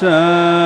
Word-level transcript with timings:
生。 0.00 0.59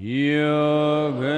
Yoga. 0.00 1.37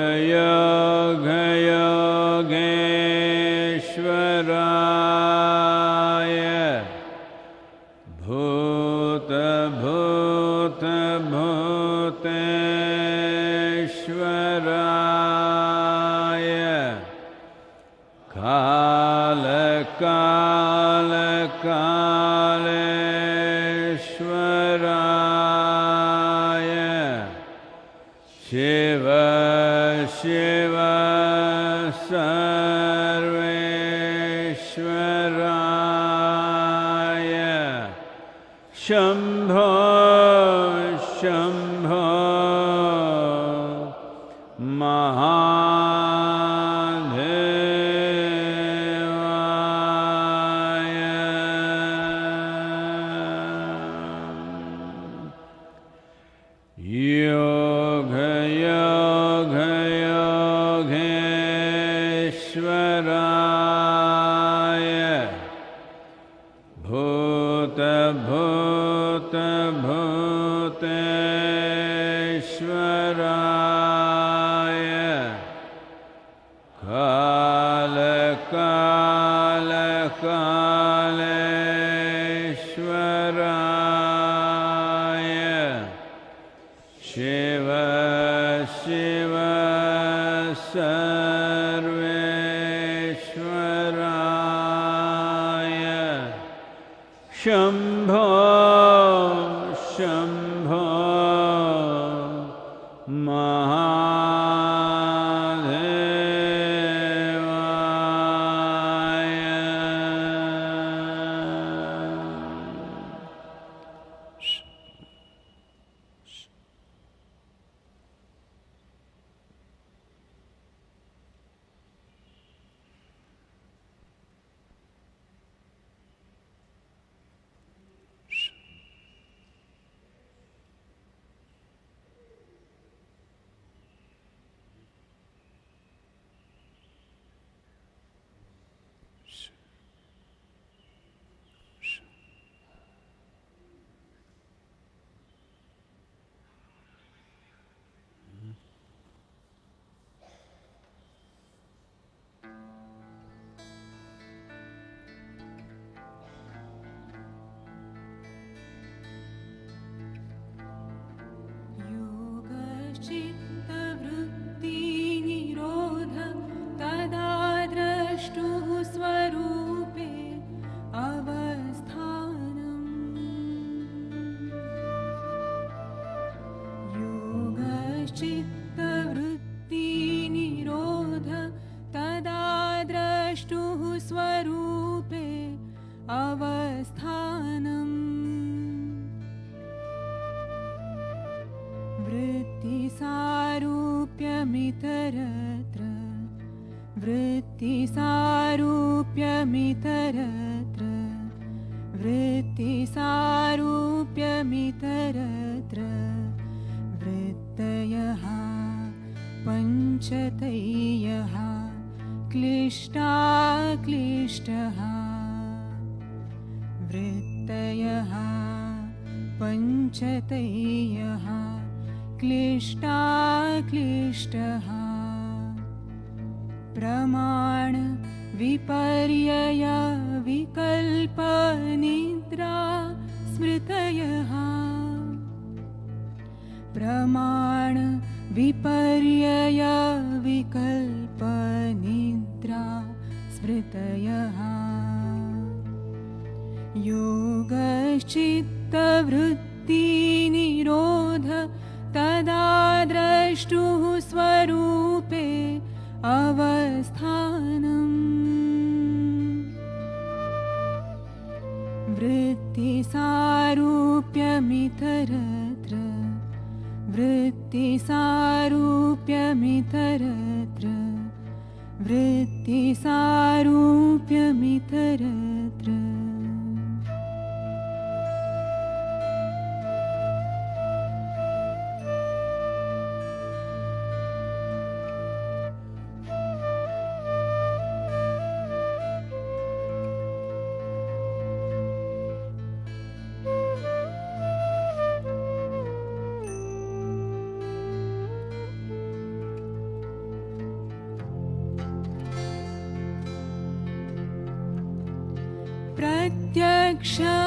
Shine. 306.83 307.20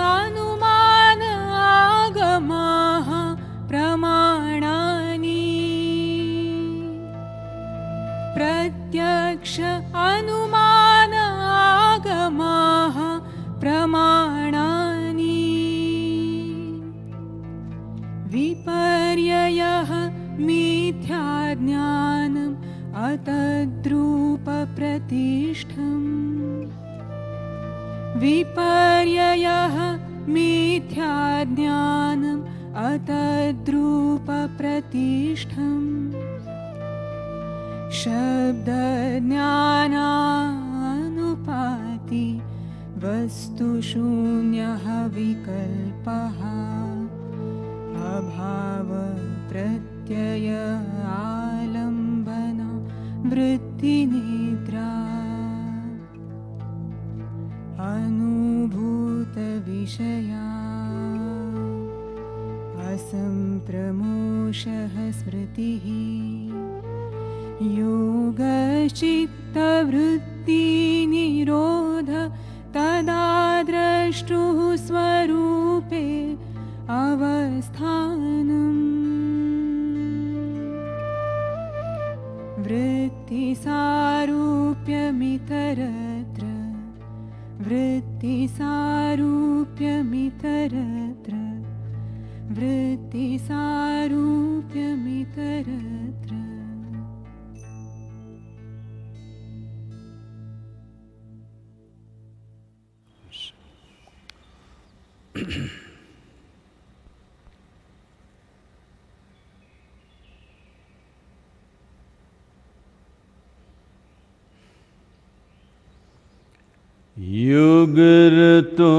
युग 117.17 117.97
ऋतु 118.33 118.91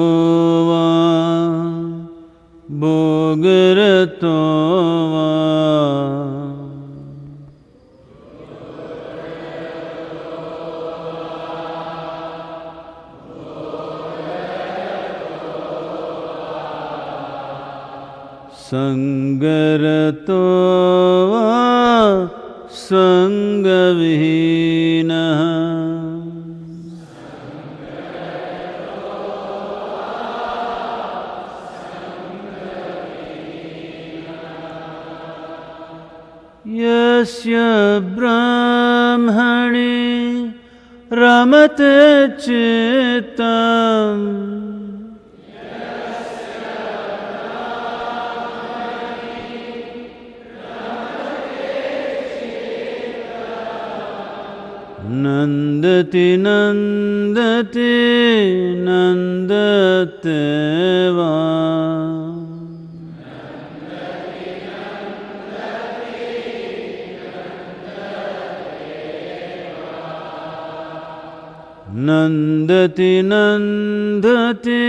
नन्दति 73.01 73.23
नन्दति 73.23 74.83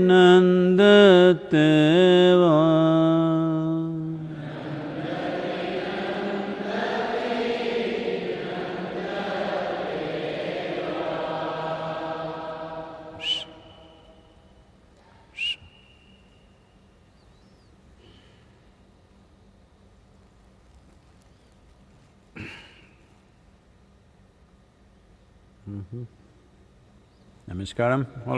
नन्दते 0.00 1.68
वा। 2.34 2.69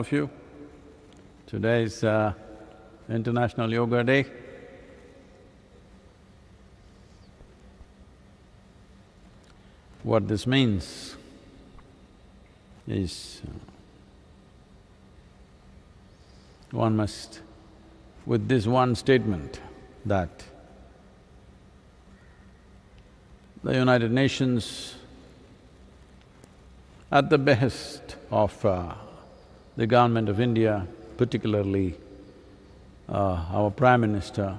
Of 0.03 0.11
you. 0.11 0.29
Today 1.47 1.85
is 1.85 2.03
uh, 2.03 2.33
International 3.09 3.73
Yoga 3.73 4.03
Day. 4.03 4.27
What 10.03 10.27
this 10.27 10.45
means 10.45 11.15
is 12.89 13.43
uh, 13.47 13.51
one 16.73 16.97
must, 16.97 17.41
with 18.27 18.49
this 18.49 18.67
one 18.67 18.97
statement 18.97 19.61
that 20.05 20.43
the 23.63 23.75
United 23.75 24.11
Nations 24.11 24.97
at 27.13 27.31
the 27.31 27.39
behest 27.39 28.17
of 28.33 28.67
uh, 28.67 28.95
the 29.77 29.87
government 29.87 30.29
of 30.29 30.41
India, 30.41 30.87
particularly 31.17 31.95
uh, 33.09 33.45
our 33.51 33.71
Prime 33.71 34.01
Minister, 34.03 34.57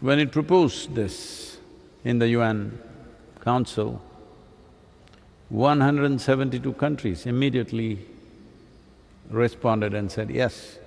when 0.00 0.18
it 0.18 0.32
proposed 0.32 0.94
this 0.94 1.58
in 2.04 2.18
the 2.18 2.28
UN 2.28 2.78
Council, 3.42 4.00
172 5.50 6.72
countries 6.74 7.26
immediately 7.26 7.98
responded 9.30 9.94
and 9.94 10.10
said 10.10 10.30
yes. 10.30 10.78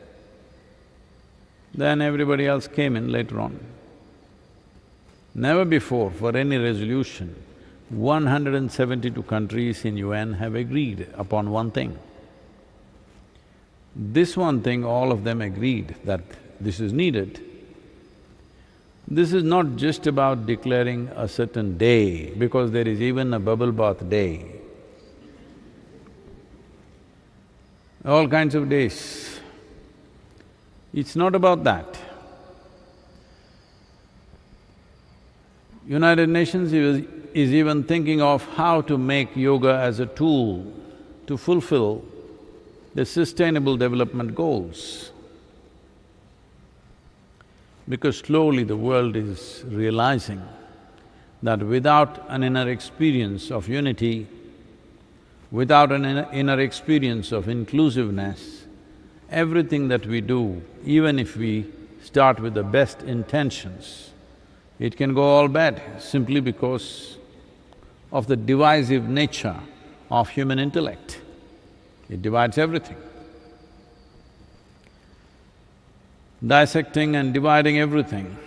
Then 1.74 2.01
everybody 2.01 2.48
else 2.48 2.67
came 2.67 2.96
in 2.96 3.12
later 3.12 3.39
on. 3.39 3.60
Never 5.36 5.65
before 5.65 6.12
for 6.12 6.36
any 6.38 6.58
resolution, 6.58 7.36
172 7.89 9.24
countries 9.24 9.84
in 9.84 9.98
UN 9.98 10.34
have 10.34 10.55
agreed 10.55 11.08
upon 11.15 11.50
one 11.50 11.72
thing. 11.72 11.98
This 13.95 14.35
one 14.35 14.62
thing, 14.62 14.83
all 14.83 15.12
of 15.12 15.23
them 15.23 15.41
agreed 15.41 15.95
that 16.03 16.21
this 16.59 16.79
is 16.79 16.91
needed. 16.93 17.39
This 19.07 19.33
is 19.33 19.43
not 19.43 19.75
just 19.75 20.07
about 20.07 20.45
declaring 20.45 21.09
a 21.15 21.27
certain 21.27 21.77
day, 21.77 22.31
because 22.31 22.71
there 22.71 22.88
is 22.88 23.01
even 23.01 23.33
a 23.33 23.39
bubble 23.39 23.71
bath 23.71 24.09
day. 24.09 24.45
All 28.05 28.27
kinds 28.27 28.55
of 28.55 28.67
days. 28.69 29.39
It's 30.93 31.15
not 31.15 31.35
about 31.35 31.63
that. 31.63 31.97
United 35.88 36.29
Nations 36.29 36.71
is, 36.71 37.05
is 37.33 37.53
even 37.53 37.83
thinking 37.83 38.21
of 38.21 38.45
how 38.55 38.81
to 38.81 38.97
make 38.97 39.35
yoga 39.35 39.75
as 39.75 40.00
a 40.00 40.05
tool 40.05 40.71
to 41.27 41.38
fulfill 41.38 42.05
the 42.95 43.05
sustainable 43.05 43.75
development 43.75 44.35
goals. 44.35 45.12
Because 47.89 48.17
slowly 48.19 48.63
the 48.63 48.77
world 48.77 49.15
is 49.15 49.63
realizing 49.67 50.41
that 51.41 51.59
without 51.59 52.23
an 52.29 52.43
inner 52.43 52.69
experience 52.69 53.51
of 53.51 53.67
unity, 53.67 54.27
without 55.51 55.91
an 55.91 56.05
inner, 56.05 56.59
experience 56.59 57.31
of 57.31 57.50
inclusiveness, 57.50 58.65
everything 59.29 59.88
that 59.89 60.05
we 60.05 60.21
do, 60.21 60.62
even 60.85 61.19
if 61.19 61.35
we 61.35 61.65
start 62.01 62.39
with 62.39 62.53
the 62.53 62.63
best 62.63 63.01
intentions, 63.03 64.12
it 64.79 64.95
can 64.95 65.13
go 65.13 65.23
all 65.23 65.47
bad 65.47 65.81
simply 66.00 66.39
because 66.39 67.17
of 68.12 68.27
the 68.27 68.35
divisive 68.35 69.09
nature 69.09 69.59
of 70.09 70.29
human 70.29 70.59
intellect. 70.59 71.23
It 72.10 72.22
divides 72.22 72.57
everything. 72.57 72.98
Dissecting 76.45 77.15
and 77.15 77.33
dividing 77.33 77.79
everything 77.79 78.38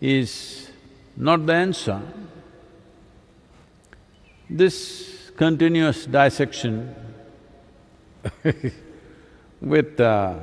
is 0.00 0.70
not 1.16 1.46
the 1.46 1.54
answer. 1.54 2.02
This 4.50 5.30
continuous 5.36 6.04
dissection 6.04 6.94
with 9.60 9.98
uh, 9.98 10.38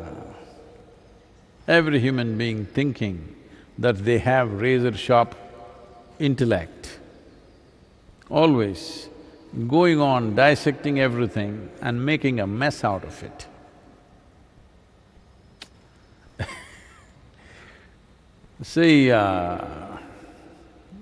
every 1.67 1.99
human 1.99 2.37
being 2.37 2.65
thinking 2.65 3.35
that 3.77 4.03
they 4.03 4.17
have 4.17 4.59
razor-sharp 4.59 5.35
intellect, 6.19 6.99
always 8.29 9.09
going 9.67 9.99
on 9.99 10.35
dissecting 10.35 10.99
everything 10.99 11.69
and 11.81 12.05
making 12.05 12.39
a 12.39 12.47
mess 12.47 12.83
out 12.83 13.03
of 13.03 13.23
it. 13.23 13.47
See, 18.63 19.11
uh, 19.11 19.59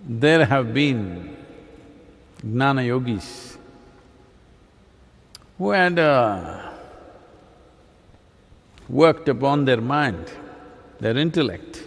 there 0.08 0.46
have 0.46 0.74
been 0.74 1.38
jnana 2.44 2.86
yogis 2.86 3.58
who 5.58 5.72
had 5.72 6.00
uh, 6.00 6.72
worked 8.88 9.28
upon 9.28 9.66
their 9.66 9.82
mind, 9.82 10.32
their 11.00 11.18
intellect, 11.18 11.84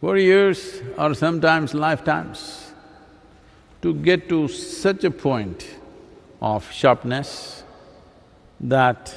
for 0.00 0.18
years 0.18 0.82
or 0.98 1.14
sometimes 1.14 1.72
lifetimes, 1.72 2.63
to 3.84 3.92
get 3.92 4.30
to 4.30 4.48
such 4.48 5.04
a 5.04 5.10
point 5.10 5.66
of 6.40 6.72
sharpness 6.72 7.62
that 8.58 9.12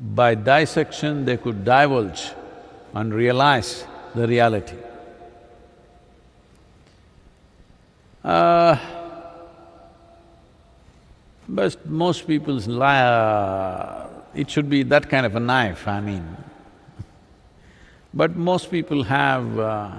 by 0.00 0.34
dissection 0.34 1.26
they 1.26 1.36
could 1.36 1.62
divulge 1.62 2.30
and 2.94 3.12
realize 3.12 3.84
the 4.14 4.26
reality. 4.26 4.78
Uh, 8.24 8.78
but 11.46 11.84
most 11.84 12.26
people's 12.26 12.66
li- 12.66 12.80
uh, 12.80 14.06
it 14.34 14.50
should 14.50 14.70
be 14.70 14.82
that 14.84 15.10
kind 15.10 15.26
of 15.26 15.36
a 15.36 15.40
knife, 15.40 15.86
I 15.86 16.00
mean. 16.00 16.34
But 18.14 18.36
most 18.36 18.70
people 18.70 19.02
have 19.02 19.58
uh, 19.58 19.90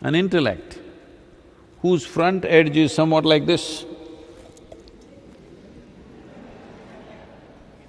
an 0.00 0.14
intellect 0.14 0.78
whose 1.82 2.04
front 2.06 2.44
edge 2.44 2.76
is 2.76 2.92
somewhat 2.92 3.24
like 3.24 3.46
this. 3.46 3.84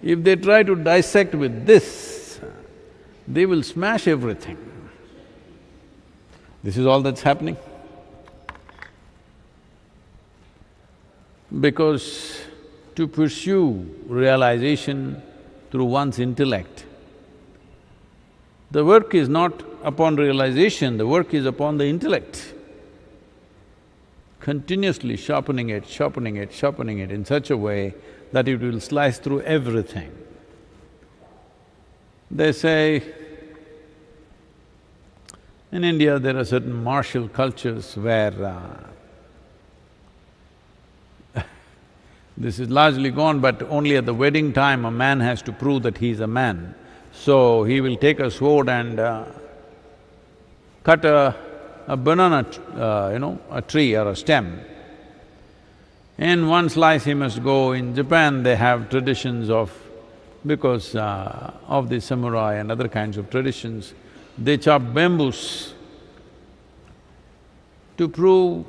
If 0.01 0.23
they 0.23 0.35
try 0.35 0.63
to 0.63 0.75
dissect 0.75 1.33
with 1.35 1.65
this, 1.65 2.39
they 3.27 3.45
will 3.45 3.63
smash 3.63 4.07
everything. 4.07 4.57
This 6.63 6.77
is 6.77 6.85
all 6.85 7.01
that's 7.01 7.21
happening. 7.21 7.57
Because 11.59 12.41
to 12.95 13.07
pursue 13.07 13.89
realization 14.07 15.21
through 15.71 15.85
one's 15.85 16.19
intellect, 16.19 16.85
the 18.69 18.83
work 18.83 19.15
is 19.15 19.29
not 19.29 19.63
upon 19.83 20.17
realization, 20.17 20.97
the 20.97 21.07
work 21.07 21.33
is 21.33 21.45
upon 21.45 21.77
the 21.77 21.85
intellect. 21.85 22.53
Continuously 24.47 25.17
sharpening 25.17 25.67
it, 25.67 25.85
sharpening 25.85 26.37
it, 26.37 26.53
sharpening 26.53 26.99
it 26.99 27.11
in 27.11 27.25
such 27.25 27.49
a 27.49 27.57
way 27.57 27.93
that 28.31 28.47
it 28.47 28.61
will 28.61 28.79
slice 28.79 29.19
through 29.19 29.41
everything. 29.41 30.09
They 32.31 32.53
say, 32.53 33.03
in 35.69 35.83
India 35.83 36.17
there 36.17 36.37
are 36.37 36.45
certain 36.45 36.81
martial 36.81 37.27
cultures 37.27 37.97
where 37.97 38.55
uh, 41.35 41.41
this 42.37 42.57
is 42.57 42.69
largely 42.69 43.11
gone, 43.11 43.41
but 43.41 43.61
only 43.63 43.97
at 43.97 44.05
the 44.05 44.13
wedding 44.13 44.53
time 44.53 44.85
a 44.85 44.91
man 44.91 45.19
has 45.19 45.41
to 45.41 45.51
prove 45.51 45.83
that 45.83 45.97
he 45.97 46.11
is 46.11 46.21
a 46.21 46.27
man. 46.27 46.73
So 47.11 47.65
he 47.65 47.81
will 47.81 47.97
take 47.97 48.21
a 48.21 48.31
sword 48.31 48.69
and 48.69 48.97
uh, 48.97 49.25
cut 50.85 51.03
a, 51.03 51.35
a 51.87 51.97
banana, 51.97 52.45
uh, 52.75 53.09
you 53.13 53.19
know, 53.19 53.39
a 53.49 53.61
tree 53.61 53.95
or 53.95 54.09
a 54.09 54.15
stem 54.15 54.59
In 56.17 56.47
one 56.47 56.67
slice 56.67 57.03
he 57.03 57.13
must 57.13 57.43
go, 57.43 57.73
in 57.73 57.93
Japan 57.93 58.41
they 58.41 58.55
have 58.55 58.89
traditions 58.89 59.49
of, 59.49 59.71
because 60.45 60.95
uh, 60.95 61.53
of 61.67 61.89
the 61.89 62.01
samurai 62.01 62.55
and 62.55 62.71
other 62.71 62.87
kinds 62.87 63.17
of 63.17 63.29
traditions, 63.29 63.93
they 64.37 64.57
chop 64.57 64.81
bamboos 64.93 65.73
to 67.97 68.09
prove 68.09 68.65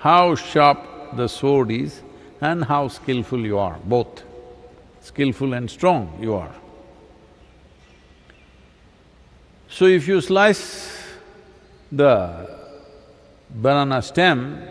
how 0.00 0.36
sharp 0.36 1.16
the 1.16 1.26
sword 1.26 1.72
is 1.72 2.00
and 2.40 2.64
how 2.64 2.86
skillful 2.86 3.40
you 3.40 3.58
are, 3.58 3.76
both 3.84 4.22
skillful 5.00 5.54
and 5.54 5.68
strong 5.68 6.16
you 6.20 6.34
are. 6.34 6.54
So 9.68 9.86
if 9.86 10.06
you 10.06 10.20
slice 10.20 10.97
the 11.90 12.48
banana 13.50 14.02
stem, 14.02 14.62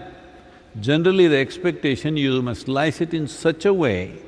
generally 0.79 1.27
the 1.27 1.37
expectation 1.37 2.15
you 2.15 2.41
must 2.41 2.61
slice 2.61 3.01
it 3.01 3.13
in 3.13 3.27
such 3.27 3.65
a 3.65 3.73
way 3.73 4.19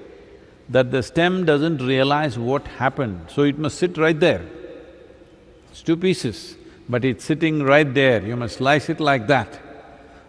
that 0.70 0.92
the 0.92 1.02
stem 1.02 1.46
doesn't 1.46 1.80
realize 1.80 2.38
what 2.38 2.68
happened, 2.68 3.26
so 3.30 3.44
it 3.44 3.58
must 3.58 3.78
sit 3.78 3.98
right 3.98 4.20
there. 4.20 4.46
It's 5.72 5.82
two 5.82 5.98
pieces, 5.98 6.56
but 6.88 7.06
it's 7.06 7.24
sitting 7.26 7.64
right 7.64 7.92
there, 7.94 8.26
you 8.26 8.36
must 8.36 8.58
slice 8.58 8.90
it 8.90 9.00
like 9.00 9.28
that. 9.28 9.60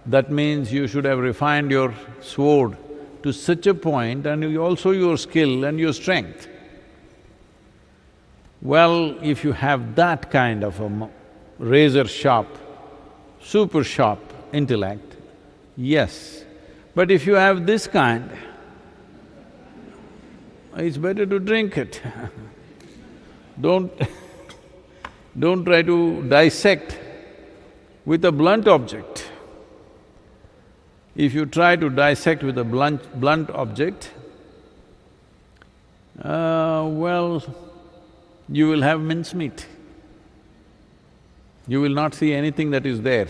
That 0.07 0.31
means 0.31 0.73
you 0.73 0.87
should 0.87 1.05
have 1.05 1.19
refined 1.19 1.71
your 1.71 1.95
sword 2.21 2.76
to 3.23 3.33
such 3.33 3.67
a 3.67 3.75
point 3.75 4.26
and 4.26 4.57
also 4.57 4.93
your 4.93 5.19
skill 5.19 5.64
and 5.64 5.79
your 5.79 5.93
strength. 5.93 6.49
Well, 8.62 9.19
if 9.23 9.45
you 9.45 9.52
have 9.52 9.95
that 9.97 10.31
kind 10.31 10.64
of 10.64 10.81
a 10.81 11.11
razor 11.61 12.07
sharp, 12.09 12.49
super 13.40 13.85
sharp 13.85 14.19
intellect, 14.52 15.17
yes. 15.76 16.45
But 16.95 17.11
if 17.11 17.26
you 17.26 17.35
have 17.35 17.67
this 17.67 17.87
kind, 17.87 18.31
it's 20.76 20.97
better 20.97 21.26
to 21.26 21.38
drink 21.38 21.76
it. 21.76 22.00
don't 23.61 23.93
don't 25.38 25.64
try 25.64 25.83
to 25.83 26.23
dissect 26.29 26.99
with 28.07 28.25
a 28.25 28.33
blunt 28.33 28.67
object. 28.67 29.26
If 31.14 31.35
you 31.35 31.45
try 31.45 31.76
to 31.76 31.90
dissect 31.90 32.43
with 32.43 32.57
a 32.57 32.64
blunt, 32.64 33.21
blunt 33.21 33.50
object, 33.50 34.12
uh, 36.23 36.88
well, 36.88 37.43
you 38.49 38.69
will 38.69 38.83
have 38.83 39.00
mincemeat. 39.00 39.67
You 41.66 41.81
will 41.81 41.94
not 41.94 42.14
see 42.14 42.33
anything 42.33 42.70
that 42.70 42.87
is 42.87 43.01
there. 43.03 43.29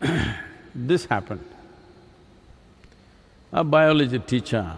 this 0.74 1.06
happened. 1.06 1.44
A 3.52 3.64
biology 3.64 4.18
teacher 4.18 4.72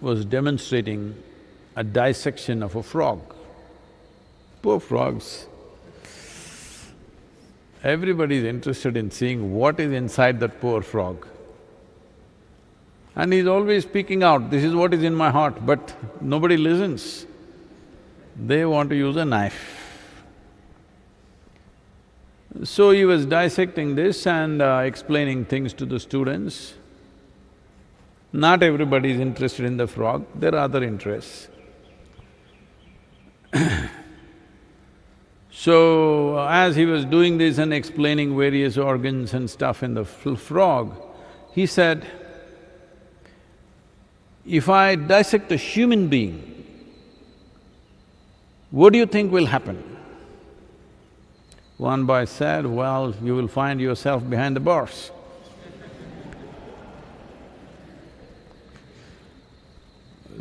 was 0.00 0.24
demonstrating 0.24 1.14
a 1.76 1.84
dissection 1.84 2.62
of 2.62 2.76
a 2.76 2.82
frog. 2.82 3.20
Poor 4.62 4.80
frogs. 4.80 5.46
Everybody 7.82 8.36
is 8.36 8.44
interested 8.44 8.96
in 8.96 9.10
seeing 9.10 9.54
what 9.54 9.80
is 9.80 9.92
inside 9.92 10.40
that 10.40 10.60
poor 10.60 10.82
frog. 10.82 11.26
And 13.14 13.32
he's 13.32 13.46
always 13.46 13.82
speaking 13.82 14.22
out, 14.22 14.50
this 14.50 14.64
is 14.64 14.74
what 14.74 14.94
is 14.94 15.02
in 15.02 15.14
my 15.14 15.30
heart, 15.30 15.66
but 15.66 15.94
nobody 16.20 16.56
listens. 16.56 17.26
They 18.36 18.64
want 18.64 18.88
to 18.90 18.96
use 18.96 19.16
a 19.16 19.24
knife. 19.24 19.81
So 22.64 22.90
he 22.90 23.04
was 23.04 23.24
dissecting 23.26 23.94
this 23.94 24.26
and 24.26 24.60
uh, 24.60 24.82
explaining 24.84 25.46
things 25.46 25.72
to 25.74 25.86
the 25.86 25.98
students. 25.98 26.74
Not 28.32 28.62
everybody 28.62 29.10
is 29.12 29.20
interested 29.20 29.64
in 29.64 29.78
the 29.78 29.86
frog, 29.86 30.26
there 30.34 30.54
are 30.54 30.64
other 30.64 30.82
interests. 30.82 31.48
so, 35.50 36.38
as 36.46 36.76
he 36.76 36.84
was 36.86 37.04
doing 37.04 37.38
this 37.38 37.58
and 37.58 37.74
explaining 37.74 38.36
various 38.36 38.78
organs 38.78 39.34
and 39.34 39.50
stuff 39.50 39.82
in 39.82 39.94
the 39.94 40.04
frog, 40.04 40.94
he 41.52 41.66
said, 41.66 42.06
if 44.46 44.68
I 44.68 44.94
dissect 44.94 45.52
a 45.52 45.56
human 45.56 46.08
being, 46.08 46.48
what 48.70 48.92
do 48.92 48.98
you 48.98 49.06
think 49.06 49.30
will 49.30 49.46
happen? 49.46 49.91
One 51.82 52.06
boy 52.06 52.26
said, 52.26 52.64
well, 52.64 53.12
you 53.24 53.34
will 53.34 53.48
find 53.48 53.80
yourself 53.80 54.22
behind 54.30 54.54
the 54.54 54.60
bars. 54.60 55.10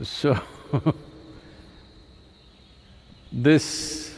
so, 0.04 0.40
this 3.32 4.16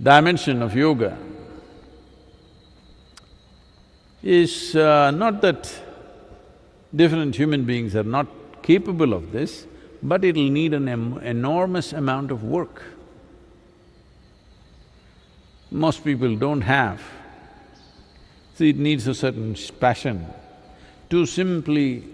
dimension 0.00 0.62
of 0.62 0.76
yoga 0.76 1.18
is 4.22 4.76
uh, 4.76 5.10
not 5.10 5.42
that 5.42 5.82
different 6.94 7.34
human 7.34 7.64
beings 7.64 7.96
are 7.96 8.04
not 8.04 8.28
capable 8.62 9.14
of 9.14 9.32
this, 9.32 9.66
but 10.00 10.24
it'll 10.24 10.48
need 10.48 10.74
an 10.74 10.86
enormous 10.86 11.92
amount 11.92 12.30
of 12.30 12.44
work 12.44 12.99
most 15.70 16.04
people 16.04 16.36
don't 16.36 16.62
have. 16.62 17.00
See, 18.54 18.70
it 18.70 18.76
needs 18.76 19.06
a 19.06 19.14
certain 19.14 19.56
passion 19.78 20.26
to 21.08 21.26
simply 21.26 22.04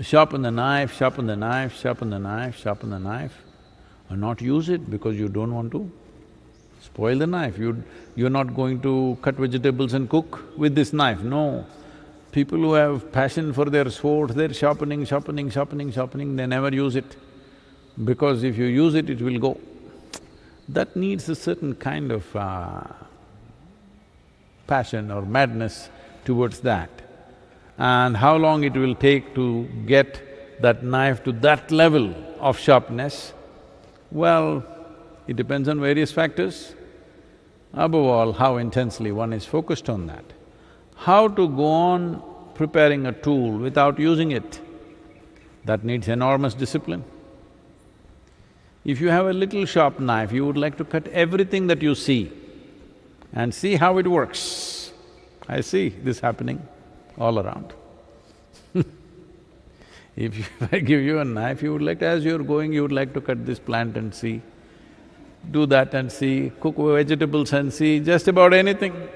sharpen 0.00 0.42
the 0.42 0.50
knife, 0.50 0.94
sharpen 0.96 1.26
the 1.26 1.36
knife, 1.36 1.78
sharpen 1.80 2.10
the 2.10 2.18
knife, 2.18 2.56
sharpen 2.56 2.90
the 2.90 2.98
knife, 2.98 3.42
and 4.08 4.20
not 4.20 4.40
use 4.40 4.68
it 4.68 4.90
because 4.90 5.16
you 5.16 5.28
don't 5.28 5.52
want 5.52 5.72
to 5.72 5.90
spoil 6.80 7.18
the 7.18 7.26
knife. 7.26 7.58
You… 7.58 7.82
you're 8.14 8.30
not 8.30 8.54
going 8.54 8.80
to 8.82 9.18
cut 9.22 9.34
vegetables 9.34 9.94
and 9.94 10.08
cook 10.08 10.56
with 10.56 10.74
this 10.74 10.92
knife, 10.92 11.20
no. 11.20 11.66
People 12.30 12.58
who 12.58 12.74
have 12.74 13.10
passion 13.10 13.52
for 13.52 13.64
their 13.64 13.88
sport, 13.90 14.34
they're 14.34 14.52
sharpening, 14.52 15.04
sharpening, 15.04 15.50
sharpening, 15.50 15.90
sharpening, 15.90 16.36
they 16.36 16.46
never 16.46 16.68
use 16.68 16.94
it. 16.94 17.16
Because 18.04 18.44
if 18.44 18.56
you 18.56 18.66
use 18.66 18.94
it, 18.94 19.10
it 19.10 19.20
will 19.20 19.38
go 19.38 19.58
that 20.68 20.94
needs 20.94 21.28
a 21.28 21.34
certain 21.34 21.74
kind 21.74 22.12
of 22.12 22.36
uh, 22.36 22.82
passion 24.66 25.10
or 25.10 25.22
madness 25.22 25.88
towards 26.24 26.60
that. 26.60 26.90
And 27.78 28.16
how 28.16 28.36
long 28.36 28.64
it 28.64 28.74
will 28.74 28.94
take 28.94 29.34
to 29.34 29.64
get 29.86 30.60
that 30.60 30.84
knife 30.84 31.24
to 31.24 31.32
that 31.32 31.70
level 31.70 32.14
of 32.40 32.58
sharpness, 32.58 33.32
well, 34.10 34.64
it 35.26 35.36
depends 35.36 35.68
on 35.68 35.80
various 35.80 36.12
factors. 36.12 36.74
Above 37.72 38.06
all, 38.06 38.32
how 38.32 38.56
intensely 38.56 39.12
one 39.12 39.32
is 39.32 39.44
focused 39.44 39.88
on 39.88 40.06
that. 40.06 40.24
How 40.96 41.28
to 41.28 41.48
go 41.48 41.66
on 41.66 42.22
preparing 42.54 43.06
a 43.06 43.12
tool 43.12 43.56
without 43.58 43.98
using 43.98 44.32
it, 44.32 44.60
that 45.64 45.84
needs 45.84 46.08
enormous 46.08 46.54
discipline. 46.54 47.04
If 48.84 49.00
you 49.00 49.08
have 49.08 49.26
a 49.26 49.32
little 49.32 49.64
sharp 49.64 49.98
knife, 49.98 50.32
you 50.32 50.46
would 50.46 50.56
like 50.56 50.76
to 50.78 50.84
cut 50.84 51.08
everything 51.08 51.66
that 51.66 51.82
you 51.82 51.94
see 51.94 52.32
and 53.32 53.54
see 53.54 53.76
how 53.76 53.98
it 53.98 54.06
works. 54.06 54.92
I 55.48 55.60
see 55.60 55.88
this 55.88 56.20
happening 56.20 56.66
all 57.18 57.38
around. 57.38 57.72
if, 60.16 60.38
you, 60.38 60.44
I 60.72 60.78
give 60.78 61.02
you 61.02 61.18
a 61.18 61.24
knife, 61.24 61.62
you 61.62 61.72
would 61.72 61.82
like, 61.82 61.98
to, 62.00 62.06
as 62.06 62.24
you're 62.24 62.42
going, 62.42 62.72
you 62.72 62.82
would 62.82 62.92
like 62.92 63.12
to 63.14 63.20
cut 63.20 63.44
this 63.44 63.58
plant 63.58 63.96
and 63.96 64.14
see, 64.14 64.40
do 65.50 65.66
that 65.66 65.94
and 65.94 66.10
see, 66.10 66.52
cook 66.60 66.76
vegetables 66.76 67.52
and 67.52 67.72
see, 67.72 68.00
just 68.00 68.28
about 68.28 68.52
anything. 68.52 69.08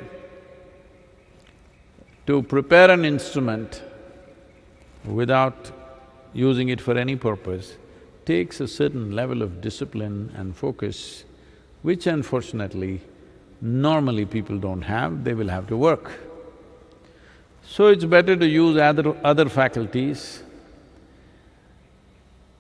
To 2.27 2.43
prepare 2.43 2.91
an 2.91 3.05
instrument 3.05 3.83
without 5.05 5.73
using 6.33 6.69
it 6.69 6.81
for 6.81 6.97
any 6.97 7.17
purpose 7.17 7.77
takes 8.25 8.61
a 8.61 8.69
certain 8.69 9.13
level 9.13 9.43
of 9.43 9.61
discipline 9.61 10.33
and 10.37 10.57
focus, 10.57 11.25
which 11.83 12.07
unfortunately, 12.07 13.01
normally 13.61 14.25
people 14.25 14.59
don't 14.59 14.83
have, 14.83 15.25
they 15.25 15.35
will 15.35 15.49
have 15.49 15.67
to 15.69 15.77
work. 15.77 16.13
So 17.67 17.87
it's 17.87 18.05
better 18.05 18.37
to 18.37 18.47
use 18.47 18.77
other, 18.77 19.17
other 19.25 19.49
faculties. 19.49 20.43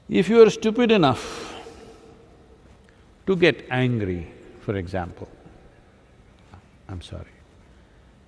If 0.09 0.29
you 0.29 0.42
are 0.42 0.51
stupid 0.51 0.90
enough 0.90 1.55
to 3.27 3.37
get 3.37 3.66
angry, 3.70 4.31
for 4.61 4.77
example, 4.77 5.29
I'm 6.88 7.01
sorry, 7.01 7.25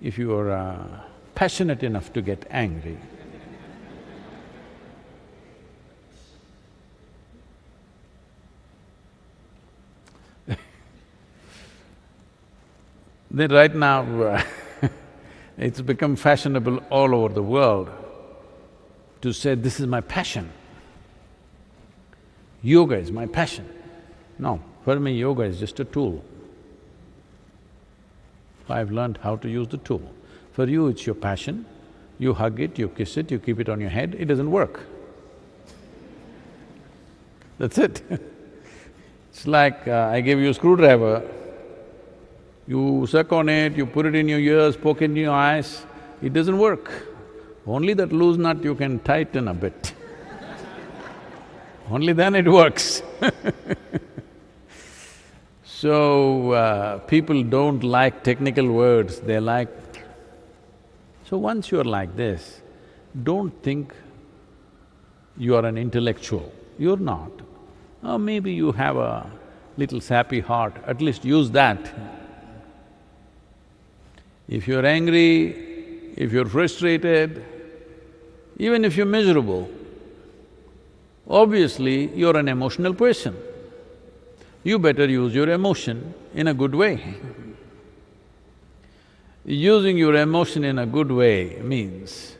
if 0.01 0.17
you 0.17 0.33
are 0.35 0.51
uh, 0.51 1.01
passionate 1.33 1.83
enough 1.83 2.11
to 2.13 2.21
get 2.21 2.45
angry, 2.49 2.97
Then 13.35 13.51
right 13.51 13.75
now, 13.75 14.41
it's 15.57 15.81
become 15.81 16.15
fashionable 16.15 16.77
all 16.89 17.13
over 17.13 17.33
the 17.33 17.43
world 17.43 17.89
to 19.21 19.33
say, 19.33 19.55
this 19.55 19.77
is 19.81 19.87
my 19.87 19.99
passion. 19.99 20.49
Yoga 22.63 22.95
is 22.95 23.11
my 23.11 23.25
passion. 23.25 23.69
No, 24.39 24.61
for 24.85 24.97
me 25.01 25.11
yoga 25.11 25.43
is 25.43 25.59
just 25.59 25.81
a 25.81 25.83
tool. 25.83 26.23
I've 28.69 28.91
learned 28.91 29.19
how 29.21 29.35
to 29.35 29.49
use 29.49 29.67
the 29.67 29.79
tool. 29.79 30.01
For 30.53 30.65
you, 30.65 30.87
it's 30.87 31.05
your 31.05 31.15
passion, 31.15 31.65
you 32.17 32.33
hug 32.33 32.61
it, 32.61 32.79
you 32.79 32.87
kiss 32.87 33.17
it, 33.17 33.29
you 33.31 33.39
keep 33.39 33.59
it 33.59 33.67
on 33.67 33.81
your 33.81 33.89
head, 33.89 34.15
it 34.17 34.25
doesn't 34.25 34.49
work. 34.49 34.79
That's 37.57 37.77
it 37.77 38.01
It's 39.31 39.45
like 39.45 39.89
uh, 39.89 40.09
I 40.13 40.21
gave 40.21 40.39
you 40.39 40.51
a 40.51 40.53
screwdriver, 40.53 41.29
you 42.67 43.05
suck 43.07 43.31
on 43.31 43.49
it, 43.49 43.75
you 43.75 43.85
put 43.85 44.05
it 44.05 44.15
in 44.15 44.27
your 44.27 44.39
ears, 44.39 44.75
poke 44.75 45.01
it 45.01 45.05
in 45.05 45.15
your 45.15 45.33
eyes, 45.33 45.85
it 46.21 46.33
doesn't 46.33 46.57
work. 46.57 46.91
Only 47.67 47.93
that 47.95 48.11
loose 48.11 48.37
nut 48.37 48.63
you 48.63 48.75
can 48.75 48.99
tighten 48.99 49.47
a 49.47 49.53
bit. 49.53 49.93
Only 51.89 52.13
then 52.13 52.35
it 52.35 52.47
works 52.47 53.01
So, 55.85 56.51
uh, 56.51 56.99
people 56.99 57.43
don't 57.43 57.83
like 57.83 58.23
technical 58.23 58.71
words, 58.71 59.19
they 59.19 59.39
like… 59.39 59.69
So 61.25 61.37
once 61.37 61.69
you're 61.69 61.83
like 61.83 62.15
this, 62.15 62.61
don't 63.23 63.51
think 63.61 63.93
you 65.37 65.55
are 65.55 65.65
an 65.65 65.77
intellectual, 65.77 66.51
you're 66.79 66.97
not. 66.97 67.29
Or 68.03 68.17
maybe 68.17 68.53
you 68.53 68.71
have 68.71 68.95
a 68.95 69.29
little 69.75 69.99
sappy 69.99 70.39
heart, 70.39 70.75
at 70.87 71.01
least 71.01 71.25
use 71.25 71.51
that. 71.51 71.93
If 74.47 74.67
you're 74.67 74.85
angry, 74.85 76.13
if 76.15 76.31
you're 76.31 76.45
frustrated, 76.45 77.43
even 78.57 78.85
if 78.85 78.95
you're 78.95 79.05
miserable, 79.05 79.69
obviously 81.27 82.15
you're 82.15 82.37
an 82.37 82.47
emotional 82.47 82.93
person. 82.93 83.35
You 84.63 84.79
better 84.79 85.05
use 85.05 85.33
your 85.33 85.49
emotion 85.49 86.13
in 86.33 86.47
a 86.47 86.53
good 86.53 86.73
way. 86.73 87.15
Using 89.45 89.97
your 89.97 90.15
emotion 90.15 90.63
in 90.63 90.79
a 90.79 90.85
good 90.85 91.11
way 91.11 91.59
means, 91.61 92.35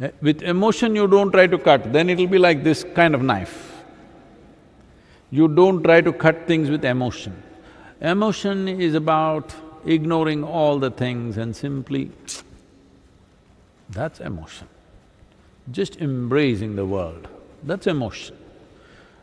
eh, 0.00 0.10
with 0.22 0.42
emotion 0.42 0.94
you 0.94 1.06
don't 1.06 1.30
try 1.30 1.46
to 1.46 1.58
cut, 1.58 1.92
then 1.92 2.08
it'll 2.08 2.26
be 2.26 2.38
like 2.38 2.64
this 2.64 2.84
kind 2.94 3.14
of 3.14 3.22
knife. 3.22 3.84
You 5.30 5.48
don't 5.48 5.82
try 5.82 6.00
to 6.00 6.12
cut 6.12 6.46
things 6.46 6.70
with 6.70 6.84
emotion. 6.84 7.42
Emotion 8.00 8.68
is 8.68 8.94
about 8.94 9.54
ignoring 9.86 10.44
all 10.44 10.78
the 10.78 10.90
things 10.90 11.36
and 11.36 11.54
simply 11.54 12.10
that's 13.88 14.20
emotion. 14.20 14.68
Just 15.70 15.96
embracing 15.96 16.76
the 16.76 16.86
world, 16.86 17.28
that's 17.64 17.86
emotion. 17.86 18.36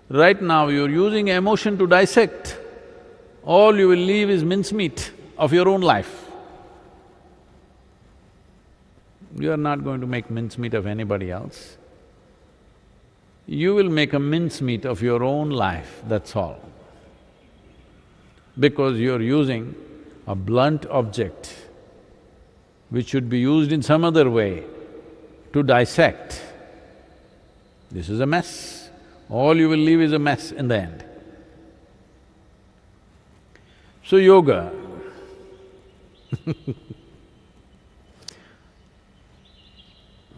Right 0.09 0.41
now 0.41 0.67
you're 0.67 0.89
using 0.89 1.29
emotion 1.29 1.77
to 1.77 1.87
dissect, 1.87 2.57
all 3.43 3.77
you 3.77 3.87
will 3.87 3.97
leave 3.97 4.29
is 4.29 4.43
mincemeat 4.43 5.11
of 5.37 5.53
your 5.53 5.67
own 5.69 5.81
life. 5.81 6.25
You 9.37 9.51
are 9.51 9.57
not 9.57 9.83
going 9.83 10.01
to 10.01 10.07
make 10.07 10.29
mincemeat 10.29 10.73
of 10.73 10.87
anybody 10.87 11.31
else 11.31 11.77
you 13.47 13.73
will 13.73 13.89
make 13.89 14.11
a 14.11 14.19
mincemeat 14.19 14.85
of 14.85 15.01
your 15.01 15.23
own 15.23 15.49
life, 15.49 16.01
that's 16.07 16.35
all. 16.35 16.59
Because 18.59 18.99
you're 18.99 19.21
using 19.21 19.73
a 20.27 20.35
blunt 20.35 20.85
object 20.87 21.55
which 22.89 23.07
should 23.09 23.29
be 23.29 23.39
used 23.39 23.71
in 23.71 23.81
some 23.81 24.03
other 24.03 24.29
way 24.29 24.63
to 25.53 25.63
dissect. 25.63 26.43
This 27.89 28.09
is 28.09 28.19
a 28.19 28.25
mess. 28.25 28.89
All 29.29 29.57
you 29.57 29.69
will 29.69 29.77
leave 29.77 30.01
is 30.01 30.11
a 30.13 30.19
mess 30.19 30.51
in 30.51 30.67
the 30.67 30.77
end. 30.77 31.03
So 34.03 34.17
yoga 34.17 34.71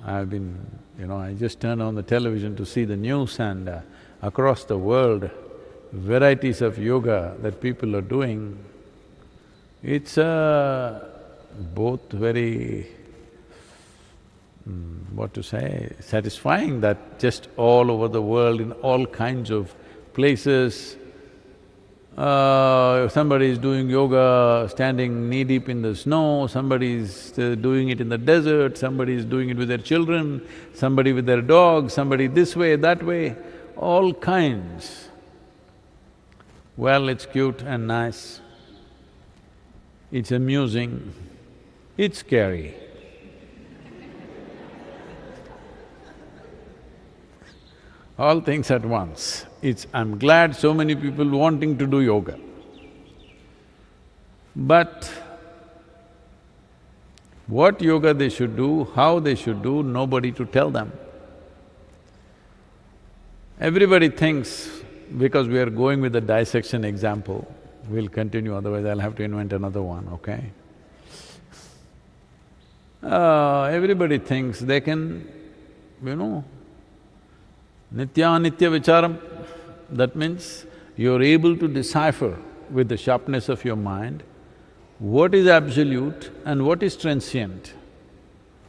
I've 0.06 0.30
been 0.30 0.80
you 1.00 1.08
know, 1.08 1.16
I 1.16 1.34
just 1.34 1.62
turn 1.62 1.80
on 1.80 1.96
the 1.96 2.04
television 2.04 2.58
to 2.58 2.66
see 2.66 2.84
the 2.84 2.98
news 2.98 3.40
and 3.40 3.70
uh, 3.70 3.80
across 4.22 4.66
the 4.66 4.78
world, 4.78 5.30
varieties 5.94 6.62
of 6.62 6.78
yoga 6.78 7.38
that 7.42 7.62
people 7.62 7.96
are 7.96 8.02
doing, 8.02 8.62
it's 9.84 10.18
uh, 10.18 11.08
both 11.74 12.12
very, 12.12 12.88
mm, 14.68 15.12
what 15.14 15.34
to 15.34 15.44
say, 15.44 15.96
satisfying 16.00 16.82
that 16.82 17.20
just 17.20 17.48
all 17.58 17.90
over 17.92 18.08
the 18.08 18.22
world 18.22 18.62
in 18.62 18.72
all 18.74 19.06
kinds 19.06 19.50
of 19.50 19.74
places, 20.14 20.98
uh, 22.18 23.08
somebody 23.08 23.46
is 23.46 23.58
doing 23.58 23.90
yoga 23.90 24.68
standing 24.70 25.30
knee-deep 25.30 25.70
in 25.70 25.82
the 25.82 25.96
snow, 25.96 26.48
somebody 26.48 26.96
is 26.96 27.40
uh, 27.40 27.56
doing 27.56 27.88
it 27.90 28.02
in 28.02 28.10
the 28.10 28.18
desert, 28.18 28.78
somebody 28.78 29.14
is 29.14 29.24
doing 29.24 29.50
it 29.50 29.56
with 29.56 29.70
their 29.70 29.78
children, 29.78 30.46
somebody 30.74 31.14
with 31.14 31.26
their 31.26 31.42
dog, 31.42 31.90
somebody 31.90 32.28
this 32.28 32.58
way, 32.58 32.76
that 32.76 33.02
way, 33.02 33.38
all 33.78 34.14
kinds. 34.14 35.08
Well, 36.76 37.08
it's 37.08 37.26
cute 37.26 37.62
and 37.62 37.88
nice, 37.88 38.42
it's 40.12 40.32
amusing, 40.32 41.14
it's 41.98 42.20
scary. 42.20 42.76
all 48.20 48.42
things 48.42 48.70
at 48.70 48.86
once. 48.86 49.46
It's… 49.62 49.88
I'm 49.94 50.20
glad 50.20 50.56
so 50.56 50.74
many 50.74 50.94
people 50.94 51.28
wanting 51.30 51.78
to 51.78 51.88
do 51.88 52.02
yoga. 52.02 52.38
But 54.56 55.10
what 57.48 57.82
yoga 57.82 58.14
they 58.14 58.30
should 58.30 58.58
do, 58.58 58.86
how 58.94 59.20
they 59.20 59.36
should 59.36 59.64
do, 59.64 59.84
nobody 59.84 60.34
to 60.34 60.46
tell 60.46 60.70
them. 60.70 60.92
Everybody 63.60 64.10
thinks, 64.10 64.70
because 65.18 65.48
we 65.48 65.58
are 65.60 65.70
going 65.70 66.02
with 66.02 66.14
the 66.14 66.22
dissection 66.22 66.84
example, 66.84 67.48
we'll 67.90 68.08
continue, 68.08 68.56
otherwise 68.56 68.86
I'll 68.86 69.00
have 69.00 69.16
to 69.16 69.24
invent 69.24 69.54
another 69.54 69.82
one, 69.82 70.08
okay? 70.14 70.52
Uh, 73.02 73.64
everybody 73.64 74.20
thinks 74.20 74.60
they 74.60 74.82
can, 74.82 75.28
you 76.04 76.16
know, 76.16 76.44
Nitya-nitya 77.94 78.80
vicharam, 78.80 79.18
that 79.90 80.16
means 80.16 80.66
you're 80.96 81.24
able 81.24 81.58
to 81.58 81.68
decipher 81.68 82.38
with 82.70 82.88
the 82.90 82.98
sharpness 82.98 83.50
of 83.50 83.66
your 83.66 83.76
mind 83.76 84.22
what 85.00 85.34
is 85.34 85.48
absolute 85.48 86.30
and 86.46 86.66
what 86.66 86.84
is 86.84 86.96
transient, 86.98 87.74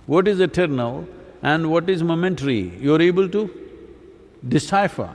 what 0.07 0.29
is 0.29 0.41
eternal 0.41 1.07
and 1.43 1.71
what 1.71 1.91
is 1.91 2.03
momentary, 2.03 2.73
you're 2.79 3.03
able 3.03 3.29
to 3.29 3.51
decipher. 4.49 5.11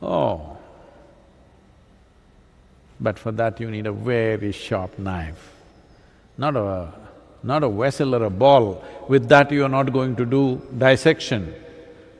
Oh, 0.00 0.51
but 3.02 3.18
for 3.18 3.32
that 3.32 3.60
you 3.60 3.70
need 3.70 3.86
a 3.86 3.92
very 3.92 4.52
sharp 4.52 4.98
knife, 4.98 5.52
not 6.38 6.56
a… 6.56 6.92
not 7.50 7.64
a 7.66 7.68
vessel 7.68 8.14
or 8.14 8.24
a 8.24 8.30
ball. 8.30 8.66
With 9.12 9.28
that 9.30 9.50
you 9.50 9.64
are 9.64 9.68
not 9.68 9.92
going 9.92 10.14
to 10.18 10.24
do 10.24 10.42
dissection. 10.82 11.52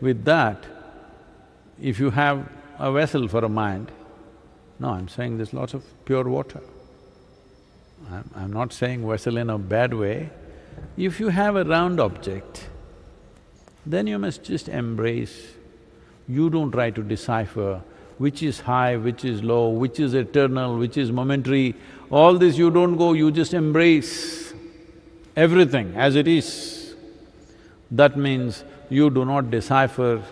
With 0.01 0.25
that, 0.25 0.65
if 1.91 2.01
you 2.01 2.11
have 2.11 2.41
a 2.79 2.91
vessel 2.97 3.29
for 3.29 3.45
a 3.45 3.49
mind, 3.49 3.93
no, 4.81 4.89
I'm 4.89 5.07
saying 5.09 5.37
there's 5.37 5.53
lots 5.53 5.75
of 5.75 5.85
pure 6.05 6.25
water. 6.29 6.61
I'm, 8.11 8.31
I'm 8.35 8.53
not 8.53 8.73
saying 8.73 9.07
vessel 9.09 9.37
in 9.37 9.49
a 9.49 9.59
bad 9.59 9.95
way. 9.95 10.31
If 10.97 11.21
you 11.21 11.29
have 11.29 11.55
a 11.55 11.65
round 11.65 12.01
object, 12.01 12.69
then 13.87 14.09
you 14.09 14.19
must 14.19 14.43
just 14.43 14.69
embrace. 14.69 15.37
You 16.27 16.51
don't 16.51 16.73
try 16.73 16.91
to 16.91 17.03
decipher 17.03 17.83
which 18.19 18.43
is 18.43 18.61
high, 18.61 18.97
which 18.97 19.25
is 19.25 19.43
low, 19.43 19.69
which 19.69 20.01
is 20.01 20.15
eternal, 20.15 20.79
which 20.79 20.97
is 20.97 21.11
momentary. 21.13 21.75
All 22.11 22.39
this 22.39 22.57
you 22.57 22.71
don't 22.71 22.97
go, 22.97 23.13
you 23.13 23.31
just 23.31 23.55
embrace 23.55 24.53
everything 25.37 25.95
as 25.97 26.17
it 26.17 26.29
is. 26.29 26.95
That 27.91 28.17
means 28.17 28.65
you 28.89 29.11
do 29.11 29.25
not 29.25 29.51
decipher 29.51 30.23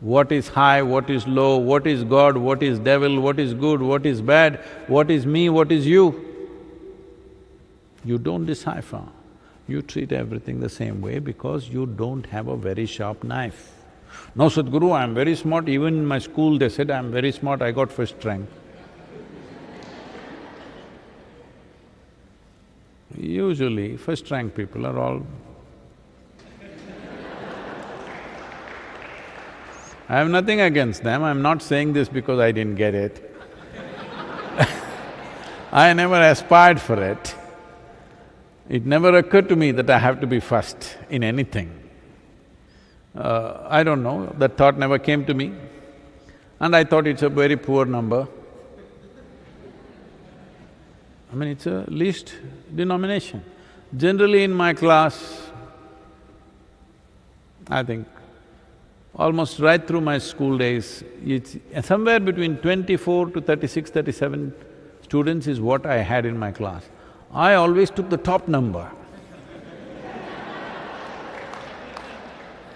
what 0.00 0.30
is 0.30 0.48
high, 0.48 0.82
what 0.82 1.08
is 1.08 1.26
low, 1.26 1.56
what 1.56 1.86
is 1.86 2.04
God, 2.04 2.36
what 2.36 2.62
is 2.62 2.78
devil, 2.78 3.20
what 3.20 3.40
is 3.40 3.54
good, 3.54 3.80
what 3.80 4.04
is 4.04 4.20
bad, 4.20 4.60
what 4.86 5.10
is 5.10 5.24
me, 5.24 5.48
what 5.48 5.72
is 5.72 5.86
you. 5.86 6.22
You 8.04 8.18
don't 8.18 8.46
decipher. 8.46 9.02
You 9.66 9.82
treat 9.82 10.12
everything 10.12 10.60
the 10.60 10.68
same 10.68 11.00
way 11.00 11.18
because 11.18 11.68
you 11.68 11.86
don't 11.86 12.26
have 12.26 12.46
a 12.46 12.56
very 12.56 12.86
sharp 12.86 13.24
knife. 13.24 13.75
No, 14.34 14.46
Sadhguru, 14.46 14.94
I'm 14.94 15.14
very 15.14 15.34
smart, 15.34 15.68
even 15.68 15.98
in 15.98 16.06
my 16.06 16.18
school 16.18 16.58
they 16.58 16.68
said 16.68 16.90
I'm 16.90 17.10
very 17.10 17.32
smart, 17.32 17.62
I 17.62 17.72
got 17.72 17.90
first 17.90 18.22
rank. 18.24 18.48
Usually, 23.18 23.96
first 23.96 24.30
rank 24.30 24.54
people 24.54 24.86
are 24.86 24.98
all 24.98 25.26
I 30.08 30.18
have 30.18 30.28
nothing 30.28 30.60
against 30.60 31.02
them, 31.02 31.24
I'm 31.24 31.40
not 31.40 31.62
saying 31.62 31.94
this 31.94 32.10
because 32.10 32.38
I 32.38 32.52
didn't 32.52 32.74
get 32.74 32.94
it. 32.94 33.34
I 35.72 35.94
never 35.94 36.20
aspired 36.20 36.80
for 36.80 37.02
it. 37.02 37.34
It 38.68 38.84
never 38.84 39.16
occurred 39.16 39.48
to 39.48 39.56
me 39.56 39.70
that 39.72 39.88
I 39.88 39.98
have 39.98 40.20
to 40.20 40.26
be 40.26 40.40
first 40.40 40.98
in 41.08 41.24
anything. 41.24 41.85
Uh, 43.16 43.66
I 43.68 43.82
don't 43.82 44.02
know, 44.02 44.26
that 44.38 44.56
thought 44.56 44.78
never 44.78 44.98
came 44.98 45.24
to 45.26 45.34
me. 45.34 45.52
And 46.60 46.74
I 46.74 46.84
thought 46.84 47.06
it's 47.06 47.22
a 47.22 47.28
very 47.28 47.56
poor 47.56 47.84
number. 47.84 48.28
I 51.32 51.34
mean, 51.34 51.48
it's 51.50 51.66
a 51.66 51.84
least 51.88 52.34
denomination. 52.74 53.42
Generally 53.96 54.44
in 54.44 54.52
my 54.52 54.74
class, 54.74 55.48
I 57.68 57.82
think 57.82 58.06
almost 59.14 59.58
right 59.58 59.86
through 59.86 60.02
my 60.02 60.18
school 60.18 60.56
days, 60.56 61.02
it's 61.24 61.56
somewhere 61.82 62.20
between 62.20 62.58
twenty-four 62.58 63.30
to 63.30 63.40
36, 63.40 63.90
37 63.90 64.54
students 65.02 65.46
is 65.46 65.60
what 65.60 65.86
I 65.86 65.98
had 65.98 66.26
in 66.26 66.38
my 66.38 66.52
class. 66.52 66.84
I 67.32 67.54
always 67.54 67.90
took 67.90 68.08
the 68.08 68.16
top 68.16 68.48
number. 68.48 68.90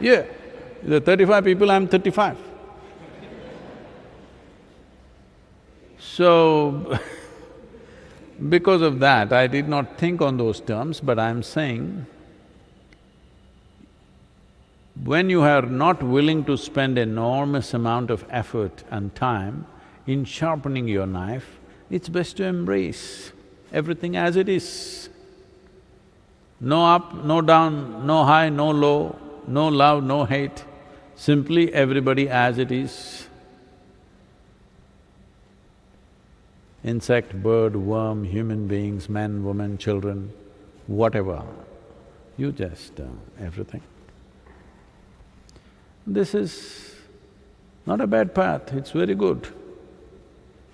Yeah, 0.01 0.25
the 0.83 1.01
thirty-five 1.01 1.45
people, 1.45 1.71
I'm 1.71 1.87
thirty-five. 1.87 2.37
So, 5.99 6.99
because 8.49 8.83
of 8.83 8.99
that, 9.01 9.33
I 9.33 9.47
did 9.47 9.69
not 9.69 9.99
think 9.99 10.21
on 10.21 10.39
those 10.39 10.61
terms, 10.61 11.01
but 11.01 11.19
I'm 11.19 11.43
saying, 11.43 12.07
when 15.05 15.31
you 15.31 15.43
are 15.43 15.63
not 15.63 16.03
willing 16.03 16.45
to 16.45 16.57
spend 16.57 16.99
enormous 16.99 17.73
amount 17.75 18.11
of 18.11 18.25
effort 18.29 18.85
and 18.91 19.15
time 19.15 19.67
in 20.07 20.25
sharpening 20.25 20.89
your 20.89 21.07
knife, 21.07 21.59
it's 21.91 22.09
best 22.09 22.37
to 22.39 22.45
embrace 22.45 23.33
everything 23.73 24.17
as 24.17 24.37
it 24.37 24.49
is. 24.49 25.09
No 26.61 26.85
up, 26.85 27.15
no 27.25 27.41
down, 27.41 28.07
no 28.07 28.25
high, 28.25 28.49
no 28.49 28.71
low, 28.71 29.17
no 29.51 29.69
love, 29.69 30.03
no 30.05 30.25
hate, 30.25 30.65
simply 31.15 31.73
everybody 31.75 32.29
as 32.29 32.59
it 32.59 32.73
is. 32.73 33.27
Insect, 36.83 37.43
bird, 37.43 37.77
worm, 37.77 38.25
human 38.25 38.67
beings, 38.67 39.09
men, 39.09 39.45
women, 39.45 39.77
children, 39.77 40.33
whatever, 40.87 41.43
you 42.39 42.53
just… 42.53 42.99
Uh, 42.99 43.05
everything. 43.39 43.83
This 46.07 46.35
is 46.35 46.95
not 47.87 48.01
a 48.01 48.07
bad 48.07 48.35
path, 48.35 48.73
it's 48.73 48.93
very 48.93 49.15
good. 49.15 49.49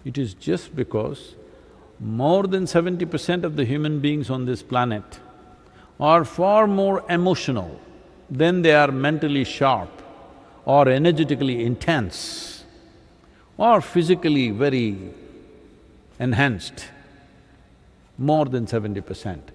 It 0.05 0.17
is 0.17 0.35
just 0.35 0.77
because 0.77 1.35
more 1.99 2.45
than 2.45 2.67
seventy 2.67 3.05
percent 3.05 3.45
of 3.45 3.57
the 3.57 3.65
human 3.65 3.99
beings 4.01 4.31
on 4.31 4.45
this 4.45 4.63
planet 4.63 5.19
are 5.99 6.25
far 6.25 6.67
more 6.67 7.05
emotional 7.09 7.81
than 8.31 8.63
they 8.63 8.75
are 8.75 8.91
mentally 8.91 9.45
sharp 9.45 10.03
or 10.65 10.89
energetically 10.89 11.65
intense 11.65 12.65
or 13.57 13.81
physically 13.81 14.51
very 14.51 14.99
enhanced, 16.19 16.87
more 18.19 18.47
than 18.47 18.67
seventy 18.67 19.01
percent. 19.01 19.51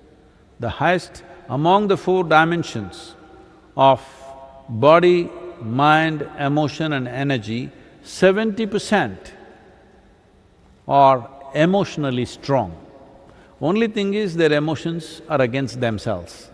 The 0.59 0.69
highest 0.69 1.23
among 1.49 1.87
the 1.87 1.97
four 1.97 2.23
dimensions 2.23 3.15
of 3.75 4.01
body, 4.69 5.29
mind, 5.61 6.27
emotion 6.39 6.93
and 6.93 7.07
energy, 7.07 7.71
seventy 8.03 8.65
percent 8.65 9.33
are 10.87 11.29
emotionally 11.53 12.25
strong. 12.25 12.75
Only 13.59 13.87
thing 13.87 14.13
is 14.13 14.35
their 14.35 14.53
emotions 14.53 15.21
are 15.29 15.41
against 15.41 15.81
themselves 15.81 16.49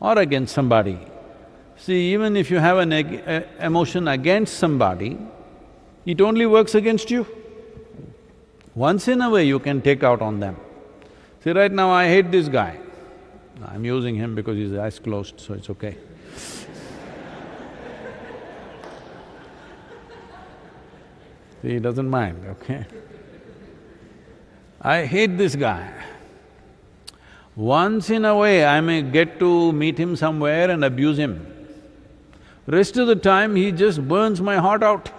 or 0.00 0.18
against 0.18 0.54
somebody. 0.54 0.98
See, 1.80 2.12
even 2.12 2.36
if 2.36 2.50
you 2.50 2.58
have 2.58 2.76
an 2.76 2.92
emotion 2.92 4.06
against 4.06 4.58
somebody, 4.58 5.16
it 6.04 6.20
only 6.20 6.44
works 6.44 6.74
against 6.74 7.10
you. 7.10 7.26
Once 8.74 9.08
in 9.08 9.22
a 9.22 9.30
way 9.30 9.44
you 9.44 9.58
can 9.58 9.80
take 9.80 10.04
out 10.04 10.20
on 10.20 10.40
them. 10.40 10.56
See, 11.42 11.52
right 11.52 11.72
now 11.72 11.90
I 11.90 12.06
hate 12.06 12.30
this 12.30 12.48
guy. 12.48 12.78
I'm 13.64 13.82
using 13.86 14.14
him 14.14 14.34
because 14.34 14.58
his 14.58 14.74
eyes 14.74 14.98
closed, 14.98 15.40
so 15.40 15.54
it's 15.54 15.70
okay. 15.70 15.96
See, 16.36 16.66
he 21.62 21.78
doesn't 21.78 22.10
mind, 22.10 22.44
okay? 22.46 22.84
I 24.82 25.06
hate 25.06 25.38
this 25.38 25.56
guy. 25.56 25.94
Once 27.56 28.10
in 28.10 28.26
a 28.26 28.36
way, 28.36 28.66
I 28.66 28.82
may 28.82 29.00
get 29.00 29.38
to 29.38 29.72
meet 29.72 29.96
him 29.96 30.14
somewhere 30.14 30.70
and 30.70 30.84
abuse 30.84 31.18
him. 31.18 31.56
Rest 32.66 32.96
of 32.96 33.06
the 33.06 33.16
time, 33.16 33.56
he 33.56 33.72
just 33.72 34.06
burns 34.06 34.40
my 34.40 34.56
heart 34.56 34.82
out. 34.82 35.10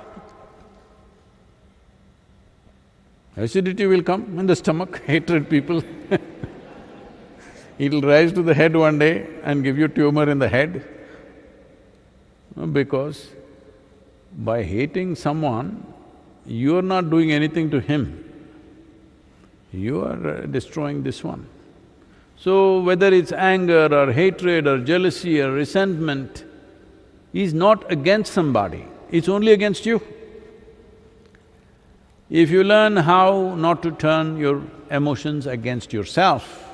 Acidity 3.36 3.86
will 3.86 4.04
come 4.04 4.40
in 4.40 4.48
the 4.48 4.56
stomach, 4.56 5.02
hatred 5.08 5.50
people 5.50 5.84
It'll 7.80 8.02
rise 8.02 8.32
to 8.34 8.44
the 8.44 8.54
head 8.54 8.76
one 8.76 9.00
day 9.00 9.28
and 9.44 9.64
give 9.64 9.78
you 9.78 9.88
tumor 9.88 10.30
in 10.30 10.38
the 10.38 10.48
head. 10.48 10.88
Because 12.74 13.30
by 14.38 14.62
hating 14.64 15.16
someone, 15.16 15.86
you're 16.46 16.84
not 16.84 17.10
doing 17.10 17.32
anything 17.32 17.72
to 17.72 17.80
him 17.80 18.32
you 19.74 20.04
are 20.04 20.28
uh, 20.28 20.42
destroying 20.48 21.04
this 21.04 21.24
one. 21.24 21.48
So 22.38 22.82
whether 22.82 23.14
it's 23.14 23.32
anger 23.32 23.88
or 23.94 24.12
hatred 24.12 24.68
or 24.68 24.80
jealousy 24.84 25.42
or 25.42 25.52
resentment 25.52 26.44
is 27.34 27.54
not 27.54 27.90
against 27.92 28.34
somebody, 28.34 28.86
it's 29.10 29.30
only 29.30 29.52
against 29.52 29.86
you. 29.86 30.02
If 32.30 32.50
you 32.50 32.64
learn 32.64 32.96
how 32.96 33.56
not 33.56 33.84
to 33.84 33.92
turn 33.92 34.38
your 34.38 34.62
emotions 34.90 35.48
against 35.48 35.92
yourself, 35.92 36.66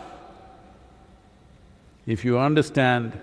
if 2.06 2.24
you 2.24 2.38
understand 2.38 3.20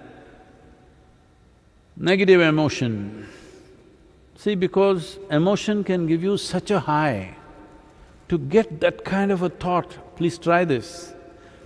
negative 1.97 2.40
emotion, 2.40 3.29
see 4.37 4.55
because 4.55 5.18
emotion 5.31 5.85
can 5.85 6.07
give 6.07 6.23
you 6.23 6.37
such 6.37 6.70
a 6.70 6.81
high, 6.81 7.37
to 8.29 8.38
get 8.38 8.81
that 8.81 9.05
kind 9.05 9.31
of 9.31 9.42
a 9.42 9.49
thought, 9.49 10.16
please 10.16 10.38
try 10.38 10.64
this, 10.64 11.14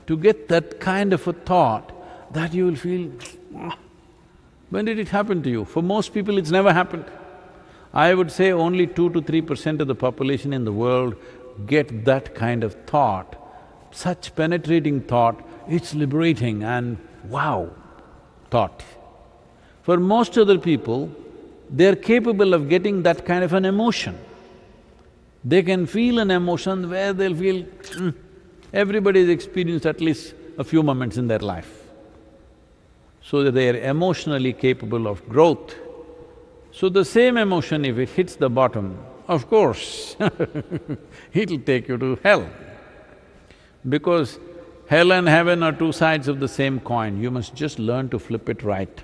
to 0.06 0.16
get 0.16 0.48
that 0.48 0.80
kind 0.80 1.12
of 1.12 1.26
a 1.26 1.32
thought 1.32 1.92
that 2.32 2.52
you 2.52 2.66
will 2.66 2.76
feel, 2.76 3.10
ah, 3.56 3.76
when 4.70 4.84
did 4.84 4.98
it 4.98 5.08
happen 5.08 5.42
to 5.42 5.50
you? 5.50 5.64
For 5.64 5.82
most 5.82 6.12
people 6.12 6.38
it's 6.38 6.50
never 6.50 6.72
happened. 6.72 7.04
I 7.92 8.12
would 8.14 8.30
say 8.30 8.52
only 8.52 8.86
two 8.86 9.10
to 9.10 9.22
three 9.22 9.40
percent 9.40 9.80
of 9.80 9.88
the 9.88 9.94
population 9.94 10.52
in 10.52 10.64
the 10.64 10.72
world 10.72 11.16
get 11.66 12.04
that 12.04 12.34
kind 12.34 12.62
of 12.62 12.74
thought, 12.86 13.36
such 13.90 14.34
penetrating 14.36 15.00
thought, 15.00 15.42
it's 15.68 15.94
liberating 15.94 16.62
and 16.62 16.98
wow 17.24 17.70
thought. 18.50 18.84
For 19.82 19.98
most 19.98 20.36
other 20.38 20.58
people, 20.58 21.10
they're 21.70 21.96
capable 21.96 22.54
of 22.54 22.68
getting 22.68 23.02
that 23.02 23.26
kind 23.26 23.44
of 23.44 23.52
an 23.52 23.64
emotion. 23.64 24.18
They 25.44 25.62
can 25.62 25.86
feel 25.86 26.18
an 26.18 26.30
emotion 26.30 26.90
where 26.90 27.12
they'll 27.12 27.34
feel, 27.34 27.62
mm, 27.62 28.14
everybody's 28.72 29.28
experienced 29.28 29.86
at 29.86 30.00
least 30.00 30.34
a 30.58 30.64
few 30.64 30.82
moments 30.82 31.16
in 31.16 31.28
their 31.28 31.38
life. 31.38 31.77
So 33.28 33.44
that 33.44 33.52
they 33.52 33.68
are 33.68 33.76
emotionally 33.76 34.54
capable 34.54 35.06
of 35.06 35.28
growth. 35.28 35.74
So 36.72 36.88
the 36.88 37.04
same 37.04 37.36
emotion, 37.36 37.84
if 37.84 37.98
it 37.98 38.08
hits 38.08 38.36
the 38.36 38.48
bottom, 38.48 38.98
of 39.26 39.48
course 39.48 40.16
it'll 41.34 41.58
take 41.58 41.88
you 41.88 41.98
to 41.98 42.18
hell. 42.22 42.48
Because 43.86 44.38
hell 44.86 45.12
and 45.12 45.28
heaven 45.28 45.62
are 45.62 45.72
two 45.72 45.92
sides 45.92 46.28
of 46.28 46.40
the 46.40 46.48
same 46.48 46.80
coin, 46.80 47.20
you 47.20 47.30
must 47.30 47.54
just 47.54 47.78
learn 47.78 48.08
to 48.08 48.18
flip 48.18 48.48
it 48.48 48.62
right. 48.62 49.02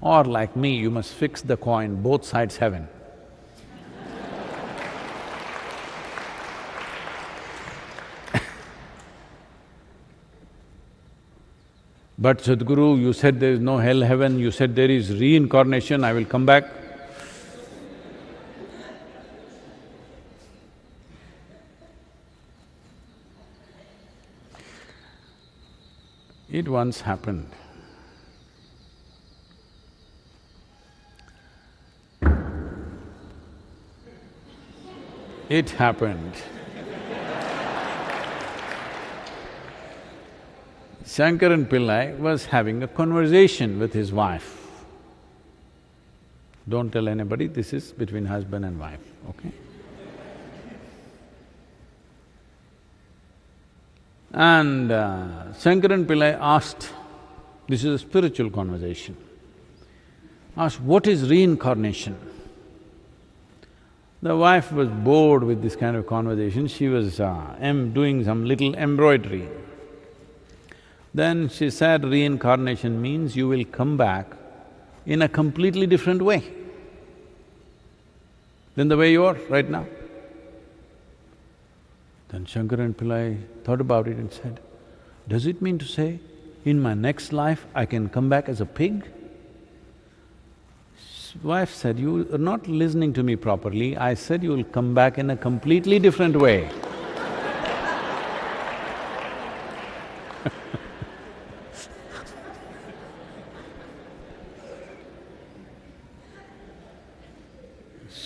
Or 0.00 0.22
like 0.22 0.54
me, 0.54 0.76
you 0.76 0.90
must 0.90 1.14
fix 1.14 1.42
the 1.42 1.56
coin, 1.56 2.00
both 2.00 2.24
sides 2.24 2.58
heaven. 2.58 2.86
But 12.24 12.38
Sadhguru, 12.38 12.98
you 12.98 13.12
said 13.12 13.38
there 13.38 13.52
is 13.52 13.60
no 13.60 13.76
hell, 13.76 14.00
heaven, 14.00 14.38
you 14.38 14.50
said 14.50 14.74
there 14.74 14.90
is 14.90 15.12
reincarnation, 15.12 16.04
I 16.04 16.14
will 16.14 16.24
come 16.24 16.46
back. 16.46 16.64
It 26.50 26.66
once 26.66 27.02
happened. 27.02 27.50
It 35.50 35.68
happened. 35.68 36.32
Shankaran 41.04 41.66
Pillai 41.66 42.18
was 42.18 42.46
having 42.46 42.82
a 42.82 42.88
conversation 42.88 43.78
with 43.78 43.92
his 43.92 44.10
wife. 44.10 44.60
Don't 46.66 46.90
tell 46.90 47.08
anybody, 47.08 47.46
this 47.46 47.74
is 47.74 47.92
between 47.92 48.24
husband 48.24 48.64
and 48.64 48.80
wife, 48.80 49.00
okay? 49.28 49.52
And 54.32 54.90
uh, 54.90 55.28
Shankaran 55.52 56.06
Pillai 56.06 56.38
asked, 56.40 56.90
this 57.68 57.84
is 57.84 57.94
a 57.94 57.98
spiritual 57.98 58.48
conversation, 58.50 59.14
asked, 60.56 60.80
what 60.80 61.06
is 61.06 61.28
reincarnation? 61.28 62.16
The 64.22 64.34
wife 64.34 64.72
was 64.72 64.88
bored 64.88 65.44
with 65.44 65.60
this 65.60 65.76
kind 65.76 65.96
of 65.96 66.06
conversation, 66.06 66.66
she 66.66 66.88
was 66.88 67.20
uh, 67.20 67.56
doing 67.92 68.24
some 68.24 68.46
little 68.46 68.74
embroidery. 68.74 69.46
Then 71.14 71.48
she 71.48 71.70
said 71.70 72.04
reincarnation 72.04 73.00
means 73.00 73.36
you 73.36 73.46
will 73.46 73.64
come 73.64 73.96
back 73.96 74.26
in 75.06 75.22
a 75.22 75.28
completely 75.28 75.86
different 75.86 76.20
way 76.20 76.42
than 78.74 78.88
the 78.88 78.96
way 78.96 79.12
you 79.12 79.24
are 79.24 79.36
right 79.48 79.68
now. 79.70 79.86
Then 82.30 82.46
Shankaran 82.46 82.94
Pillai 82.94 83.38
thought 83.62 83.80
about 83.80 84.08
it 84.08 84.16
and 84.16 84.32
said, 84.32 84.58
does 85.28 85.46
it 85.46 85.62
mean 85.62 85.78
to 85.78 85.84
say, 85.84 86.18
in 86.64 86.80
my 86.80 86.94
next 86.94 87.32
life 87.32 87.64
I 87.76 87.86
can 87.86 88.08
come 88.08 88.28
back 88.28 88.48
as 88.48 88.60
a 88.60 88.66
pig? 88.66 89.06
His 90.96 91.36
wife 91.44 91.72
said, 91.72 92.00
you 92.00 92.28
are 92.32 92.38
not 92.38 92.66
listening 92.66 93.12
to 93.12 93.22
me 93.22 93.36
properly, 93.36 93.96
I 93.96 94.14
said 94.14 94.42
you 94.42 94.50
will 94.50 94.64
come 94.64 94.94
back 94.94 95.16
in 95.16 95.30
a 95.30 95.36
completely 95.36 96.00
different 96.00 96.34
way. 96.34 96.70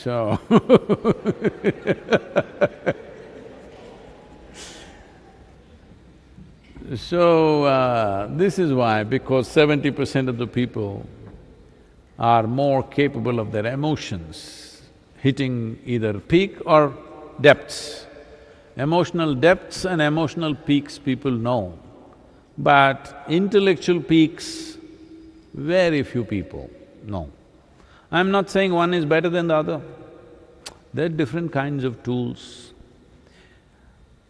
So 0.09 0.40
So, 6.97 7.64
uh, 7.64 8.29
this 8.31 8.59
is 8.59 8.73
why, 8.73 9.05
because 9.05 9.47
seventy 9.47 9.90
percent 9.90 10.31
of 10.31 10.38
the 10.38 10.47
people 10.47 11.07
are 12.18 12.44
more 12.44 12.83
capable 12.83 13.38
of 13.40 13.53
their 13.53 13.66
emotions, 13.66 14.81
hitting 15.18 15.79
either 15.85 16.18
peak 16.18 16.57
or 16.64 16.94
depths. 17.42 18.07
Emotional 18.79 19.35
depths 19.35 19.85
and 19.85 20.01
emotional 20.01 20.55
peaks 20.55 20.99
people 20.99 21.31
know, 21.31 21.79
but 22.57 23.27
intellectual 23.29 24.01
peaks, 24.01 24.79
very 25.53 26.03
few 26.03 26.25
people 26.25 26.71
know. 27.05 27.29
I'm 28.11 28.31
not 28.31 28.49
saying 28.49 28.73
one 28.73 28.94
is 28.94 29.05
better 29.05 29.29
than 29.29 29.49
the 29.49 29.57
other. 29.57 29.83
There 30.94 31.07
are 31.07 31.11
different 31.11 31.53
kinds 31.53 31.85
of 31.85 32.03
tools. 32.03 32.72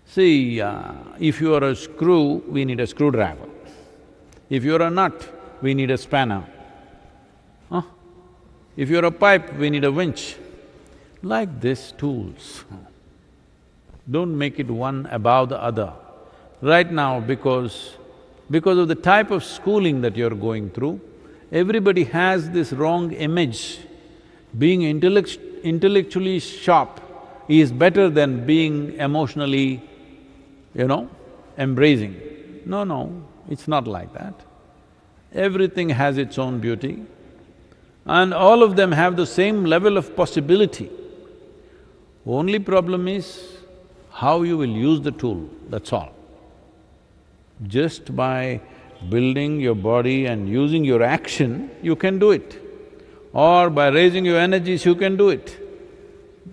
See, 0.07 0.61
uh, 0.61 0.93
if 1.19 1.41
you 1.41 1.55
are 1.55 1.65
a 1.65 1.77
screw, 1.77 2.43
we 2.49 2.65
need 2.65 2.81
a 2.81 2.87
screwdriver. 2.87 3.49
If 4.51 4.65
you're 4.65 4.83
a 4.83 4.91
nut, 4.91 5.29
we 5.63 5.75
need 5.75 5.91
a 5.91 5.99
spanner. 5.99 6.45
Huh? 7.71 7.83
If 8.77 8.89
you're 8.89 9.05
a 9.05 9.11
pipe, 9.11 9.55
we 9.55 9.71
need 9.71 9.85
a 9.85 9.93
winch. 9.93 10.37
Like 11.23 11.61
this, 11.61 11.93
tools. 11.93 12.65
Don't 14.11 14.37
make 14.37 14.59
it 14.59 14.71
one 14.71 15.07
above 15.11 15.51
the 15.51 15.63
other. 15.63 15.93
Right 16.63 16.91
now, 16.91 17.21
because… 17.21 17.97
because 18.51 18.79
of 18.79 18.89
the 18.89 18.95
type 18.95 19.31
of 19.31 19.45
schooling 19.45 20.01
that 20.01 20.17
you're 20.17 20.31
going 20.35 20.71
through, 20.71 21.01
everybody 21.53 22.05
has 22.05 22.51
this 22.51 22.73
wrong 22.73 23.13
image. 23.13 23.79
Being 24.57 24.83
intellect 24.83 25.39
intellectually 25.69 26.39
sharp 26.39 27.01
is 27.49 27.73
better 27.73 28.09
than 28.11 28.45
being 28.47 28.95
emotionally, 28.95 29.83
you 30.75 30.87
know, 30.87 31.09
embracing. 31.57 32.15
No, 32.67 32.85
no, 32.85 33.01
it's 33.49 33.69
not 33.69 33.87
like 33.87 34.13
that. 34.15 34.35
Everything 35.33 35.89
has 35.91 36.19
its 36.19 36.39
own 36.39 36.59
beauty 36.59 37.05
and 38.07 38.33
all 38.33 38.63
of 38.63 38.77
them 38.77 38.93
have 38.93 39.17
the 39.17 39.27
same 39.27 39.65
level 39.65 39.97
of 39.97 40.15
possibility. 40.17 40.91
Only 42.27 42.59
problem 42.59 43.09
is 43.09 43.59
how 44.11 44.43
you 44.43 44.57
will 44.59 44.77
use 44.89 45.01
the 45.01 45.13
tool, 45.13 45.49
that's 45.69 45.93
all. 45.93 46.13
Just 47.67 48.15
by 48.15 48.61
building 49.09 49.61
your 49.61 49.75
body 49.75 50.27
and 50.27 50.49
using 50.49 50.85
your 50.85 51.03
action, 51.03 51.71
you 51.83 51.97
can 51.97 52.19
do 52.19 52.31
it. 52.33 52.68
Or 53.33 53.71
by 53.71 53.89
raising 53.89 54.25
your 54.25 54.39
energies, 54.39 54.85
you 54.85 54.95
can 54.95 55.17
do 55.17 55.29
it. 55.29 55.57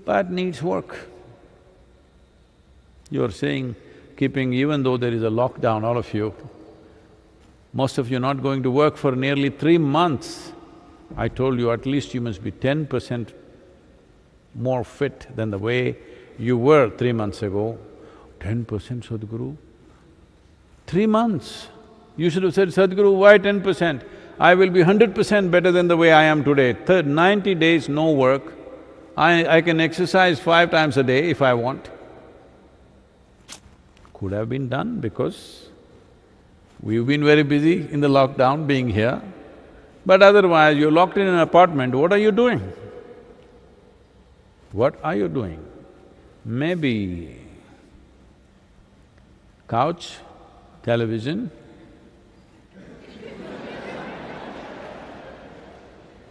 That 0.05 0.31
needs 0.31 0.61
work. 0.61 0.97
You're 3.09 3.31
saying, 3.31 3.75
keeping… 4.17 4.53
even 4.53 4.83
though 4.83 4.97
there 4.97 5.13
is 5.13 5.23
a 5.23 5.29
lockdown, 5.29 5.83
all 5.83 5.97
of 5.97 6.13
you, 6.13 6.33
most 7.73 7.97
of 7.97 8.09
you 8.09 8.19
not 8.19 8.41
going 8.41 8.63
to 8.63 8.71
work 8.71 8.97
for 8.97 9.15
nearly 9.15 9.49
three 9.49 9.77
months. 9.77 10.51
I 11.15 11.27
told 11.27 11.59
you 11.59 11.71
at 11.71 11.85
least 11.85 12.13
you 12.13 12.21
must 12.21 12.43
be 12.43 12.51
ten 12.51 12.87
percent 12.87 13.33
more 14.53 14.83
fit 14.83 15.27
than 15.35 15.51
the 15.51 15.57
way 15.57 15.97
you 16.39 16.57
were 16.57 16.89
three 16.89 17.11
months 17.11 17.41
ago. 17.41 17.77
Ten 18.39 18.65
percent 18.65 19.03
Sadhguru? 19.07 19.55
Three 20.87 21.05
months. 21.05 21.67
You 22.17 22.29
should 22.29 22.43
have 22.43 22.53
said, 22.53 22.69
Sadhguru, 22.69 23.15
why 23.17 23.37
ten 23.37 23.61
percent? 23.61 24.03
I 24.39 24.53
will 24.53 24.69
be 24.69 24.81
hundred 24.81 25.15
percent 25.15 25.49
better 25.49 25.71
than 25.71 25.87
the 25.87 25.97
way 25.97 26.11
I 26.11 26.23
am 26.23 26.43
today. 26.43 26.73
Third, 26.73 27.07
ninety 27.07 27.55
days 27.55 27.87
no 27.87 28.11
work, 28.11 28.53
I… 29.15 29.57
I 29.57 29.61
can 29.61 29.79
exercise 29.79 30.39
five 30.39 30.71
times 30.71 30.97
a 30.97 31.03
day 31.03 31.29
if 31.29 31.41
I 31.41 31.53
want. 31.53 31.89
Could 34.13 34.33
have 34.33 34.49
been 34.49 34.67
done 34.69 34.99
because 34.99 35.69
we've 36.81 37.05
been 37.05 37.23
very 37.23 37.43
busy 37.43 37.89
in 37.91 38.01
the 38.01 38.07
lockdown 38.07 38.67
being 38.67 38.89
here. 38.89 39.21
But 40.05 40.21
otherwise, 40.21 40.77
you're 40.77 40.91
locked 40.91 41.17
in 41.17 41.27
an 41.27 41.39
apartment, 41.39 41.95
what 41.95 42.11
are 42.13 42.17
you 42.17 42.31
doing? 42.31 42.61
What 44.71 44.99
are 45.03 45.15
you 45.15 45.27
doing? 45.27 45.65
Maybe 46.43 47.39
couch, 49.67 50.17
television, 50.83 51.49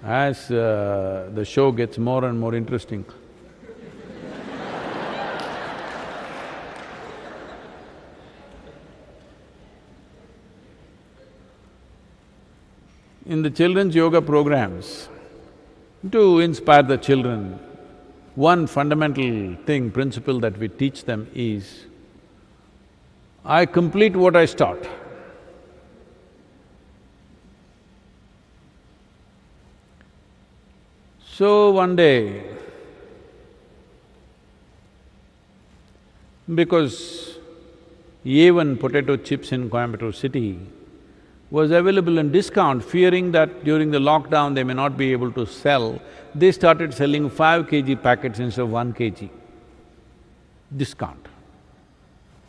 as 0.04 0.50
uh, 0.50 1.30
the 1.34 1.44
show 1.44 1.72
gets 1.72 1.96
more 1.96 2.26
and 2.26 2.38
more 2.38 2.54
interesting. 2.54 3.04
In 13.26 13.40
the 13.40 13.48
children's 13.48 13.94
yoga 13.94 14.20
programs, 14.20 15.08
to 16.12 16.40
inspire 16.40 16.82
the 16.82 16.98
children, 16.98 17.58
one 18.34 18.66
fundamental 18.66 19.56
thing, 19.64 19.90
principle 19.90 20.38
that 20.40 20.58
we 20.58 20.68
teach 20.68 21.04
them 21.04 21.30
is, 21.34 21.86
I 23.46 23.64
complete 23.64 24.14
what 24.14 24.36
I 24.36 24.44
start. 24.44 24.86
So 31.36 31.72
one 31.72 31.96
day, 31.96 32.44
because 36.54 37.38
A1 38.24 38.78
potato 38.78 39.16
chips 39.16 39.50
in 39.50 39.68
Coimbatore 39.68 40.14
city 40.14 40.60
was 41.50 41.72
available 41.72 42.18
in 42.18 42.30
discount, 42.30 42.84
fearing 42.84 43.32
that 43.32 43.64
during 43.64 43.90
the 43.90 43.98
lockdown 43.98 44.54
they 44.54 44.62
may 44.62 44.74
not 44.74 44.96
be 44.96 45.10
able 45.10 45.32
to 45.32 45.44
sell, 45.44 46.00
they 46.36 46.52
started 46.52 46.94
selling 46.94 47.28
five 47.28 47.66
kg 47.66 48.00
packets 48.00 48.38
instead 48.38 48.62
of 48.62 48.70
one 48.70 48.94
kg. 48.94 49.28
Discount. 50.76 51.26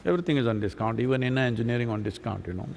Everything 0.06 0.38
is 0.38 0.46
on 0.46 0.60
discount, 0.60 1.00
even 1.00 1.24
inner 1.24 1.42
engineering 1.42 1.90
on 1.90 2.04
discount, 2.04 2.46
you 2.46 2.54
know. 2.54 2.68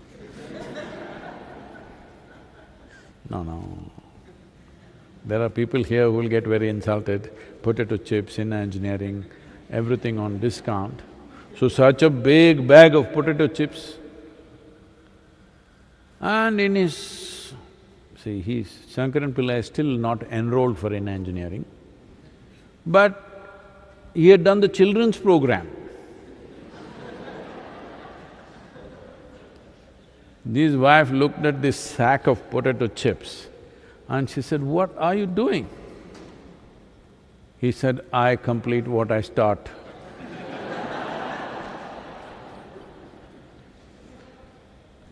no, 3.29 3.43
no. 3.43 4.08
There 5.29 5.43
are 5.43 5.51
people 5.51 5.85
here 5.85 6.05
who 6.05 6.13
will 6.13 6.29
get 6.29 6.47
very 6.47 6.71
insulted, 6.71 7.31
potato 7.63 7.99
chips 7.99 8.39
inner 8.39 8.57
engineering, 8.57 9.27
everything 9.71 10.19
on 10.19 10.39
discount. 10.41 11.03
So 11.59 11.69
such 11.69 12.03
a 12.03 12.09
big 12.09 12.67
bag 12.67 12.95
of 12.95 13.13
potato 13.13 13.47
chips 13.47 13.99
and 16.21 16.59
in 16.59 16.75
his… 16.75 17.53
see, 18.25 18.41
he's… 18.41 18.71
Shankaran 18.91 19.35
Pillai 19.35 19.59
is 19.59 19.67
still 19.67 19.85
not 19.85 20.23
enrolled 20.33 20.79
for 20.79 20.93
inner 20.95 21.13
engineering, 21.13 21.67
but 22.87 23.61
he 24.15 24.29
had 24.29 24.45
done 24.45 24.61
the 24.61 24.69
children's 24.69 25.19
program. 25.19 25.69
His 30.51 30.75
wife 30.75 31.11
looked 31.11 31.45
at 31.45 31.61
this 31.61 31.77
sack 31.77 32.27
of 32.27 32.49
potato 32.51 32.87
chips 32.87 33.49
and 34.09 34.31
she 34.31 34.41
said, 34.41 34.63
what 34.63 34.97
are 34.97 35.15
you 35.15 35.27
doing? 35.27 35.69
He 37.59 37.73
said, 37.73 38.01
I 38.13 38.37
complete 38.37 38.87
what 38.89 39.11
I 39.13 39.21
start. 39.21 39.69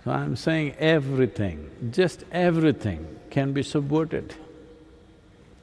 so 0.04 0.10
I'm 0.10 0.36
saying 0.36 0.76
everything, 0.78 1.90
just 1.90 2.24
everything 2.32 3.06
can 3.30 3.52
be 3.52 3.62
subverted. 3.62 4.34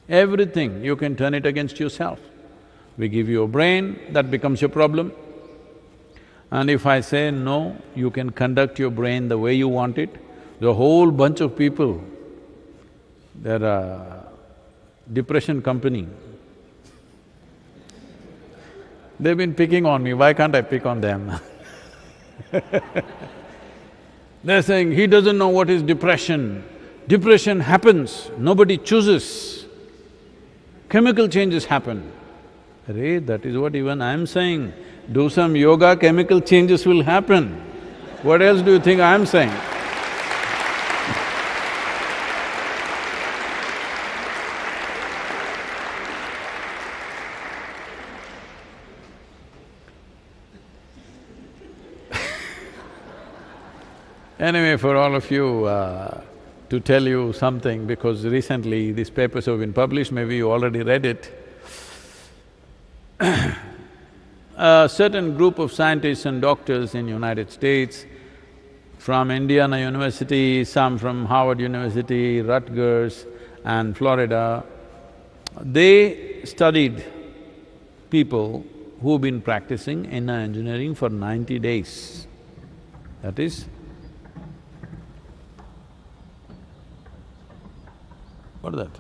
Everything, 0.10 0.84
you 0.84 0.96
can 0.96 1.16
turn 1.16 1.34
it 1.34 1.46
against 1.46 1.80
yourself. 1.80 2.20
We 2.98 3.08
give 3.08 3.30
you 3.30 3.44
a 3.44 3.48
brain, 3.48 4.00
that 4.12 4.30
becomes 4.30 4.62
your 4.62 4.70
problem. 4.70 5.14
And 6.52 6.70
if 6.70 6.86
I 6.86 7.02
say, 7.02 7.32
no, 7.32 7.76
you 7.96 8.12
can 8.12 8.30
conduct 8.30 8.78
your 8.78 8.92
brain 8.92 9.28
the 9.28 9.40
way 9.40 9.56
you 9.56 9.68
want 9.68 9.98
it, 9.98 10.16
the 10.60 10.76
whole 10.76 11.10
bunch 11.10 11.42
of 11.42 11.58
people, 11.58 12.04
they're 13.36 13.64
a 13.64 13.68
uh, 13.68 14.24
depression 15.12 15.62
company. 15.62 16.08
They've 19.20 19.38
been 19.38 19.54
picking 19.54 19.86
on 19.86 20.04
me, 20.04 20.14
why 20.14 20.34
can't 20.34 20.56
I 20.56 20.62
pick 20.62 20.86
on 20.86 21.02
them? 21.02 21.40
They're 24.44 24.62
saying, 24.62 24.92
he 24.92 25.08
doesn't 25.08 25.38
know 25.38 25.48
what 25.50 25.70
is 25.70 25.82
depression. 25.82 26.64
Depression 27.08 27.62
happens, 27.62 28.30
nobody 28.38 28.78
chooses. 28.78 29.66
Chemical 30.90 31.28
changes 31.28 31.66
happen. 31.66 32.12
Arey, 32.90 33.26
that 33.26 33.46
is 33.46 33.58
what 33.58 33.76
even 33.76 34.02
I'm 34.02 34.28
saying. 34.28 34.74
Do 35.12 35.30
some 35.30 35.56
yoga, 35.56 35.96
chemical 35.96 36.42
changes 36.42 36.86
will 36.86 37.04
happen. 37.04 37.52
What 38.22 38.42
else 38.42 38.62
do 38.62 38.74
you 38.74 38.80
think 38.80 39.00
I'm 39.00 39.26
saying? 39.26 39.54
Anyway, 54.44 54.76
for 54.76 54.98
all 54.98 55.16
of 55.16 55.32
you, 55.32 55.64
uh, 55.64 56.20
to 56.70 56.82
tell 56.82 57.08
you 57.08 57.32
something, 57.32 57.88
because 57.88 58.26
recently 58.26 58.92
these 58.92 59.10
papers 59.10 59.46
have 59.46 59.58
been 59.58 59.72
published, 59.72 60.12
maybe 60.12 60.36
you 60.36 60.52
already 60.52 60.84
read 60.84 61.06
it. 61.06 61.32
a 64.58 64.90
certain 64.90 65.38
group 65.38 65.60
of 65.60 65.72
scientists 65.72 66.26
and 66.26 66.42
doctors 66.42 66.94
in 66.94 67.08
United 67.08 67.50
States, 67.52 68.06
from 68.98 69.32
Indiana 69.32 69.80
University, 69.80 70.66
some 70.66 70.98
from 70.98 71.26
Harvard 71.26 71.62
University, 71.62 72.42
Rutgers 72.42 73.26
and 73.64 73.96
Florida, 73.96 74.62
they 75.62 76.44
studied 76.44 77.02
people 78.10 78.66
who've 79.02 79.22
been 79.22 79.40
practicing 79.42 80.04
inner 80.04 80.38
engineering 80.38 80.96
for 80.96 81.08
ninety 81.08 81.60
days. 81.60 82.28
That 83.22 83.40
is, 83.40 83.68
What 88.64 88.76
that? 88.78 88.98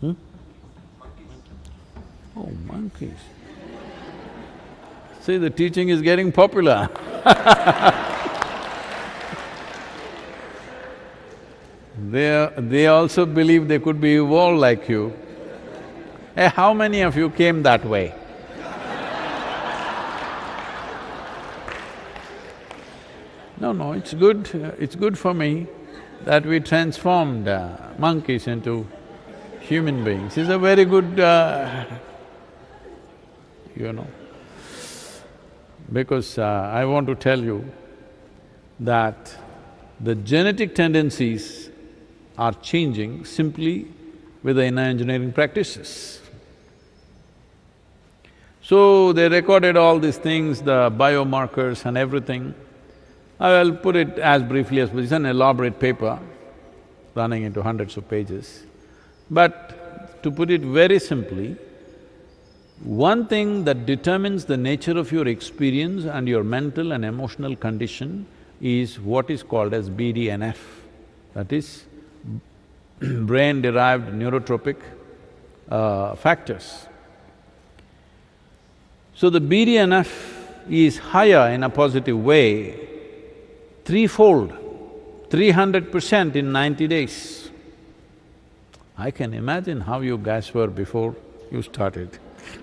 Hmm? 0.00 0.12
Oh, 2.36 2.50
monkeys. 2.66 3.12
See, 5.20 5.36
the 5.36 5.50
teaching 5.50 5.90
is 5.90 6.02
getting 6.02 6.32
popular 6.32 6.88
They, 12.10 12.50
they 12.56 12.86
also 12.88 13.24
believe 13.24 13.68
they 13.68 13.78
could 13.78 14.00
be 14.00 14.16
evolved 14.16 14.58
like 14.58 14.88
you. 14.88 15.12
Hey, 16.34 16.48
how 16.48 16.74
many 16.74 17.02
of 17.02 17.16
you 17.16 17.30
came 17.30 17.62
that 17.62 17.84
way? 17.84 18.14
No, 23.60 23.70
no, 23.70 23.92
it's 23.92 24.12
good, 24.12 24.48
it's 24.80 24.96
good 24.96 25.16
for 25.16 25.32
me 25.32 25.68
that 26.24 26.44
we 26.44 26.60
transformed 26.60 27.48
uh, 27.48 27.76
monkeys 27.98 28.46
into 28.46 28.86
human 29.60 30.04
beings 30.04 30.36
is 30.36 30.48
a 30.48 30.58
very 30.58 30.84
good, 30.84 31.20
uh, 31.20 31.84
you 33.76 33.92
know. 33.92 34.06
Because 35.92 36.38
uh, 36.38 36.70
I 36.72 36.84
want 36.84 37.06
to 37.06 37.14
tell 37.14 37.38
you 37.38 37.70
that 38.80 39.34
the 40.00 40.14
genetic 40.14 40.74
tendencies 40.74 41.70
are 42.36 42.52
changing 42.52 43.24
simply 43.24 43.88
with 44.42 44.56
the 44.56 44.64
inner 44.64 44.82
engineering 44.82 45.32
practices. 45.32 46.20
So 48.62 49.12
they 49.12 49.28
recorded 49.28 49.76
all 49.76 49.98
these 49.98 50.18
things, 50.18 50.60
the 50.62 50.90
biomarkers 50.90 51.84
and 51.86 51.96
everything. 51.96 52.54
I 53.40 53.62
will 53.62 53.76
put 53.76 53.94
it 53.96 54.18
as 54.18 54.42
briefly 54.42 54.80
as… 54.80 54.88
Possible, 54.88 55.02
it's 55.04 55.12
an 55.12 55.26
elaborate 55.26 55.78
paper 55.78 56.18
running 57.14 57.44
into 57.44 57.62
hundreds 57.62 57.96
of 57.96 58.08
pages. 58.08 58.64
But 59.30 60.22
to 60.22 60.30
put 60.30 60.50
it 60.50 60.62
very 60.62 60.98
simply, 60.98 61.56
one 62.82 63.26
thing 63.26 63.64
that 63.64 63.86
determines 63.86 64.44
the 64.44 64.56
nature 64.56 64.96
of 64.98 65.12
your 65.12 65.26
experience 65.28 66.04
and 66.04 66.28
your 66.28 66.42
mental 66.42 66.92
and 66.92 67.04
emotional 67.04 67.54
condition 67.56 68.26
is 68.60 68.98
what 68.98 69.30
is 69.30 69.42
called 69.42 69.74
as 69.74 69.88
BDNF, 69.88 70.56
that 71.34 71.52
is 71.52 71.84
brain-derived 73.00 74.12
neurotrophic 74.12 74.76
uh, 75.70 76.14
factors. 76.16 76.86
So 79.14 79.30
the 79.30 79.40
BDNF 79.40 80.08
is 80.68 80.98
higher 80.98 81.50
in 81.52 81.62
a 81.64 81.70
positive 81.70 82.22
way 82.22 82.87
threefold, 83.88 84.52
three 85.30 85.50
hundred 85.50 85.90
percent 85.90 86.36
in 86.36 86.52
ninety 86.52 86.86
days. 86.86 87.48
I 88.98 89.10
can 89.10 89.32
imagine 89.32 89.80
how 89.80 90.00
you 90.00 90.18
guys 90.18 90.52
were 90.52 90.66
before 90.66 91.16
you 91.50 91.62
started. 91.62 92.18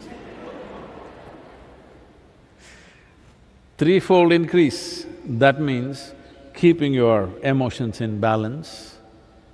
Threefold 3.79 4.31
increase, 4.33 5.07
that 5.25 5.59
means 5.59 6.13
keeping 6.53 6.93
your 6.93 7.31
emotions 7.41 8.01
in 8.01 8.19
balance, 8.19 8.99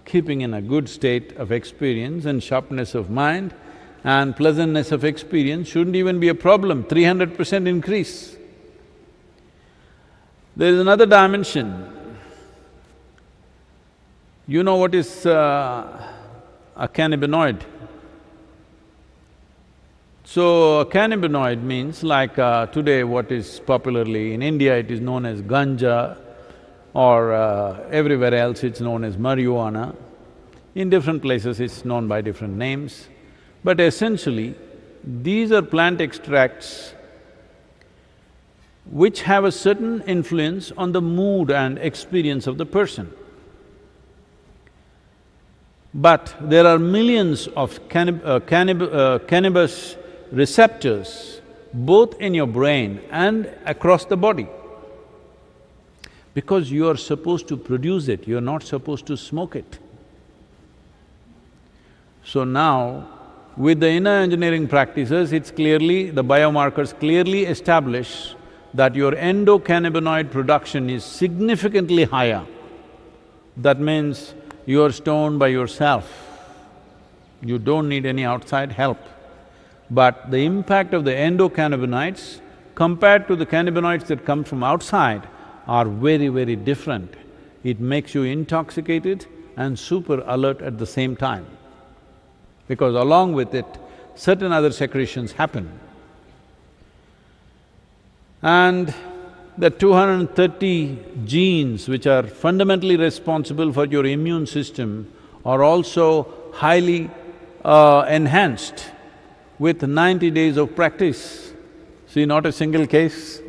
keeping 0.04 0.42
in 0.42 0.54
a 0.54 0.62
good 0.62 0.90
state 0.90 1.38
of 1.38 1.54
experience 1.54 2.26
and 2.26 2.44
sharpness 2.44 2.96
of 2.96 3.10
mind 3.10 3.54
and 4.04 4.36
pleasantness 4.36 4.92
of 4.92 5.06
experience 5.06 5.70
shouldn't 5.70 5.96
even 5.96 6.20
be 6.20 6.28
a 6.28 6.36
problem, 6.36 6.84
three 6.84 7.06
hundred 7.06 7.38
percent 7.38 7.66
increase. 7.66 8.36
There 10.54 10.74
is 10.74 10.80
another 10.80 11.06
dimension. 11.06 11.88
You 14.48 14.64
know 14.64 14.76
what 14.76 14.94
is 14.94 15.26
uh, 15.26 16.12
a 16.76 16.88
cannabinoid? 16.90 17.62
So, 20.26 20.82
a 20.82 20.86
cannabinoid 20.86 21.62
means 21.64 22.04
like 22.04 22.38
uh, 22.38 22.66
today 22.66 23.06
what 23.06 23.32
is 23.32 23.62
popularly 23.62 24.34
in 24.34 24.42
India 24.42 24.78
it 24.78 24.92
is 24.92 25.00
known 25.00 25.26
as 25.26 25.42
ganja 25.42 26.18
or 26.94 27.34
uh, 27.34 27.80
everywhere 27.90 28.34
else 28.34 28.66
it's 28.66 28.82
known 28.82 29.06
as 29.06 29.16
marijuana. 29.16 29.96
In 30.76 30.90
different 30.90 31.22
places 31.22 31.62
it's 31.62 31.86
known 31.86 32.10
by 32.10 32.20
different 32.20 32.58
names. 32.58 33.08
But 33.64 33.80
essentially, 33.80 34.56
these 35.02 35.54
are 35.54 35.62
plant 35.62 36.02
extracts 36.02 36.94
which 38.92 39.22
have 39.22 39.46
a 39.46 39.52
certain 39.52 40.02
influence 40.02 40.72
on 40.78 40.92
the 40.92 41.02
mood 41.02 41.50
and 41.50 41.78
experience 41.80 42.46
of 42.46 42.58
the 42.58 42.66
person. 42.66 43.12
But 45.94 46.36
there 46.42 46.68
are 46.68 46.78
millions 46.78 47.48
of 47.48 47.80
uh, 47.96 48.06
uh, 48.30 49.20
cannabis 49.20 49.96
receptors 50.32 51.42
both 51.74 52.20
in 52.20 52.34
your 52.34 52.48
brain 52.48 53.02
and 53.12 53.50
across 53.66 54.06
the 54.06 54.18
body. 54.18 54.48
Because 56.34 56.70
you 56.72 56.88
are 56.90 56.98
supposed 56.98 57.48
to 57.48 57.58
produce 57.58 58.10
it, 58.10 58.28
you're 58.28 58.42
not 58.42 58.64
supposed 58.64 59.06
to 59.08 59.18
smoke 59.18 59.56
it. 59.56 59.80
So 62.24 62.44
now, 62.44 63.08
with 63.58 63.80
the 63.80 63.90
inner 63.90 64.12
engineering 64.12 64.68
practices, 64.68 65.34
it's 65.34 65.52
clearly… 65.52 66.10
the 66.10 66.24
biomarkers 66.24 66.98
clearly 66.98 67.46
establish 67.46 68.36
that 68.74 68.96
your 68.96 69.12
endocannabinoid 69.12 70.32
production 70.32 70.90
is 70.90 71.04
significantly 71.04 72.06
higher, 72.06 72.46
that 73.58 73.80
means 73.80 74.34
you 74.66 74.84
are 74.84 74.92
stoned 74.92 75.40
by 75.40 75.48
yourself. 75.48 76.28
You 77.42 77.60
don't 77.60 77.90
need 77.90 78.06
any 78.06 78.24
outside 78.24 78.72
help. 78.72 79.00
But 79.90 80.32
the 80.32 80.46
impact 80.46 80.94
of 80.94 81.04
the 81.04 81.12
endocannabinoids 81.12 82.40
compared 82.76 83.28
to 83.28 83.36
the 83.36 83.46
cannabinoids 83.46 84.06
that 84.08 84.26
come 84.26 84.44
from 84.44 84.64
outside 84.64 85.28
are 85.68 85.86
very, 85.86 86.30
very 86.30 86.56
different. 86.56 87.14
It 87.64 87.80
makes 87.80 88.16
you 88.16 88.24
intoxicated 88.24 89.26
and 89.58 89.78
super 89.78 90.24
alert 90.26 90.62
at 90.62 90.78
the 90.78 90.86
same 90.86 91.16
time. 91.16 91.46
Because 92.68 92.96
along 92.96 93.34
with 93.34 93.54
it, 93.54 93.66
certain 94.16 94.54
other 94.54 94.72
secretions 94.72 95.34
happen. 95.34 95.81
And 98.42 98.94
the 99.58 99.70
230 99.70 100.98
genes 101.26 101.88
which 101.88 102.08
are 102.08 102.24
fundamentally 102.24 102.98
responsible 102.98 103.72
for 103.72 103.86
your 103.86 104.06
immune 104.06 104.48
system 104.48 105.12
are 105.46 105.64
also 105.64 106.28
highly 106.54 107.10
uh, 107.64 108.06
enhanced 108.10 108.92
with 109.60 109.84
ninety 109.84 110.32
days 110.32 110.58
of 110.58 110.76
practice. 110.76 111.54
See, 112.08 112.26
not 112.26 112.46
a 112.48 112.52
single 112.52 112.88
case. 112.88 113.40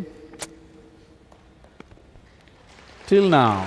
Till 3.07 3.29
now, 3.29 3.67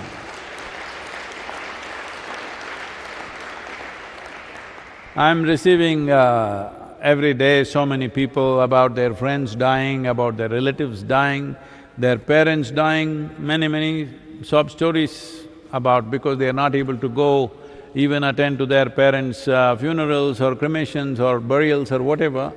I'm 5.15 5.43
receiving 5.43 6.11
uh, 6.11 6.74
every 7.11 7.35
day 7.35 7.63
so 7.63 7.85
many 7.85 8.07
people 8.07 8.61
about 8.61 8.95
their 8.95 9.13
friends 9.13 9.55
dying, 9.55 10.07
about 10.07 10.37
their 10.37 10.49
relatives 10.49 11.03
dying, 11.03 11.55
their 11.99 12.17
parents 12.17 12.71
dying, 12.71 13.29
many, 13.37 13.67
many 13.67 14.09
sob 14.41 14.71
stories 14.71 15.43
about 15.71 16.09
because 16.09 16.39
they 16.39 16.49
are 16.49 16.59
not 16.63 16.73
able 16.73 16.97
to 16.97 17.07
go 17.07 17.51
even 17.93 18.23
attend 18.23 18.57
to 18.57 18.65
their 18.65 18.89
parents' 18.89 19.47
uh, 19.47 19.75
funerals 19.75 20.41
or 20.41 20.55
cremations 20.55 21.19
or 21.19 21.39
burials 21.39 21.91
or 21.91 22.01
whatever, 22.01 22.51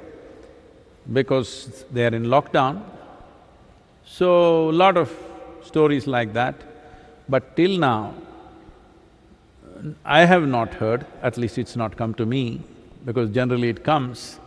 because 1.12 1.84
they 1.92 2.06
are 2.06 2.14
in 2.14 2.24
lockdown. 2.24 2.82
So, 4.06 4.68
lot 4.68 4.96
of 4.96 5.12
stories 5.62 6.06
like 6.06 6.32
that. 6.32 6.54
But 7.28 7.54
till 7.54 7.78
now, 7.78 8.14
I 10.06 10.24
have 10.24 10.48
not 10.48 10.74
heard, 10.74 11.04
at 11.22 11.36
least 11.36 11.58
it's 11.58 11.76
not 11.76 11.96
come 11.96 12.14
to 12.14 12.24
me, 12.24 12.62
because 13.04 13.30
generally 13.30 13.68
it 13.68 13.84
comes, 13.84 14.40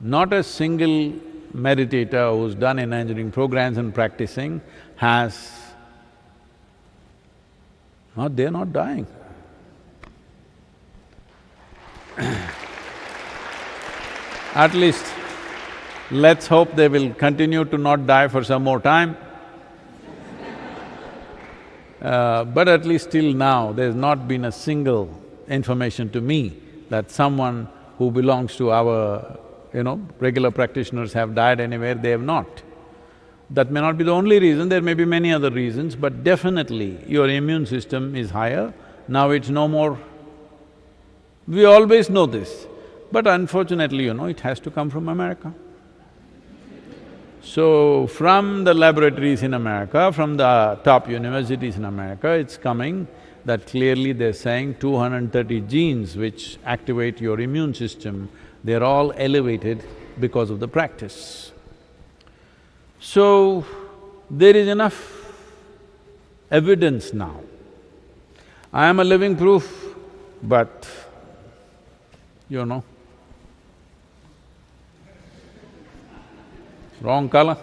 not 0.00 0.32
a 0.32 0.42
single 0.42 1.12
meditator 1.54 2.36
who's 2.36 2.54
done 2.54 2.78
inner 2.78 2.96
engineering 2.96 3.30
programs 3.30 3.78
and 3.78 3.94
practicing 3.94 4.60
has… 4.96 5.52
not… 8.16 8.36
they're 8.36 8.50
not 8.50 8.72
dying. 8.72 9.06
At 14.54 14.72
least, 14.74 15.04
let's 16.10 16.46
hope 16.46 16.74
they 16.74 16.88
will 16.88 17.12
continue 17.14 17.64
to 17.64 17.76
not 17.76 18.06
die 18.06 18.28
for 18.28 18.42
some 18.42 18.64
more 18.64 18.80
time. 18.80 19.16
Uh, 22.00 22.44
but 22.44 22.68
at 22.68 22.84
least 22.86 23.10
till 23.10 23.32
now, 23.32 23.72
there's 23.72 23.94
not 23.94 24.28
been 24.28 24.44
a 24.44 24.52
single 24.52 25.10
information 25.48 26.08
to 26.10 26.20
me 26.20 26.56
that 26.88 27.10
someone 27.10 27.68
who 27.98 28.10
belongs 28.10 28.56
to 28.56 28.72
our, 28.72 29.38
you 29.72 29.82
know, 29.82 30.00
regular 30.18 30.50
practitioners 30.50 31.12
have 31.12 31.34
died 31.34 31.60
anywhere, 31.60 31.94
they 31.94 32.10
have 32.10 32.22
not. 32.22 32.62
That 33.50 33.70
may 33.70 33.80
not 33.80 33.96
be 33.96 34.04
the 34.04 34.12
only 34.12 34.38
reason, 34.38 34.68
there 34.68 34.82
may 34.82 34.94
be 34.94 35.04
many 35.04 35.32
other 35.32 35.50
reasons, 35.50 35.94
but 35.94 36.24
definitely 36.24 36.98
your 37.06 37.28
immune 37.28 37.66
system 37.66 38.16
is 38.16 38.30
higher, 38.30 38.74
now 39.08 39.30
it's 39.30 39.48
no 39.48 39.68
more 39.68 39.98
we 41.48 41.64
always 41.64 42.10
know 42.10 42.26
this, 42.26 42.66
but 43.12 43.26
unfortunately, 43.26 44.04
you 44.04 44.14
know, 44.14 44.26
it 44.26 44.40
has 44.40 44.58
to 44.60 44.70
come 44.70 44.90
from 44.90 45.08
America. 45.08 45.54
So, 47.40 48.08
from 48.08 48.64
the 48.64 48.74
laboratories 48.74 49.44
in 49.44 49.54
America, 49.54 50.12
from 50.12 50.36
the 50.36 50.80
top 50.82 51.08
universities 51.08 51.76
in 51.76 51.84
America, 51.84 52.30
it's 52.30 52.56
coming 52.56 53.06
that 53.46 53.66
clearly 53.66 54.12
they're 54.12 54.32
saying 54.32 54.74
230 54.80 55.60
genes 55.62 56.16
which 56.16 56.58
activate 56.64 57.20
your 57.20 57.40
immune 57.40 57.72
system, 57.72 58.28
they're 58.64 58.82
all 58.82 59.12
elevated 59.16 59.84
because 60.18 60.50
of 60.50 60.58
the 60.58 60.66
practice. 60.66 61.52
So, 62.98 63.64
there 64.28 64.56
is 64.56 64.66
enough 64.66 64.98
evidence 66.50 67.12
now. 67.12 67.40
I 68.72 68.88
am 68.88 68.98
a 68.98 69.04
living 69.04 69.36
proof, 69.36 69.94
but 70.42 70.88
you 72.48 72.66
know. 72.66 72.82
Wrong 77.00 77.28
color. 77.28 77.56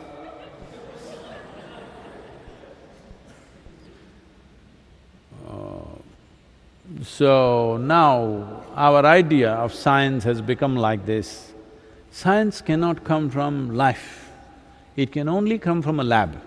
So 7.01 7.77
now, 7.77 8.63
our 8.75 9.05
idea 9.05 9.51
of 9.53 9.73
science 9.73 10.23
has 10.25 10.41
become 10.41 10.75
like 10.75 11.05
this. 11.05 11.53
Science 12.11 12.61
cannot 12.61 13.03
come 13.03 13.29
from 13.29 13.73
life, 13.73 14.29
it 14.95 15.11
can 15.11 15.29
only 15.29 15.57
come 15.57 15.81
from 15.81 15.99
a 15.99 16.03
lab. 16.03 16.39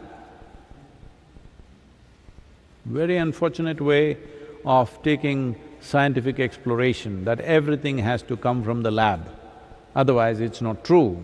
Very 2.84 3.16
unfortunate 3.16 3.80
way 3.80 4.18
of 4.64 5.02
taking 5.02 5.56
scientific 5.80 6.38
exploration 6.38 7.24
that 7.24 7.40
everything 7.40 7.98
has 7.98 8.22
to 8.22 8.36
come 8.36 8.62
from 8.62 8.82
the 8.82 8.90
lab, 8.90 9.28
otherwise 9.94 10.40
it's 10.40 10.60
not 10.60 10.84
true. 10.84 11.18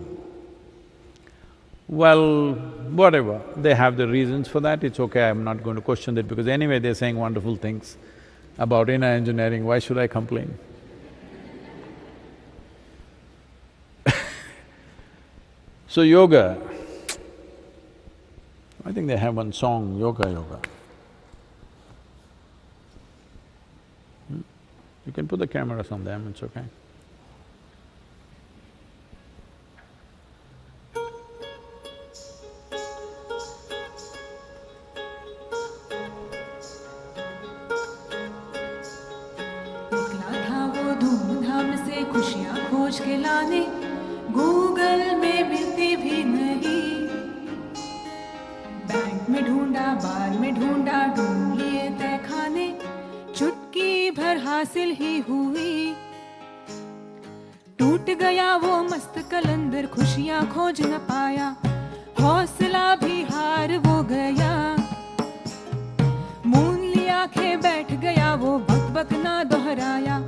Well, 1.87 2.53
whatever, 2.89 3.41
they 3.57 3.75
have 3.75 3.95
the 3.95 4.07
reasons 4.07 4.47
for 4.47 4.59
that, 4.61 4.83
it's 4.83 4.99
okay, 4.99 5.29
I'm 5.29 5.43
not 5.43 5.63
going 5.63 5.75
to 5.75 5.81
question 5.81 6.15
that 6.15 6.27
because 6.27 6.47
anyway 6.47 6.79
they're 6.79 6.95
saying 6.95 7.15
wonderful 7.15 7.55
things 7.55 7.95
about 8.57 8.89
inner 8.89 9.07
engineering, 9.07 9.65
why 9.65 9.79
should 9.79 9.97
I 9.97 10.07
complain? 10.07 10.57
so 15.87 16.01
yoga, 16.01 16.57
I 18.85 18.91
think 18.91 19.07
they 19.07 19.17
have 19.17 19.35
one 19.35 19.53
song, 19.53 19.97
Yoga 19.97 20.29
Yoga. 20.29 20.59
Hmm? 24.27 24.41
You 25.05 25.11
can 25.13 25.27
put 25.27 25.39
the 25.39 25.47
cameras 25.47 25.91
on 25.91 26.03
them, 26.03 26.27
it's 26.29 26.43
okay. 26.43 26.65
लाने 43.23 43.59
Google 44.31 45.15
में 45.15 45.49
मिलती 45.49 45.95
भी 45.95 46.23
नहीं। 46.23 46.83
Bank 48.87 49.29
में 49.29 49.43
ढूंढा, 49.45 49.93
बार 49.95 50.39
में 50.39 50.53
ढूंढा 50.55 51.05
ढूंढ 51.15 51.59
लिए 51.59 51.89
तय 51.89 52.17
खाने। 52.27 52.67
चुटकी 53.35 54.11
भर 54.11 54.37
हासिल 54.37 54.91
ही 54.91 55.19
हुई। 55.19 55.95
टूट 57.79 58.09
गया 58.19 58.55
वो 58.55 58.83
मस्त 58.83 59.15
कलंदर, 59.31 59.85
खुशियाँ 59.85 60.45
खोज 60.47 60.81
न 60.81 60.97
पाया। 61.09 61.55
हौसला 62.21 62.95
भी 62.95 63.21
हार 63.23 63.77
वो 63.77 64.03
गया। 64.03 64.51
मून 66.45 66.79
लिया 66.79 67.25
खे 67.25 67.55
बैठ 67.57 67.91
गया, 67.91 68.33
वो 68.35 68.57
बक 68.59 68.85
बक 68.95 69.13
ना 69.13 69.43
दोहराया। 69.43 70.19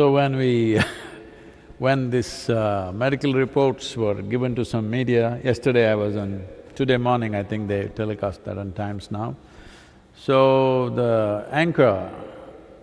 So 0.00 0.10
when 0.12 0.36
we… 0.36 0.80
when 1.78 2.08
these 2.08 2.48
uh, 2.48 2.90
medical 2.94 3.34
reports 3.34 3.98
were 3.98 4.14
given 4.14 4.54
to 4.54 4.64
some 4.64 4.88
media, 4.88 5.38
yesterday 5.44 5.90
I 5.90 5.94
was 5.94 6.16
on… 6.16 6.42
today 6.74 6.96
morning 6.96 7.34
I 7.34 7.42
think 7.42 7.68
they 7.68 7.88
telecast 7.88 8.42
that 8.44 8.56
on 8.56 8.72
Times 8.72 9.10
Now. 9.10 9.36
So 10.16 10.88
the 10.88 11.46
anchor 11.50 12.10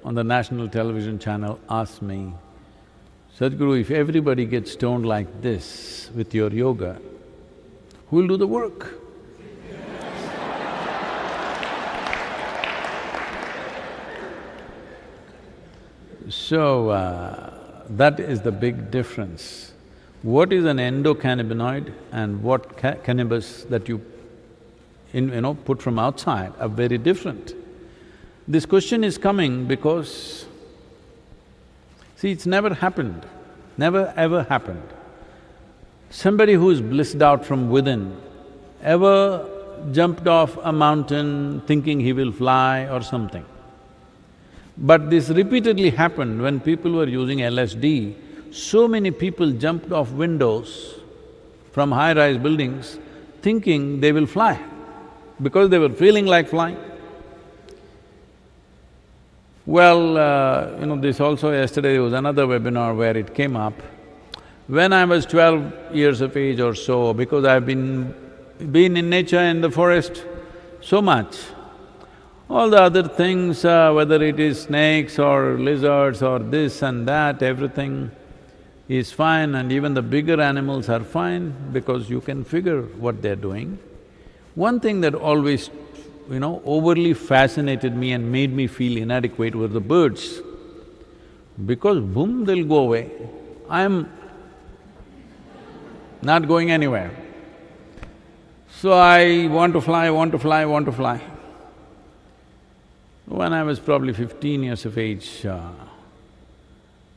on 0.03 0.13
the 0.13 0.23
national 0.23 0.69
television 0.69 1.17
channel 1.17 1.59
asked 1.67 2.03
me, 2.03 2.35
Sadhguru, 3.35 3.81
if 3.81 3.89
everybody 3.89 4.45
gets 4.45 4.73
stoned 4.73 5.07
like 5.07 5.41
this 5.41 6.11
with 6.13 6.35
your 6.35 6.51
yoga, 6.51 7.01
who 8.11 8.17
will 8.17 8.27
do 8.27 8.37
the 8.37 8.45
work? 8.45 8.93
So, 16.29 16.89
uh, 16.89 17.53
that 17.89 18.19
is 18.19 18.41
the 18.41 18.51
big 18.51 18.91
difference. 18.91 19.71
What 20.23 20.51
is 20.51 20.65
an 20.65 20.77
endocannabinoid 20.77 21.93
and 22.11 22.43
what 22.43 22.77
ca- 22.77 22.95
cannabis 22.95 23.63
that 23.65 23.87
you, 23.87 24.01
in, 25.13 25.29
you 25.29 25.39
know, 25.39 25.53
put 25.53 25.81
from 25.81 25.97
outside 25.97 26.51
are 26.59 26.67
very 26.67 26.97
different. 26.97 27.53
This 28.45 28.65
question 28.65 29.05
is 29.05 29.17
coming 29.17 29.65
because, 29.67 30.45
see, 32.17 32.31
it's 32.31 32.45
never 32.45 32.73
happened, 32.73 33.25
never 33.77 34.13
ever 34.17 34.43
happened. 34.43 34.83
Somebody 36.09 36.53
who's 36.53 36.81
blissed 36.81 37.21
out 37.21 37.45
from 37.45 37.69
within 37.69 38.17
ever 38.83 39.47
jumped 39.93 40.27
off 40.27 40.57
a 40.61 40.73
mountain 40.73 41.61
thinking 41.67 42.01
he 42.01 42.11
will 42.11 42.33
fly 42.33 42.87
or 42.87 43.01
something. 43.01 43.45
But 44.77 45.09
this 45.09 45.29
repeatedly 45.29 45.89
happened 45.89 46.41
when 46.41 46.59
people 46.59 46.91
were 46.91 47.07
using 47.07 47.39
LSD. 47.39 48.15
So 48.53 48.87
many 48.87 49.11
people 49.11 49.51
jumped 49.51 49.91
off 49.91 50.11
windows 50.11 50.99
from 51.71 51.91
high-rise 51.91 52.37
buildings 52.37 52.99
thinking 53.41 53.99
they 53.99 54.11
will 54.11 54.25
fly 54.25 54.59
because 55.41 55.69
they 55.69 55.77
were 55.77 55.89
feeling 55.89 56.25
like 56.25 56.47
flying. 56.47 56.77
Well, 59.65 60.17
uh, 60.17 60.79
you 60.79 60.85
know, 60.85 60.95
this 60.95 61.19
also 61.19 61.51
yesterday 61.51 61.97
was 61.99 62.13
another 62.13 62.45
webinar 62.45 62.95
where 62.95 63.17
it 63.17 63.33
came 63.35 63.55
up. 63.55 63.73
When 64.67 64.93
I 64.93 65.03
was 65.05 65.25
twelve 65.25 65.73
years 65.93 66.21
of 66.21 66.35
age 66.37 66.59
or 66.59 66.73
so, 66.73 67.13
because 67.13 67.45
I've 67.45 67.65
been… 67.65 68.13
been 68.71 68.97
in 68.97 69.09
nature 69.09 69.39
in 69.39 69.61
the 69.61 69.69
forest 69.69 70.25
so 70.81 71.01
much, 71.01 71.37
all 72.49 72.69
the 72.69 72.81
other 72.81 73.03
things, 73.03 73.65
uh, 73.65 73.91
whether 73.91 74.21
it 74.23 74.39
is 74.39 74.61
snakes 74.61 75.19
or 75.19 75.57
lizards 75.57 76.21
or 76.23 76.39
this 76.39 76.81
and 76.81 77.07
that, 77.07 77.43
everything 77.43 78.09
is 78.87 79.11
fine 79.11 79.55
and 79.55 79.71
even 79.71 79.93
the 79.93 80.01
bigger 80.01 80.39
animals 80.39 80.87
are 80.87 81.01
fine 81.01 81.53
because 81.73 82.09
you 82.09 82.21
can 82.21 82.43
figure 82.45 82.83
what 82.83 83.21
they're 83.21 83.35
doing. 83.35 83.77
One 84.55 84.79
thing 84.79 85.01
that 85.01 85.13
always, 85.13 85.69
you 86.29 86.39
know, 86.39 86.61
overly 86.65 87.13
fascinated 87.13 87.95
me 87.95 88.13
and 88.13 88.31
made 88.31 88.53
me 88.53 88.67
feel 88.67 88.97
inadequate 88.97 89.53
were 89.53 89.67
the 89.67 89.81
birds. 89.81 90.39
Because 91.65 91.99
boom, 91.99 92.45
they'll 92.45 92.65
go 92.65 92.77
away. 92.77 93.11
I'm 93.69 94.09
not 96.21 96.47
going 96.47 96.71
anywhere. 96.71 97.11
So 98.69 98.93
I 98.93 99.47
want 99.47 99.73
to 99.73 99.81
fly, 99.81 100.09
want 100.09 100.31
to 100.31 100.39
fly, 100.39 100.65
want 100.65 100.85
to 100.85 100.91
fly. 100.91 101.21
When 103.27 103.51
I 103.51 103.61
was 103.63 103.77
probably 103.77 104.13
fifteen 104.13 104.63
years 104.63 104.85
of 104.85 104.97
age, 104.97 105.45
uh, 105.45 105.71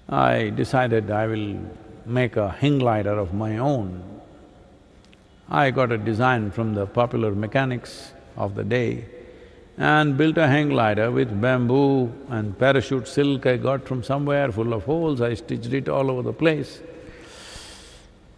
I 0.09 0.51
decided 0.51 1.09
I 1.09 1.29
will 1.29 1.57
make 2.05 2.37
a 2.37 2.49
hang 2.51 2.81
glider 2.81 3.17
of 3.17 3.33
my 3.33 3.59
own. 3.59 4.03
I 5.49 5.71
got 5.71 5.93
a 5.93 5.99
design 5.99 6.51
from 6.51 6.75
the 6.75 6.87
popular 6.87 7.31
mechanics 7.31 8.13
of 8.37 8.57
the 8.57 8.65
day 8.65 9.05
and 9.79 10.17
built 10.17 10.37
a 10.37 10.49
hang 10.49 10.71
glider 10.71 11.13
with 11.13 11.41
bamboo 11.41 12.13
and 12.29 12.59
parachute 12.59 13.07
silk 13.07 13.47
I 13.47 13.57
got 13.57 13.87
from 13.87 14.03
somewhere 14.03 14.51
full 14.51 14.73
of 14.73 14.85
holes, 14.85 15.21
I 15.21 15.35
stitched 15.35 15.73
it 15.73 15.89
all 15.89 16.11
over 16.11 16.23
the 16.23 16.33
place 16.33 16.81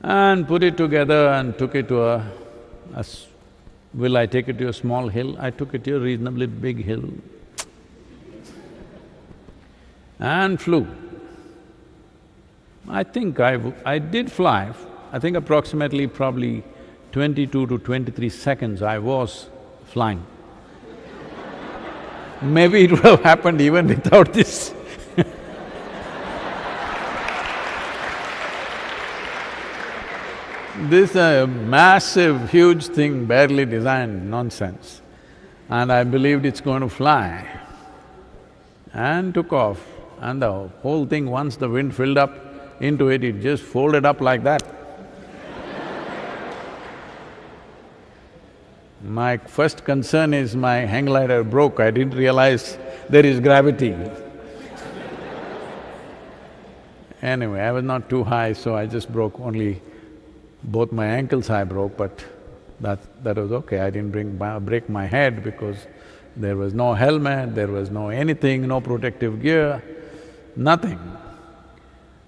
and 0.02 0.46
put 0.46 0.62
it 0.62 0.76
together 0.76 1.28
and 1.28 1.56
took 1.56 1.74
it 1.74 1.88
to 1.88 2.02
a, 2.02 2.30
a 2.94 3.04
will 3.94 4.18
I 4.18 4.26
take 4.26 4.48
it 4.48 4.58
to 4.58 4.68
a 4.68 4.74
small 4.74 5.08
hill? 5.08 5.36
I 5.40 5.50
took 5.50 5.72
it 5.72 5.84
to 5.84 5.96
a 5.96 6.00
reasonably 6.00 6.46
big 6.46 6.84
hill 6.84 7.04
and 10.22 10.60
flew. 10.60 10.86
I 12.88 13.02
think 13.02 13.40
I… 13.40 13.58
I 13.84 13.98
did 13.98 14.30
fly, 14.30 14.72
I 15.12 15.18
think 15.18 15.36
approximately 15.36 16.06
probably 16.06 16.62
twenty-two 17.10 17.66
to 17.66 17.78
twenty-three 17.78 18.28
seconds 18.28 18.82
I 18.82 18.98
was 18.98 19.50
flying. 19.86 20.24
Maybe 22.42 22.84
it 22.84 22.92
would 22.92 23.00
have 23.00 23.22
happened 23.22 23.60
even 23.60 23.88
without 23.88 24.32
this 24.32 24.72
This 30.88 31.14
uh, 31.14 31.46
massive, 31.46 32.50
huge 32.50 32.86
thing, 32.86 33.26
barely 33.26 33.64
designed 33.66 34.30
nonsense. 34.30 35.02
And 35.68 35.92
I 35.92 36.04
believed 36.04 36.46
it's 36.46 36.60
going 36.60 36.80
to 36.80 36.88
fly 36.88 37.46
and 38.92 39.34
took 39.34 39.52
off. 39.52 39.91
And 40.22 40.40
the 40.40 40.70
whole 40.82 41.04
thing, 41.04 41.28
once 41.28 41.56
the 41.56 41.68
wind 41.68 41.96
filled 41.96 42.16
up 42.16 42.32
into 42.80 43.08
it, 43.08 43.24
it 43.24 43.42
just 43.42 43.64
folded 43.64 44.06
up 44.06 44.20
like 44.20 44.44
that. 44.44 44.62
My 49.02 49.36
first 49.36 49.84
concern 49.84 50.32
is 50.32 50.54
my 50.54 50.76
hang 50.76 51.06
glider 51.06 51.42
broke, 51.42 51.80
I 51.80 51.90
didn't 51.90 52.14
realize 52.14 52.78
there 53.10 53.26
is 53.26 53.40
gravity. 53.40 53.96
Anyway, 57.22 57.60
I 57.60 57.70
was 57.70 57.84
not 57.84 58.10
too 58.10 58.24
high, 58.24 58.52
so 58.52 58.74
I 58.74 58.86
just 58.86 59.12
broke 59.12 59.38
only 59.38 59.80
both 60.64 60.90
my 60.90 61.06
ankles 61.06 61.50
I 61.50 61.62
broke, 61.62 61.96
but 61.96 62.24
that… 62.80 62.98
that 63.22 63.36
was 63.36 63.52
okay. 63.52 63.78
I 63.78 63.90
didn't 63.90 64.10
bring 64.10 64.36
break 64.64 64.88
my 64.88 65.06
head 65.06 65.44
because 65.44 65.86
there 66.36 66.56
was 66.56 66.74
no 66.74 66.94
helmet, 66.94 67.54
there 67.54 67.68
was 67.68 67.90
no 67.90 68.08
anything, 68.08 68.66
no 68.66 68.80
protective 68.80 69.40
gear, 69.40 69.80
nothing. 70.56 71.00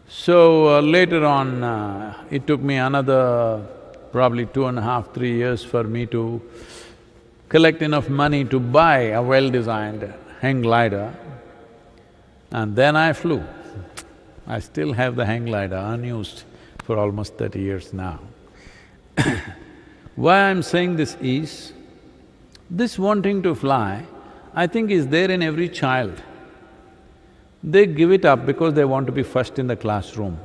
So 0.09 0.79
uh, 0.79 0.81
later 0.81 1.25
on, 1.25 1.63
uh, 1.63 2.15
it 2.31 2.47
took 2.47 2.61
me 2.61 2.77
another 2.77 3.67
probably 4.13 4.47
two 4.47 4.67
and 4.67 4.79
a 4.79 4.83
half, 4.83 5.13
three 5.13 5.35
years 5.35 5.65
for 5.65 5.85
me 5.85 6.07
to 6.07 6.41
collect 7.49 7.83
enough 7.83 8.09
money 8.09 8.45
to 8.45 8.61
buy 8.61 8.99
a 9.11 9.23
well-designed 9.23 10.13
hang 10.41 10.63
glider. 10.63 11.13
and 12.55 12.77
then 12.77 12.95
I 12.95 13.13
flew. 13.13 13.43
I 14.47 14.61
still 14.61 14.93
have 14.93 15.17
the 15.17 15.27
hang 15.27 15.47
glider 15.47 15.77
unused 15.77 16.45
for 16.85 16.99
almost 16.99 17.37
thirty 17.37 17.61
years 17.61 17.93
now. 17.93 18.21
Why 20.15 20.37
I'm 20.51 20.63
saying 20.63 20.95
this 20.97 21.17
is, 21.21 21.73
this 22.71 22.97
wanting 22.99 23.43
to 23.43 23.55
fly, 23.57 24.07
I 24.55 24.69
think 24.69 24.93
is 24.93 25.09
there 25.09 25.31
in 25.31 25.43
every 25.43 25.69
child. 25.69 26.23
They 27.65 27.87
give 27.87 28.13
it 28.13 28.27
up 28.27 28.45
because 28.45 28.75
they 28.75 28.85
want 28.85 29.07
to 29.07 29.13
be 29.13 29.23
first 29.23 29.59
in 29.59 29.67
the 29.67 29.77
classroom. 29.77 30.39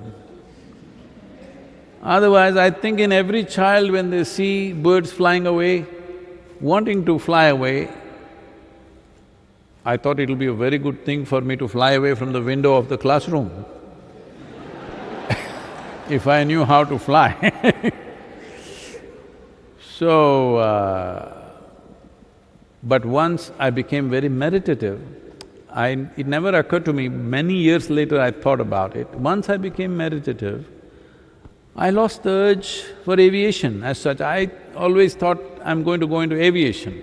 Otherwise, 2.01 2.55
I 2.55 2.70
think 2.70 3.01
in 3.01 3.11
every 3.11 3.43
child 3.43 3.91
when 3.91 4.09
they 4.09 4.24
see 4.24 4.72
birds 4.72 5.11
flying 5.11 5.45
away, 5.45 5.86
wanting 6.61 7.05
to 7.05 7.20
fly 7.20 7.45
away, 7.47 7.89
I 9.84 9.97
thought 9.97 10.20
it'll 10.20 10.38
be 10.38 10.45
a 10.45 10.53
very 10.53 10.78
good 10.78 11.03
thing 11.03 11.26
for 11.26 11.41
me 11.41 11.57
to 11.57 11.67
fly 11.67 11.91
away 11.91 12.15
from 12.15 12.32
the 12.32 12.41
window 12.41 12.76
of 12.76 12.88
the 12.88 12.97
classroom 12.97 13.65
if 16.09 16.28
I 16.28 16.43
knew 16.43 16.63
how 16.63 16.84
to 16.84 16.99
fly 16.99 17.91
So, 19.99 20.55
uh, 20.55 21.51
but 22.82 23.03
once 23.03 23.51
I 23.59 23.70
became 23.70 24.09
very 24.09 24.30
meditative, 24.30 25.01
I… 25.72 26.07
it 26.17 26.28
never 26.28 26.49
occurred 26.49 26.86
to 26.86 26.93
me, 26.93 27.09
many 27.09 27.55
years 27.55 27.89
later 27.89 28.20
I 28.20 28.32
thought 28.32 28.61
about 28.61 28.95
it. 28.95 29.09
Once 29.11 29.49
I 29.49 29.57
became 29.57 29.95
meditative, 29.95 30.67
I 31.76 31.91
lost 31.91 32.24
the 32.24 32.32
urge 32.32 32.82
for 33.05 33.20
aviation 33.20 33.84
as 33.84 33.99
such. 33.99 34.22
I 34.22 34.51
always 34.76 35.15
thought 35.15 35.39
I'm 35.63 35.84
going 35.84 35.99
to 36.01 36.07
go 36.07 36.22
into 36.22 36.36
aviation, 36.36 37.01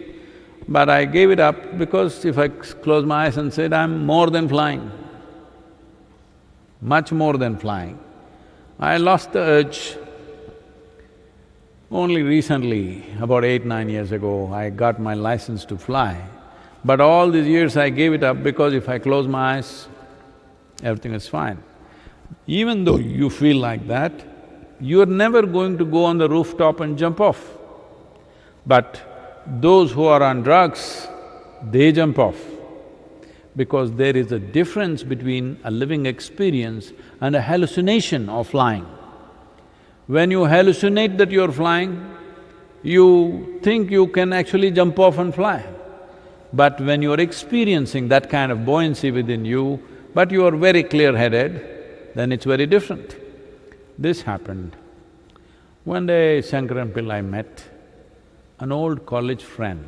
but 0.68 0.90
I 0.90 1.04
gave 1.04 1.30
it 1.30 1.40
up 1.40 1.78
because 1.78 2.24
if 2.24 2.38
I 2.38 2.48
close 2.48 3.04
my 3.04 3.26
eyes 3.26 3.36
and 3.36 3.52
said, 3.52 3.72
I'm 3.72 4.04
more 4.04 4.28
than 4.28 4.48
flying, 4.48 4.90
much 6.80 7.12
more 7.12 7.38
than 7.38 7.56
flying, 7.56 7.98
I 8.78 8.98
lost 8.98 9.32
the 9.32 9.40
urge. 9.40 9.96
Only 11.90 12.22
recently, 12.22 13.04
about 13.20 13.44
eight, 13.44 13.64
nine 13.64 13.88
years 13.88 14.10
ago, 14.10 14.52
I 14.52 14.70
got 14.70 15.00
my 15.00 15.14
license 15.14 15.64
to 15.66 15.78
fly. 15.78 16.20
But 16.86 17.00
all 17.00 17.32
these 17.32 17.48
years 17.48 17.76
I 17.76 17.90
gave 17.90 18.12
it 18.12 18.22
up 18.22 18.44
because 18.44 18.72
if 18.72 18.88
I 18.88 19.00
close 19.00 19.26
my 19.26 19.56
eyes, 19.56 19.88
everything 20.84 21.14
is 21.14 21.26
fine. 21.26 21.60
Even 22.46 22.84
though 22.84 22.98
you 22.98 23.28
feel 23.28 23.56
like 23.56 23.88
that, 23.88 24.12
you're 24.80 25.06
never 25.06 25.42
going 25.42 25.78
to 25.78 25.84
go 25.84 26.04
on 26.04 26.18
the 26.18 26.28
rooftop 26.28 26.78
and 26.78 26.96
jump 26.96 27.20
off. 27.20 27.58
But 28.64 29.02
those 29.46 29.90
who 29.90 30.04
are 30.04 30.22
on 30.22 30.42
drugs, 30.42 31.08
they 31.72 31.90
jump 31.90 32.20
off 32.20 32.40
because 33.56 33.90
there 33.92 34.16
is 34.16 34.30
a 34.30 34.38
difference 34.38 35.02
between 35.02 35.58
a 35.64 35.70
living 35.72 36.06
experience 36.06 36.92
and 37.20 37.34
a 37.34 37.42
hallucination 37.42 38.28
of 38.28 38.48
flying. 38.48 38.86
When 40.06 40.30
you 40.30 40.42
hallucinate 40.42 41.18
that 41.18 41.32
you're 41.32 41.50
flying, 41.50 42.16
you 42.84 43.58
think 43.64 43.90
you 43.90 44.06
can 44.06 44.32
actually 44.32 44.70
jump 44.70 45.00
off 45.00 45.18
and 45.18 45.34
fly. 45.34 45.66
But 46.52 46.80
when 46.80 47.02
you're 47.02 47.20
experiencing 47.20 48.08
that 48.08 48.30
kind 48.30 48.52
of 48.52 48.64
buoyancy 48.64 49.10
within 49.10 49.44
you, 49.44 49.82
but 50.14 50.30
you 50.30 50.46
are 50.46 50.56
very 50.56 50.82
clear-headed, 50.82 52.14
then 52.14 52.32
it's 52.32 52.44
very 52.44 52.66
different. 52.66 53.16
This 53.98 54.22
happened. 54.22 54.76
One 55.84 56.06
day 56.06 56.40
Shankaran 56.40 56.92
Pillai 56.92 57.24
met 57.24 57.64
an 58.58 58.72
old 58.72 59.06
college 59.06 59.42
friend. 59.42 59.86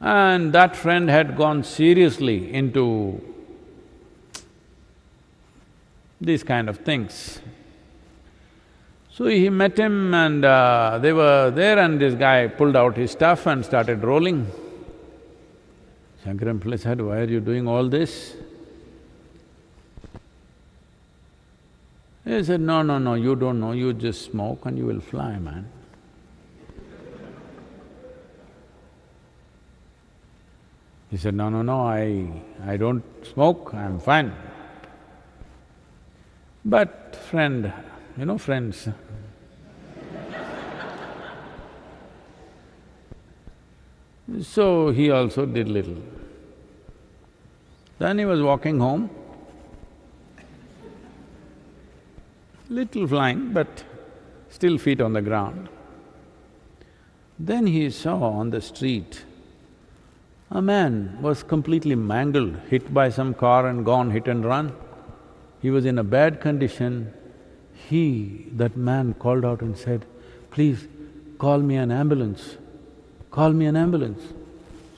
And 0.00 0.52
that 0.52 0.76
friend 0.76 1.10
had 1.10 1.36
gone 1.36 1.64
seriously 1.64 2.52
into 2.52 3.20
these 6.20 6.42
kind 6.42 6.68
of 6.68 6.78
things. 6.78 7.40
So 9.12 9.26
he 9.26 9.50
met 9.50 9.78
him 9.78 10.14
and 10.14 10.44
uh, 10.44 10.98
they 11.02 11.12
were 11.12 11.50
there 11.50 11.78
and 11.78 12.00
this 12.00 12.14
guy 12.14 12.46
pulled 12.46 12.76
out 12.76 12.96
his 12.96 13.10
stuff 13.10 13.46
and 13.46 13.64
started 13.64 14.02
rolling. 14.02 14.50
Shankaran 16.24 16.58
Pillai 16.60 16.78
said, 16.78 17.00
why 17.00 17.18
are 17.18 17.24
you 17.24 17.40
doing 17.40 17.66
all 17.66 17.88
this? 17.88 18.34
He 22.24 22.44
said, 22.44 22.60
no, 22.60 22.82
no, 22.82 22.98
no, 22.98 23.14
you 23.14 23.34
don't 23.34 23.58
know, 23.58 23.72
you 23.72 23.92
just 23.92 24.30
smoke 24.30 24.64
and 24.66 24.78
you 24.78 24.86
will 24.86 25.00
fly, 25.00 25.36
man. 25.38 25.68
He 31.10 31.16
said, 31.16 31.34
no, 31.34 31.48
no, 31.48 31.62
no, 31.62 31.80
I… 31.80 32.30
I 32.64 32.76
don't 32.76 33.02
smoke, 33.26 33.74
I'm 33.74 33.98
fine. 33.98 34.32
But 36.64 37.16
friend, 37.16 37.72
you 38.16 38.24
know 38.24 38.38
friends, 38.38 38.88
So 44.42 44.90
he 44.90 45.10
also 45.10 45.44
did 45.44 45.68
little. 45.68 45.96
Then 47.98 48.18
he 48.18 48.24
was 48.24 48.40
walking 48.40 48.78
home, 48.78 49.10
little 52.68 53.06
flying 53.06 53.52
but 53.52 53.84
still 54.48 54.78
feet 54.78 55.00
on 55.00 55.12
the 55.12 55.22
ground. 55.22 55.68
Then 57.38 57.66
he 57.66 57.90
saw 57.90 58.22
on 58.22 58.50
the 58.50 58.60
street, 58.60 59.24
a 60.50 60.62
man 60.62 61.18
was 61.20 61.42
completely 61.42 61.94
mangled, 61.94 62.56
hit 62.68 62.92
by 62.92 63.08
some 63.08 63.34
car 63.34 63.66
and 63.66 63.84
gone 63.84 64.10
hit 64.10 64.28
and 64.28 64.44
run. 64.44 64.72
He 65.60 65.70
was 65.70 65.84
in 65.84 65.98
a 65.98 66.04
bad 66.04 66.40
condition. 66.40 67.12
He, 67.88 68.46
that 68.52 68.76
man 68.76 69.14
called 69.14 69.44
out 69.44 69.62
and 69.62 69.76
said, 69.76 70.04
please 70.50 70.86
call 71.38 71.58
me 71.58 71.76
an 71.76 71.90
ambulance 71.90 72.56
call 73.30 73.52
me 73.52 73.66
an 73.66 73.76
ambulance. 73.76 74.22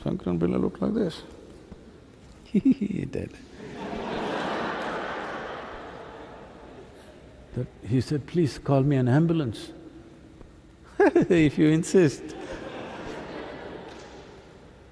Shankaran 0.03 0.39
Pillai 0.39 0.61
looked 0.61 0.81
like 0.81 0.95
this. 0.95 1.23
he 2.45 3.07
did. 3.11 3.33
that 7.55 7.67
he 7.87 8.01
said, 8.01 8.27
please 8.27 8.59
call 8.59 8.83
me 8.83 8.97
an 8.97 9.09
ambulance. 9.09 9.71
if 10.99 11.59
you 11.59 11.69
insist. 11.69 12.23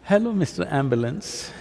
Hello, 0.02 0.32
Mr. 0.32 0.70
Ambulance. 0.70 1.52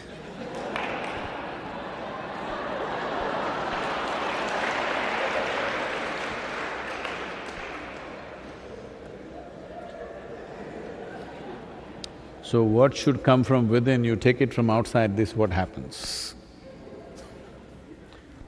So 12.50 12.64
what 12.64 12.98
should 12.98 13.22
come 13.22 13.44
from 13.44 13.70
within, 13.70 14.04
you 14.04 14.16
take 14.16 14.42
it 14.42 14.52
from 14.52 14.72
outside, 14.72 15.16
this 15.16 15.36
what 15.36 15.52
happens. 15.52 16.34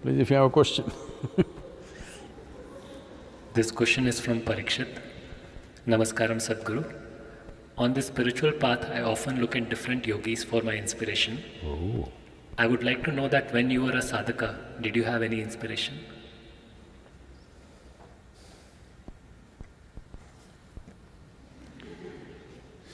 Please, 0.02 0.18
if 0.18 0.32
you 0.32 0.38
have 0.38 0.46
a 0.46 0.50
question 0.50 0.92
This 3.54 3.70
question 3.70 4.08
is 4.08 4.20
from 4.20 4.42
Parikshit. 4.42 4.98
Namaskaram 5.88 6.42
Sadhguru. 6.48 6.84
On 7.78 7.94
the 7.94 8.02
spiritual 8.02 8.54
path, 8.54 8.90
I 8.90 9.02
often 9.02 9.40
look 9.40 9.56
at 9.56 9.70
different 9.70 10.08
yogis 10.08 10.44
for 10.44 10.64
my 10.64 10.74
inspiration. 10.74 11.38
Oh. 11.64 12.10
I 12.58 12.66
would 12.66 12.84
like 12.84 13.04
to 13.04 13.12
know 13.12 13.28
that 13.28 13.54
when 13.54 13.70
you 13.70 13.84
were 13.84 13.92
a 13.92 14.06
sadhaka, 14.10 14.56
did 14.82 14.96
you 14.96 15.04
have 15.04 15.22
any 15.22 15.42
inspiration? 15.42 16.00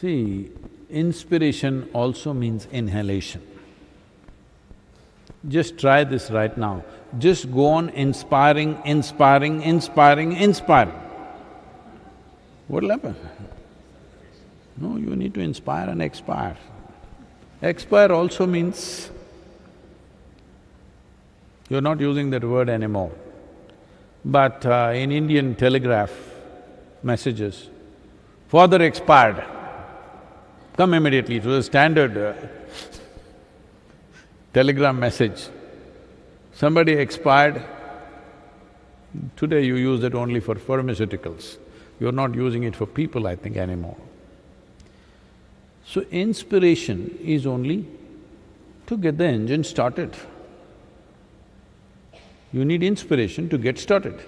See, 0.01 0.51
inspiration 0.89 1.89
also 1.93 2.33
means 2.33 2.67
inhalation. 2.71 3.41
Just 5.47 5.77
try 5.77 6.03
this 6.03 6.29
right 6.31 6.57
now. 6.57 6.83
Just 7.19 7.51
go 7.51 7.67
on 7.67 7.89
inspiring, 7.89 8.81
inspiring, 8.85 9.61
inspiring, 9.61 10.33
inspiring. 10.33 10.99
What'll 12.67 12.89
happen? 12.89 13.15
No, 14.75 14.97
you 14.97 15.15
need 15.15 15.33
to 15.35 15.39
inspire 15.39 15.89
and 15.89 16.01
expire. 16.01 16.57
Expire 17.61 18.11
also 18.11 18.45
means 18.45 19.09
you're 21.69 21.81
not 21.81 21.99
using 21.99 22.29
that 22.31 22.43
word 22.43 22.69
anymore. 22.69 23.11
But 24.23 24.65
uh, 24.65 24.91
in 24.93 25.11
Indian 25.11 25.55
telegraph 25.55 26.11
messages, 27.01 27.69
father 28.47 28.81
expired, 28.81 29.43
come 30.77 30.93
immediately 30.93 31.39
to 31.39 31.47
the 31.47 31.63
standard 31.63 32.15
uh, 32.15 32.33
telegram 34.53 34.99
message. 34.99 35.47
Somebody 36.53 36.93
expired, 36.93 37.63
today 39.35 39.65
you 39.65 39.75
use 39.75 40.03
it 40.03 40.13
only 40.13 40.39
for 40.39 40.53
pharmaceuticals. 40.53 41.57
You're 41.99 42.11
not 42.11 42.35
using 42.35 42.63
it 42.63 42.75
for 42.75 42.85
people, 42.85 43.25
I 43.25 43.35
think, 43.35 43.57
anymore. 43.57 43.97
So 45.83 46.01
inspiration 46.11 47.17
is 47.23 47.47
only 47.47 47.87
to 48.85 48.97
get 48.97 49.17
the 49.17 49.25
engine 49.25 49.63
started. 49.63 50.15
You 52.53 52.65
need 52.65 52.83
inspiration 52.83 53.49
to 53.49 53.57
get 53.57 53.79
started. 53.79 54.19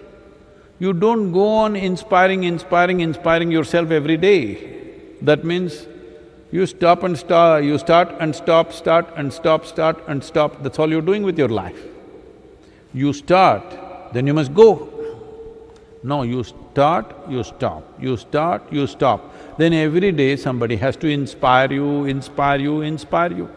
You 0.79 0.93
don't 0.93 1.31
go 1.31 1.47
on 1.47 1.75
inspiring, 1.75 2.43
inspiring, 2.43 3.01
inspiring 3.01 3.51
yourself 3.51 3.91
every 3.91 4.17
day. 4.17 4.79
That 5.21 5.43
means 5.43 5.85
you 6.51 6.65
stop 6.65 7.03
and 7.03 7.17
start, 7.17 7.63
you 7.63 7.77
start 7.77 8.15
and 8.19 8.35
stop, 8.35 8.73
start 8.73 9.07
and 9.15 9.31
stop, 9.31 9.65
start 9.65 10.03
and 10.07 10.23
stop, 10.23 10.63
that's 10.63 10.79
all 10.79 10.89
you're 10.89 11.01
doing 11.01 11.23
with 11.23 11.37
your 11.37 11.49
life. 11.49 11.79
You 12.93 13.13
start, 13.13 13.63
then 14.13 14.25
you 14.25 14.33
must 14.33 14.53
go. 14.53 14.89
No, 16.01 16.23
you 16.23 16.43
start, 16.43 17.13
you 17.29 17.43
stop, 17.43 17.83
you 18.01 18.17
start, 18.17 18.63
you 18.71 18.87
stop. 18.87 19.57
Then 19.57 19.73
every 19.73 20.11
day 20.11 20.37
somebody 20.37 20.77
has 20.77 20.95
to 20.97 21.07
inspire 21.07 21.71
you, 21.71 22.05
inspire 22.05 22.59
you, 22.59 22.81
inspire 22.81 23.33
you. 23.33 23.49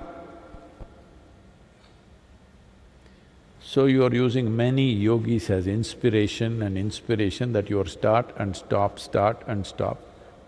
So 3.61 3.86
you 3.86 4.05
are 4.05 4.12
using 4.12 4.55
many 4.55 4.93
yogis 4.93 5.49
as 5.49 5.66
inspiration 5.66 6.62
and 6.62 6.76
inspiration 6.76 7.55
that 7.55 7.70
you 7.70 7.80
are 7.80 7.86
start 7.86 8.34
and 8.36 8.55
stop, 8.55 8.99
start 8.99 9.40
and 9.47 9.66
stop. 9.66 9.99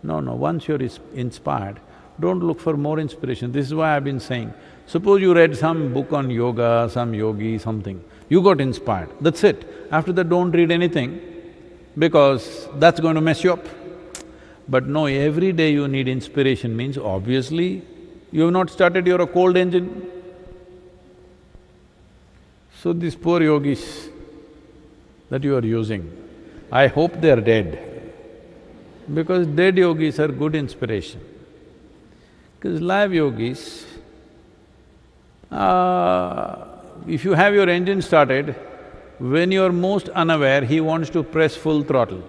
No, 0.03 0.19
no, 0.19 0.35
once 0.35 0.67
you're 0.67 0.87
inspired, 1.15 1.79
don't 2.19 2.39
look 2.39 2.59
for 2.59 2.77
more 2.77 2.99
inspiration. 2.99 3.51
This 3.51 3.67
is 3.67 3.73
why 3.73 3.95
I've 3.95 4.03
been 4.03 4.19
saying, 4.19 4.53
suppose 4.85 5.21
you 5.21 5.33
read 5.33 5.55
some 5.57 5.93
book 5.93 6.13
on 6.13 6.29
yoga, 6.29 6.89
some 6.91 7.13
yogi, 7.13 7.57
something, 7.57 8.03
you 8.29 8.41
got 8.41 8.61
inspired, 8.61 9.09
that's 9.21 9.43
it. 9.43 9.87
After 9.91 10.11
that, 10.13 10.29
don't 10.29 10.51
read 10.51 10.71
anything 10.71 11.19
because 11.97 12.67
that's 12.75 12.99
going 12.99 13.15
to 13.15 13.21
mess 13.21 13.43
you 13.43 13.53
up. 13.53 13.65
But 14.67 14.87
no, 14.87 15.05
every 15.05 15.51
day 15.51 15.71
you 15.71 15.87
need 15.87 16.07
inspiration 16.07 16.75
means 16.75 16.97
obviously 16.97 17.83
you 18.31 18.43
have 18.43 18.53
not 18.53 18.69
started 18.69 19.05
your 19.05 19.25
cold 19.27 19.57
engine. 19.57 20.11
So 22.81 22.93
these 22.93 23.15
poor 23.15 23.41
yogis 23.41 24.09
that 25.29 25.43
you 25.43 25.55
are 25.55 25.65
using, 25.65 26.11
I 26.71 26.87
hope 26.87 27.21
they 27.21 27.31
are 27.31 27.41
dead 27.41 28.11
because 29.13 29.47
dead 29.47 29.77
yogis 29.77 30.19
are 30.19 30.27
good 30.27 30.55
inspiration. 30.55 31.21
Because 32.65 32.81
live 32.81 33.13
yogis, 33.13 33.85
uh, 35.51 36.65
if 37.07 37.23
you 37.23 37.33
have 37.33 37.53
your 37.53 37.69
engine 37.69 38.01
started, 38.01 38.55
when 39.19 39.51
you 39.51 39.63
are 39.63 39.71
most 39.71 40.09
unaware, 40.09 40.65
he 40.65 40.81
wants 40.81 41.11
to 41.11 41.21
press 41.21 41.55
full 41.55 41.83
throttle. 41.83 42.23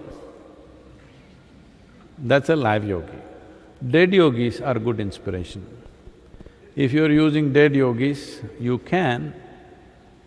That's 2.19 2.49
a 2.49 2.55
live 2.55 2.87
yogi. 2.87 3.17
Dead 3.89 4.13
yogis 4.13 4.61
are 4.61 4.75
good 4.75 4.99
inspiration. 4.99 5.65
If 6.75 6.93
you're 6.93 7.11
using 7.11 7.51
dead 7.51 7.75
yogis, 7.75 8.39
you 8.59 8.77
can, 8.77 9.33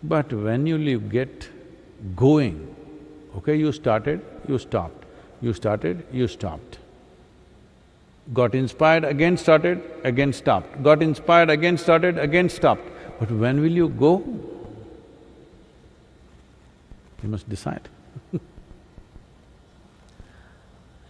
but 0.03 0.33
when 0.33 0.67
you 0.67 0.77
leave, 0.77 1.09
get 1.09 1.49
going, 2.17 2.75
okay, 3.37 3.55
you 3.55 3.71
started, 3.71 4.19
you 4.45 4.59
stopped, 4.59 5.05
you 5.39 5.53
started, 5.53 6.05
you 6.11 6.27
stopped. 6.27 6.70
Got 8.33 8.55
inspired, 8.55 9.03
again 9.03 9.35
started, 9.35 9.81
again 10.03 10.31
stopped. 10.31 10.83
Got 10.83 11.01
inspired, 11.01 11.49
again 11.49 11.77
started, 11.77 12.17
again 12.17 12.49
stopped. 12.49 12.83
But 13.19 13.31
when 13.31 13.59
will 13.59 13.71
you 13.71 13.89
go? 13.89 14.23
You 17.21 17.29
must 17.29 17.49
decide. 17.49 17.89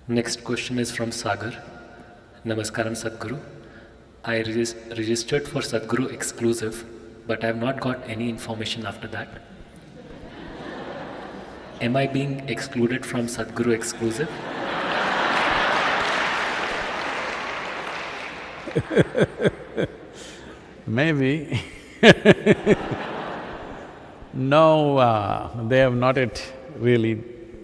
Next 0.07 0.43
question 0.43 0.79
is 0.79 0.91
from 0.91 1.11
Sagar. 1.11 1.53
Namaskaram 2.45 2.95
Sadhguru. 3.01 3.39
I 4.25 4.37
regis- 4.37 4.75
registered 4.97 5.47
for 5.47 5.61
Sadhguru 5.61 6.11
exclusive, 6.11 6.85
but 7.27 7.43
I 7.43 7.47
have 7.47 7.57
not 7.57 7.79
got 7.79 7.99
any 8.07 8.29
information 8.29 8.85
after 8.85 9.07
that. 9.09 9.27
Am 11.81 11.95
I 11.95 12.07
being 12.07 12.47
excluded 12.49 13.05
from 13.05 13.27
Sadhguru 13.27 13.73
exclusive? 13.73 14.29
Maybe. 20.87 21.61
No, 24.33 24.97
uh, 24.97 25.67
they 25.67 25.79
have 25.79 25.93
not 25.93 26.15
yet 26.15 26.41
really 26.77 27.21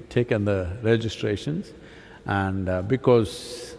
taken 0.10 0.43
the 0.43 0.68
registrations. 0.84 1.72
And 2.26 2.68
uh, 2.68 2.82
because 2.82 3.76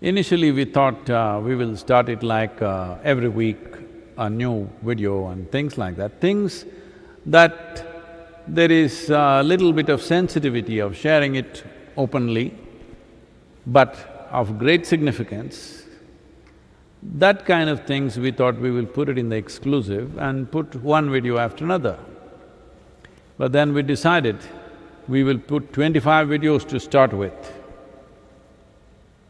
initially 0.00 0.50
we 0.50 0.64
thought 0.64 1.08
uh, 1.08 1.40
we 1.42 1.54
will 1.54 1.76
start 1.76 2.08
it 2.08 2.24
like 2.24 2.60
uh, 2.60 2.96
every 3.04 3.28
week 3.28 3.58
a 4.16 4.28
new 4.28 4.68
video 4.82 5.28
and 5.28 5.48
things 5.52 5.78
like 5.78 5.96
that, 5.96 6.20
things 6.20 6.64
that 7.26 7.86
there 8.48 8.72
is 8.72 9.08
a 9.10 9.42
little 9.44 9.72
bit 9.72 9.88
of 9.88 10.02
sensitivity 10.02 10.80
of 10.80 10.96
sharing 10.96 11.36
it 11.36 11.62
openly, 11.96 12.52
but 13.64 14.17
of 14.30 14.58
great 14.58 14.86
significance, 14.86 15.84
that 17.02 17.46
kind 17.46 17.70
of 17.70 17.86
things 17.86 18.18
we 18.18 18.30
thought 18.30 18.58
we 18.58 18.70
will 18.70 18.86
put 18.86 19.08
it 19.08 19.18
in 19.18 19.28
the 19.28 19.36
exclusive 19.36 20.18
and 20.18 20.50
put 20.50 20.74
one 20.76 21.10
video 21.10 21.38
after 21.38 21.64
another. 21.64 21.98
But 23.36 23.52
then 23.52 23.72
we 23.72 23.82
decided 23.82 24.36
we 25.06 25.22
will 25.22 25.38
put 25.38 25.72
twenty-five 25.72 26.28
videos 26.28 26.68
to 26.68 26.80
start 26.80 27.12
with. 27.12 27.52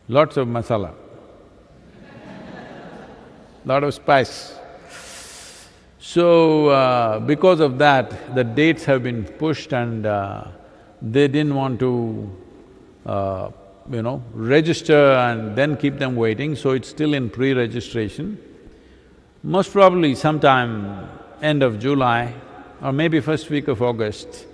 Lots 0.09 0.39
of 0.39 0.49
masala, 0.49 0.95
lot 3.67 3.85
of 3.85 3.93
spice. 3.93 4.59
So, 6.01 6.69
uh, 6.69 7.21
because 7.21 7.61
of 7.61 7.77
that, 7.79 8.35
the 8.35 8.43
dates 8.43 8.85
have 8.87 9.03
been 9.03 9.25
pushed 9.25 9.75
and 9.75 10.07
uh, 10.07 10.45
they 11.03 11.29
didn't 11.29 11.55
want 11.55 11.79
to 11.81 12.37
uh, 13.05 13.51
you 13.91 14.03
know, 14.03 14.23
register 14.33 15.13
and 15.13 15.57
then 15.57 15.77
keep 15.77 15.99
them 15.99 16.17
waiting, 16.17 16.55
so 16.57 16.71
it's 16.73 16.89
still 16.89 17.15
in 17.15 17.31
pre-registration. 17.31 18.39
Most 19.43 19.73
probably 19.73 20.15
sometime 20.15 21.09
end 21.41 21.63
of 21.63 21.79
July 21.79 22.35
or 22.83 22.93
maybe 22.93 23.21
first 23.21 23.51
week 23.51 23.69
of 23.69 23.83
August 23.83 24.47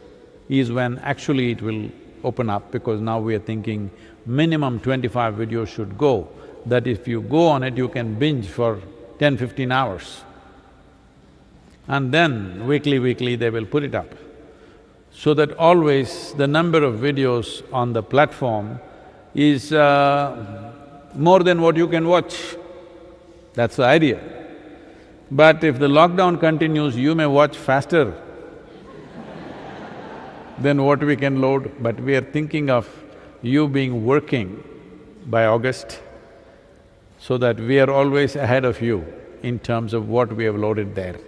is 0.49 0.71
when 0.71 0.99
actually 0.99 1.53
it 1.53 1.63
will 1.63 1.91
open 2.23 2.49
up 2.49 2.71
because 2.71 3.01
now 3.01 3.19
we 3.19 3.35
are 3.35 3.41
thinking 3.41 3.91
minimum 4.27 4.81
twenty-five 4.81 5.35
videos 5.35 5.69
should 5.69 5.99
go, 5.99 6.29
that 6.67 6.87
if 6.87 7.07
you 7.09 7.21
go 7.21 7.49
on 7.49 7.63
it, 7.63 7.77
you 7.77 7.89
can 7.89 8.15
binge 8.15 8.47
for 8.47 8.81
10, 9.19 9.37
15 9.37 9.71
hours. 9.71 10.23
And 11.87 12.13
then 12.13 12.67
weekly, 12.67 12.99
weekly 12.99 13.37
they 13.37 13.51
will 13.51 13.67
put 13.67 13.83
it 13.83 13.95
up. 13.95 14.15
So 15.13 15.35
that 15.35 15.53
always 15.59 16.33
the 16.35 16.47
number 16.47 16.83
of 16.83 16.95
videos 16.95 17.63
on 17.73 17.93
the 17.93 18.03
platform 18.03 18.81
is 19.35 19.73
uh, 19.73 20.73
more 21.15 21.43
than 21.43 21.61
what 21.61 21.77
you 21.77 21.89
can 21.89 22.07
watch. 22.07 22.57
That's 23.55 23.77
the 23.77 23.85
idea. 23.85 24.21
But 25.31 25.65
if 25.65 25.79
the 25.79 25.89
lockdown 25.89 26.39
continues, 26.39 26.97
you 26.97 27.15
may 27.15 27.27
watch 27.27 27.57
faster 27.57 28.15
than 30.59 30.83
what 30.83 31.03
we 31.03 31.17
can 31.17 31.41
load, 31.41 31.73
but 31.81 31.99
we 32.01 32.15
are 32.15 32.21
thinking 32.21 32.71
of 32.71 32.89
you 33.43 33.69
being 33.69 34.05
working 34.05 34.63
by 35.27 35.47
August 35.47 36.01
so 37.19 37.39
that 37.39 37.59
we 37.59 37.81
are 37.81 37.91
always 37.91 38.37
ahead 38.37 38.65
of 38.65 38.81
you 38.81 39.05
in 39.43 39.59
terms 39.59 39.95
of 39.95 40.09
what 40.09 40.33
we 40.33 40.45
have 40.45 40.57
loaded 40.57 40.95
there. 40.95 41.19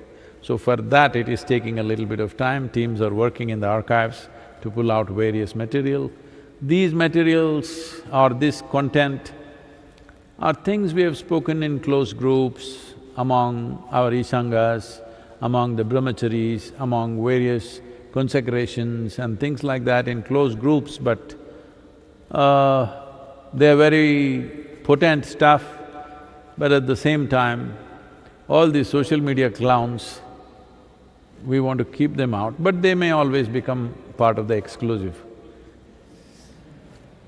So 0.43 0.57
for 0.59 0.77
that, 0.77 1.17
it 1.17 1.29
is 1.29 1.43
taking 1.43 1.79
a 1.79 1.83
little 1.83 2.07
bit 2.07 2.21
of 2.21 2.37
time, 2.37 2.69
teams 2.69 3.01
are 3.01 3.13
working 3.13 3.51
in 3.51 3.61
the 3.61 3.67
archives 3.67 4.29
to 4.63 4.71
pull 4.71 4.93
out 4.93 5.09
various 5.09 5.55
material. 5.55 6.11
These 6.63 6.95
materials 6.95 8.01
or 8.11 8.31
this 8.31 8.63
content 8.71 9.33
are 10.39 10.55
things 10.55 10.95
we 10.95 11.03
have 11.03 11.19
spoken 11.19 11.63
in 11.63 11.81
close 11.81 12.15
groups, 12.15 12.95
among 13.17 13.87
our 13.91 14.11
Ishangas, 14.11 15.03
among 15.43 15.77
the 15.77 15.85
brahmacharis, 15.85 16.73
among 16.79 17.23
various 17.23 17.83
consecrations 18.13 19.19
and 19.19 19.39
things 19.39 19.63
like 19.63 19.85
that 19.85 20.09
in 20.09 20.23
close 20.23 20.55
groups, 20.55 20.97
but 20.97 21.35
uh, 22.31 23.03
they're 23.53 23.77
very 23.77 24.79
potent 24.83 25.27
stuff, 25.27 25.63
but 26.57 26.73
at 26.73 26.87
the 26.87 26.97
same 26.97 27.29
time, 27.29 27.77
all 28.49 28.71
these 28.71 28.89
social 28.89 29.21
media 29.21 29.51
clowns, 29.51 30.23
we 31.45 31.61
want 31.61 31.79
to 31.79 31.85
keep 31.85 32.17
them 32.17 32.33
out, 32.33 32.55
but 32.59 32.81
they 32.81 32.95
may 32.95 33.11
always 33.11 33.47
become 33.47 33.95
part 34.17 34.39
of 34.39 34.49
the 34.49 34.55
exclusive. 34.55 35.26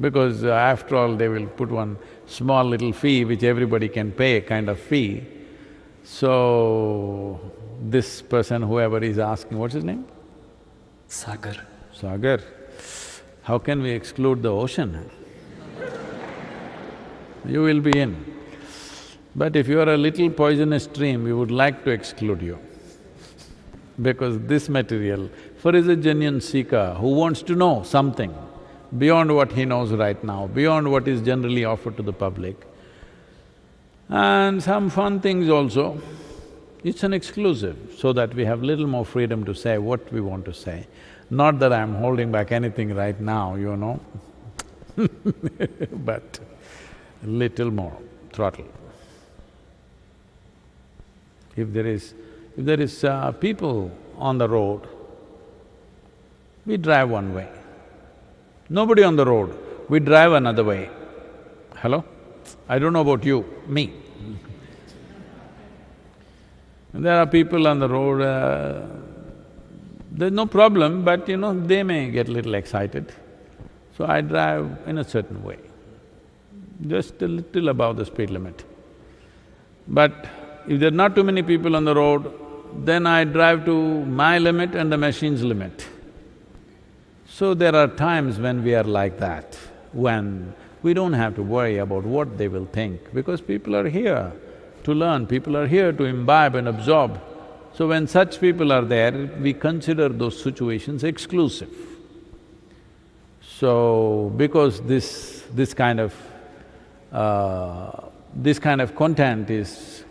Because 0.01 0.45
uh, 0.45 0.51
after 0.51 0.97
all, 0.97 1.17
they 1.17 1.29
will 1.29 1.47
put 1.47 1.71
one 1.71 1.99
small 2.27 2.65
little 2.65 2.93
fee 2.93 3.25
which 3.25 3.43
everybody 3.43 3.89
can 3.89 4.13
pay, 4.13 4.41
kind 4.41 4.69
of 4.69 4.79
fee. 4.79 5.25
So, 6.05 7.41
this 7.83 8.23
person, 8.23 8.63
whoever 8.63 8.99
is 8.99 9.19
asking, 9.19 9.59
what's 9.59 9.75
his 9.75 9.85
name? 9.85 10.07
Sagar. 11.09 11.57
Sagar, 11.93 12.41
how 13.43 13.59
can 13.59 13.83
we 13.83 13.91
exclude 13.91 14.43
the 14.43 14.53
ocean? 14.53 15.11
You 17.45 17.63
will 17.63 17.81
be 17.81 17.99
in. 17.99 18.25
But 19.35 19.57
if 19.57 19.69
you 19.69 19.81
are 19.81 19.89
a 19.89 19.97
little 19.97 20.31
poisonous 20.31 20.85
stream, 20.85 21.25
we 21.25 21.33
would 21.33 21.51
like 21.51 21.85
to 21.85 21.91
exclude 21.91 22.43
you. 22.43 22.59
Because 24.01 24.39
this 24.41 24.69
material, 24.69 25.29
for 25.57 25.75
is 25.75 25.89
a 25.89 25.97
genuine 25.97 26.41
seeker 26.41 26.95
who 26.95 27.15
wants 27.15 27.43
to 27.43 27.57
know 27.57 27.83
something 27.83 28.33
beyond 28.97 29.35
what 29.35 29.53
he 29.53 29.65
knows 29.65 29.93
right 29.93 30.23
now, 30.25 30.47
beyond 30.47 30.91
what 30.91 31.07
is 31.07 31.21
generally 31.21 31.65
offered 31.65 31.97
to 31.97 32.03
the 32.03 32.13
public, 32.13 32.57
and 34.09 34.63
some 34.63 34.89
fun 34.89 35.21
things 35.21 35.49
also, 35.49 36.01
it's 36.83 37.03
an 37.03 37.13
exclusive, 37.13 37.95
so 37.99 38.13
that 38.13 38.35
we 38.35 38.45
have 38.45 38.63
little 38.63 38.87
more 38.87 39.05
freedom 39.05 39.45
to 39.45 39.55
say 39.55 39.77
what 39.79 40.11
we 40.13 40.21
want 40.21 40.45
to 40.47 40.55
say. 40.55 40.87
Not 41.31 41.59
that 41.59 41.73
I'm 41.73 41.95
holding 41.97 42.33
back 42.33 42.53
anything 42.53 42.95
right 42.95 43.21
now, 43.21 43.57
you 43.57 43.77
know 43.77 44.01
but 45.93 46.41
little 47.23 47.71
more 47.71 47.97
throttle. 48.33 48.67
If 51.57 51.73
there 51.73 51.87
is… 51.87 52.15
if 52.57 52.65
there 52.65 52.81
is 52.81 53.05
uh, 53.05 53.33
people 53.33 53.91
on 54.17 54.39
the 54.39 54.49
road, 54.49 54.89
we 56.67 56.77
drive 56.77 57.11
one 57.11 57.35
way. 57.35 57.49
Nobody 58.71 59.03
on 59.03 59.17
the 59.17 59.25
road, 59.25 59.57
we 59.89 59.99
drive 59.99 60.33
another 60.33 60.63
way. 60.63 60.91
Hello? 61.77 62.05
I 62.69 62.79
don't 62.79 62.93
know 62.93 63.01
about 63.01 63.25
you, 63.25 63.45
me. 63.67 63.93
there 66.93 67.19
are 67.19 67.27
people 67.27 67.67
on 67.67 67.79
the 67.79 67.89
road, 67.89 68.21
uh, 68.21 68.87
there's 70.11 70.33
no 70.33 70.47
problem, 70.47 71.03
but 71.03 71.27
you 71.29 71.39
know, 71.39 71.59
they 71.59 71.83
may 71.83 72.11
get 72.11 72.29
a 72.29 72.33
little 72.33 72.55
excited. 72.55 73.13
So 73.97 74.05
I 74.05 74.21
drive 74.21 74.79
in 74.87 74.99
a 74.99 75.05
certain 75.05 75.43
way, 75.43 75.59
just 76.87 77.23
a 77.23 77.29
little 77.29 77.71
above 77.71 77.97
the 77.97 78.05
speed 78.05 78.31
limit. 78.31 78.65
But 79.87 80.27
if 80.67 80.79
there 80.79 80.89
are 80.89 80.99
not 81.03 81.15
too 81.15 81.25
many 81.25 81.43
people 81.43 81.75
on 81.75 81.87
the 81.87 81.95
road, 81.95 82.31
then 82.85 83.07
I 83.07 83.25
drive 83.25 83.65
to 83.65 84.05
my 84.05 84.39
limit 84.39 84.75
and 84.75 84.93
the 84.93 84.99
machine's 84.99 85.43
limit. 85.43 85.87
So 87.39 87.55
there 87.55 87.77
are 87.77 87.87
times 87.87 88.41
when 88.41 88.65
we 88.65 88.75
are 88.75 88.83
like 88.83 89.21
that, 89.21 89.57
when 89.93 90.53
we 90.83 90.93
don't 90.93 91.13
have 91.13 91.37
to 91.37 91.43
worry 91.45 91.79
about 91.79 92.03
what 92.03 92.37
they 92.37 92.49
will 92.49 92.65
think, 92.65 93.15
because 93.15 93.41
people 93.41 93.77
are 93.77 93.89
here 93.89 94.33
to 94.83 94.93
learn, 94.93 95.25
people 95.25 95.57
are 95.57 95.69
here 95.69 95.93
to 95.93 96.03
imbibe 96.03 96.57
and 96.57 96.67
absorb. 96.67 97.21
So 97.75 97.87
when 97.87 98.09
such 98.09 98.41
people 98.41 98.73
are 98.73 98.85
there, 98.85 99.31
we 99.41 99.53
consider 99.53 100.09
those 100.09 100.43
situations 100.43 101.05
exclusive. 101.05 101.71
So, 103.41 104.33
because 104.37 104.81
this… 104.81 105.45
this 105.55 105.73
kind 105.75 106.01
of… 106.01 106.13
Uh, 107.13 108.09
this 108.35 108.59
kind 108.59 108.81
of 108.81 108.97
content 108.97 109.49
is 109.49 110.03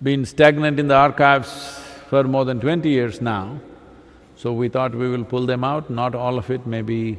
been 0.00 0.24
stagnant 0.24 0.78
in 0.78 0.86
the 0.86 0.94
archives 0.94 1.80
for 2.08 2.22
more 2.22 2.44
than 2.44 2.60
twenty 2.60 2.90
years 2.90 3.20
now, 3.20 3.58
so 4.36 4.52
we 4.52 4.68
thought 4.68 4.94
we 4.94 5.08
will 5.08 5.24
pull 5.24 5.46
them 5.46 5.64
out, 5.64 5.90
not 5.90 6.14
all 6.14 6.38
of 6.38 6.50
it 6.50 6.66
may 6.66 6.82
be 6.82 7.18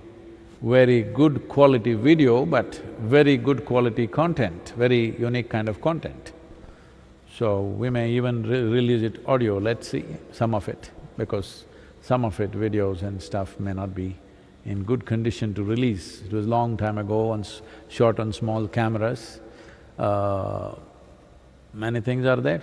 very 0.62 1.02
good 1.02 1.48
quality 1.50 1.94
video, 1.94 2.46
but 2.46 2.76
very 3.00 3.38
good 3.38 3.66
quality 3.66 4.08
content, 4.08 4.74
very 4.78 5.18
unique 5.20 5.50
kind 5.50 5.68
of 5.70 5.82
content. 5.82 6.32
So 7.38 7.62
we 7.62 7.90
may 7.90 8.12
even 8.12 8.44
re 8.44 8.62
release 8.62 9.04
it 9.04 9.24
audio, 9.28 9.58
let's 9.58 9.90
see, 9.90 10.06
some 10.32 10.56
of 10.56 10.68
it, 10.68 10.92
because 11.18 11.66
some 12.02 12.24
of 12.26 12.40
it, 12.40 12.52
videos 12.52 13.02
and 13.04 13.22
stuff 13.22 13.60
may 13.60 13.74
not 13.74 13.94
be 13.94 14.16
in 14.66 14.84
good 14.84 15.06
condition 15.06 15.54
to 15.54 15.64
release. 15.64 16.22
It 16.22 16.32
was 16.32 16.48
long 16.48 16.78
time 16.78 16.98
ago, 16.98 17.32
on 17.32 17.46
shot 17.90 18.20
on 18.20 18.34
small 18.34 18.68
cameras. 18.68 19.40
Uh, 19.98 20.76
many 21.74 22.02
things 22.02 22.26
are 22.26 22.38
there. 22.38 22.62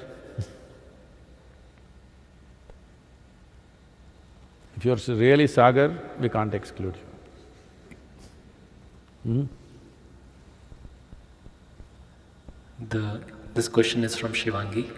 If 4.77 4.85
you're 4.85 5.17
really 5.17 5.47
Sagar, 5.47 5.93
we 6.21 6.29
can't 6.29 6.55
exclude 6.55 6.97
you. 6.97 7.97
Hmm? 9.33 9.45
The… 12.89 13.21
this 13.55 13.69
question 13.69 14.05
is 14.05 14.17
from 14.17 14.33
Shivangi. 14.33 14.91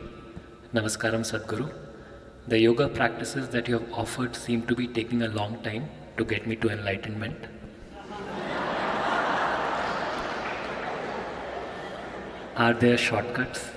Namaskaram 0.75 1.25
Sadhguru. 1.31 1.73
The 2.49 2.59
yoga 2.59 2.89
practices 2.89 3.49
that 3.51 3.69
you 3.69 3.79
have 3.79 3.93
offered 3.93 4.35
seem 4.37 4.67
to 4.67 4.75
be 4.75 4.87
taking 4.87 5.23
a 5.23 5.29
long 5.29 5.63
time 5.63 5.89
to 6.17 6.25
get 6.25 6.47
me 6.47 6.57
to 6.57 6.69
enlightenment. 6.71 7.37
Are 12.57 12.73
there 12.73 12.97
shortcuts? 12.97 13.71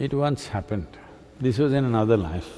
It 0.00 0.12
once 0.12 0.48
happened, 0.48 0.88
this 1.40 1.58
was 1.58 1.72
in 1.72 1.84
another 1.84 2.16
life. 2.16 2.50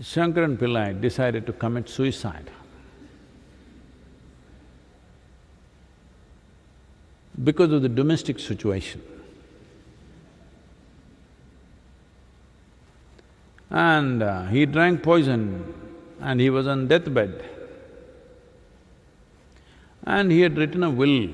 Shankaran 0.00 0.56
Pillai 0.56 1.00
decided 1.00 1.46
to 1.46 1.52
commit 1.52 1.88
suicide. 1.88 2.50
because 7.44 7.72
of 7.72 7.82
the 7.82 7.88
domestic 7.88 8.38
situation. 8.38 9.02
And 13.70 14.22
uh, 14.22 14.46
he 14.46 14.66
drank 14.66 15.02
poison 15.02 15.74
and 16.20 16.40
he 16.40 16.50
was 16.50 16.66
on 16.66 16.88
deathbed. 16.88 17.44
And 20.04 20.32
he 20.32 20.40
had 20.40 20.58
written 20.58 20.82
a 20.82 20.90
will. 20.90 21.28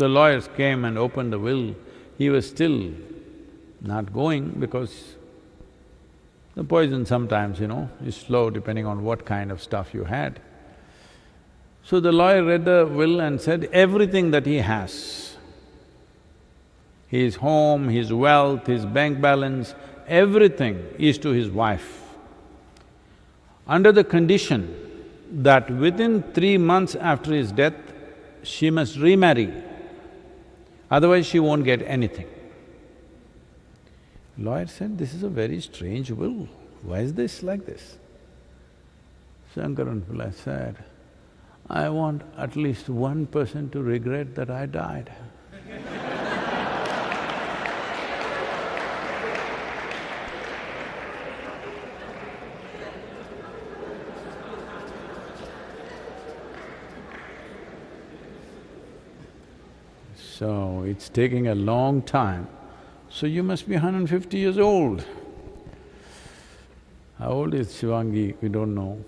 The 0.00 0.08
lawyers 0.08 0.48
came 0.56 0.86
and 0.86 0.96
opened 0.96 1.30
the 1.30 1.38
will. 1.38 1.76
He 2.16 2.30
was 2.30 2.48
still 2.48 2.90
not 3.82 4.14
going 4.14 4.48
because 4.58 5.14
the 6.54 6.64
poison 6.64 7.04
sometimes, 7.04 7.60
you 7.60 7.66
know, 7.66 7.90
is 8.02 8.16
slow 8.16 8.48
depending 8.48 8.86
on 8.86 9.04
what 9.04 9.26
kind 9.26 9.52
of 9.52 9.62
stuff 9.62 9.92
you 9.92 10.04
had. 10.04 10.40
So 11.82 12.00
the 12.00 12.12
lawyer 12.12 12.42
read 12.42 12.64
the 12.64 12.86
will 12.90 13.20
and 13.20 13.38
said 13.38 13.68
everything 13.74 14.30
that 14.30 14.46
he 14.46 14.56
has, 14.56 15.36
his 17.08 17.36
home, 17.36 17.90
his 17.90 18.10
wealth, 18.10 18.66
his 18.66 18.86
bank 18.86 19.20
balance, 19.20 19.74
everything 20.08 20.82
is 20.98 21.18
to 21.18 21.28
his 21.28 21.50
wife. 21.50 22.04
Under 23.68 23.92
the 23.92 24.04
condition 24.04 24.74
that 25.30 25.70
within 25.70 26.22
three 26.32 26.56
months 26.56 26.94
after 26.94 27.34
his 27.34 27.52
death, 27.52 27.74
she 28.42 28.70
must 28.70 28.96
remarry, 28.96 29.52
otherwise 30.90 31.26
she 31.26 31.40
won't 31.40 31.64
get 31.64 31.82
anything. 31.82 32.28
Lawyer 34.38 34.66
said, 34.66 34.96
this 34.98 35.12
is 35.12 35.22
a 35.22 35.28
very 35.28 35.60
strange 35.60 36.10
will, 36.10 36.48
why 36.82 37.00
is 37.00 37.14
this 37.14 37.42
like 37.42 37.66
this? 37.66 37.98
Shankaran 39.54 40.02
Pillai 40.02 40.32
said, 40.32 40.76
I 41.68 41.88
want 41.88 42.22
at 42.36 42.56
least 42.56 42.88
one 42.88 43.26
person 43.26 43.70
to 43.70 43.82
regret 43.82 44.34
that 44.36 44.50
I 44.50 44.66
died. 44.66 45.12
So, 60.40 60.84
it's 60.86 61.10
taking 61.10 61.48
a 61.48 61.54
long 61.54 62.00
time, 62.00 62.48
so 63.10 63.26
you 63.26 63.42
must 63.42 63.68
be 63.68 63.74
150 63.74 64.38
years 64.38 64.56
old. 64.56 65.04
How 67.18 67.32
old 67.32 67.52
is 67.52 67.68
Shivangi, 67.74 68.36
we 68.40 68.48
don't 68.48 68.74
know. 68.74 69.04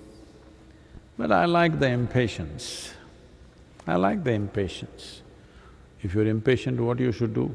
But 1.16 1.32
I 1.32 1.46
like 1.46 1.80
the 1.80 1.88
impatience. 1.88 2.92
I 3.86 3.96
like 3.96 4.22
the 4.22 4.32
impatience. 4.32 5.22
If 6.02 6.12
you're 6.12 6.26
impatient, 6.26 6.78
what 6.78 7.00
you 7.00 7.12
should 7.12 7.32
do? 7.32 7.54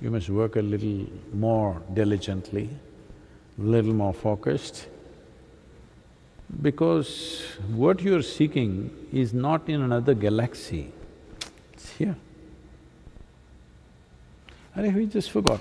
You 0.00 0.10
must 0.10 0.30
work 0.30 0.56
a 0.56 0.62
little 0.62 1.04
more 1.34 1.82
diligently, 1.92 2.70
a 3.58 3.62
little 3.62 3.92
more 3.92 4.14
focused, 4.14 4.86
because 6.62 7.42
what 7.74 8.00
you're 8.00 8.22
seeking 8.22 8.90
is 9.12 9.34
not 9.34 9.68
in 9.68 9.82
another 9.82 10.14
galaxy, 10.14 10.90
here. 11.98 12.16
And 14.74 14.94
we 14.94 15.06
just 15.06 15.30
forgot. 15.30 15.60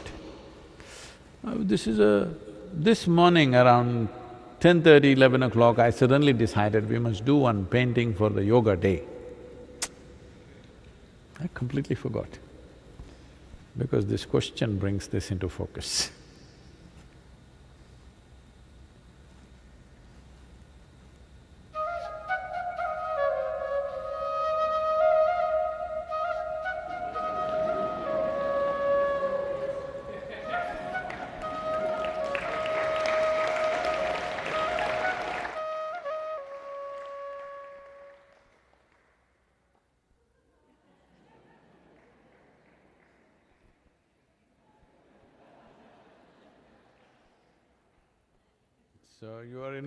Uh, 1.45 1.55
this 1.57 1.88
is 1.88 1.99
a… 1.99 2.33
this 2.71 3.07
morning 3.07 3.55
around 3.55 4.09
10.30, 4.59 5.15
11 5.15 5.43
o'clock, 5.43 5.79
I 5.79 5.89
suddenly 5.89 6.33
decided 6.33 6.89
we 6.89 6.99
must 6.99 7.25
do 7.25 7.38
one 7.38 7.65
painting 7.65 8.13
for 8.13 8.29
the 8.29 8.43
yoga 8.43 8.75
day. 8.75 9.03
I 11.39 11.47
completely 11.53 11.95
forgot, 11.95 12.27
because 13.77 14.07
this 14.07 14.25
question 14.25 14.77
brings 14.77 15.07
this 15.07 15.29
into 15.31 15.49
focus. 15.49 16.09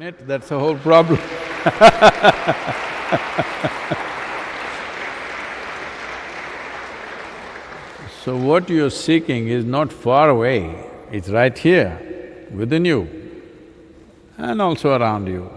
in 0.01 0.09
it, 0.09 0.27
that's 0.27 0.49
the 0.49 0.59
whole 0.59 0.79
problem. 0.79 1.19
so 8.23 8.37
what 8.37 8.71
you're 8.71 8.89
seeking 8.89 9.49
is 9.49 9.65
not 9.65 9.93
far 9.93 10.31
away, 10.31 10.87
it's 11.13 11.29
right 11.29 11.59
here, 11.59 12.47
within 12.51 12.87
you 12.87 13.09
and 14.39 14.63
also 14.63 14.97
around 14.97 15.27
you. 15.27 15.51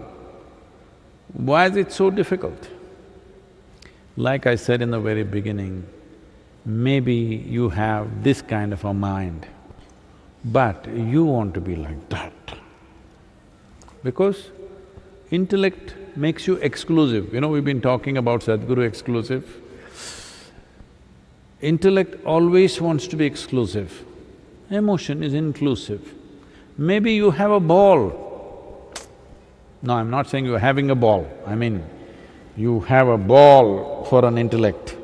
Why 1.32 1.66
is 1.66 1.76
it 1.76 1.90
so 1.90 2.10
difficult? 2.10 2.68
Like 4.18 4.46
I 4.46 4.56
said 4.56 4.82
in 4.82 4.90
the 4.90 5.00
very 5.00 5.24
beginning, 5.24 5.86
maybe 6.66 7.14
you 7.14 7.70
have 7.70 8.22
this 8.22 8.42
kind 8.42 8.74
of 8.74 8.84
a 8.84 8.92
mind, 8.92 9.46
but 10.44 10.86
you 10.94 11.24
want 11.24 11.54
to 11.54 11.62
be 11.62 11.76
like 11.76 12.10
that. 12.10 12.33
Because 14.04 14.50
intellect 15.30 15.94
makes 16.14 16.46
you 16.46 16.56
exclusive. 16.56 17.32
You 17.32 17.40
know, 17.40 17.48
we've 17.48 17.64
been 17.64 17.80
talking 17.80 18.18
about 18.18 18.42
Sadhguru 18.42 18.86
exclusive. 18.86 19.60
Intellect 21.62 22.22
always 22.26 22.80
wants 22.80 23.06
to 23.08 23.16
be 23.16 23.24
exclusive. 23.24 24.04
Emotion 24.70 25.22
is 25.22 25.32
inclusive. 25.32 26.12
Maybe 26.76 27.14
you 27.14 27.30
have 27.30 27.50
a 27.50 27.60
ball. 27.60 28.92
No, 29.80 29.94
I'm 29.94 30.10
not 30.10 30.28
saying 30.28 30.44
you're 30.44 30.58
having 30.58 30.90
a 30.90 30.94
ball, 30.94 31.26
I 31.46 31.54
mean, 31.54 31.84
you 32.56 32.80
have 32.80 33.08
a 33.08 33.18
ball 33.18 34.04
for 34.04 34.24
an 34.24 34.38
intellect. 34.38 34.96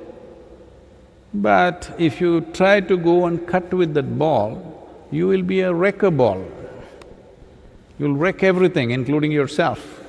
But 1.32 1.94
if 1.98 2.20
you 2.20 2.40
try 2.52 2.80
to 2.80 2.96
go 2.96 3.26
and 3.26 3.46
cut 3.46 3.72
with 3.72 3.94
that 3.94 4.18
ball, 4.18 5.06
you 5.10 5.28
will 5.28 5.42
be 5.42 5.60
a 5.60 5.72
wrecker 5.72 6.10
ball. 6.10 6.44
You'll 8.00 8.16
wreck 8.16 8.42
everything, 8.42 8.92
including 8.92 9.30
yourself. 9.30 10.00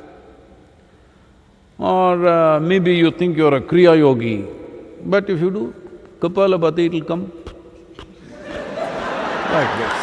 Or 1.77 2.25
uh, 2.25 2.57
maybe 2.61 2.95
you 2.95 3.11
think 3.11 3.35
you're 3.35 3.53
a 3.53 3.59
Kriya 3.59 3.97
Yogi, 3.97 4.47
but 5.03 5.29
if 5.29 5.41
you 5.41 5.51
do 5.51 5.73
Kapalabhati, 6.21 6.85
it'll 6.85 7.01
come 7.01 7.23
like 9.51 9.77
this. 9.77 9.97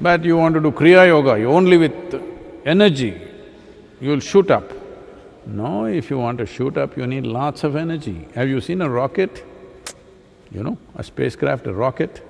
But 0.00 0.24
you 0.24 0.36
want 0.36 0.54
to 0.54 0.60
do 0.60 0.70
Kriya 0.70 1.08
Yoga, 1.08 1.40
you 1.40 1.50
only 1.50 1.76
with 1.76 2.22
energy, 2.64 3.20
you'll 4.00 4.20
shoot 4.20 4.48
up. 4.52 4.81
No, 5.46 5.86
if 5.86 6.10
you 6.10 6.18
want 6.18 6.38
to 6.38 6.46
shoot 6.46 6.76
up, 6.76 6.96
you 6.96 7.06
need 7.06 7.26
lots 7.26 7.64
of 7.64 7.74
energy. 7.74 8.28
Have 8.34 8.48
you 8.48 8.60
seen 8.60 8.80
a 8.80 8.88
rocket? 8.88 9.44
You 10.52 10.62
know, 10.62 10.78
a 10.94 11.02
spacecraft, 11.02 11.66
a 11.66 11.72
rocket? 11.72 12.22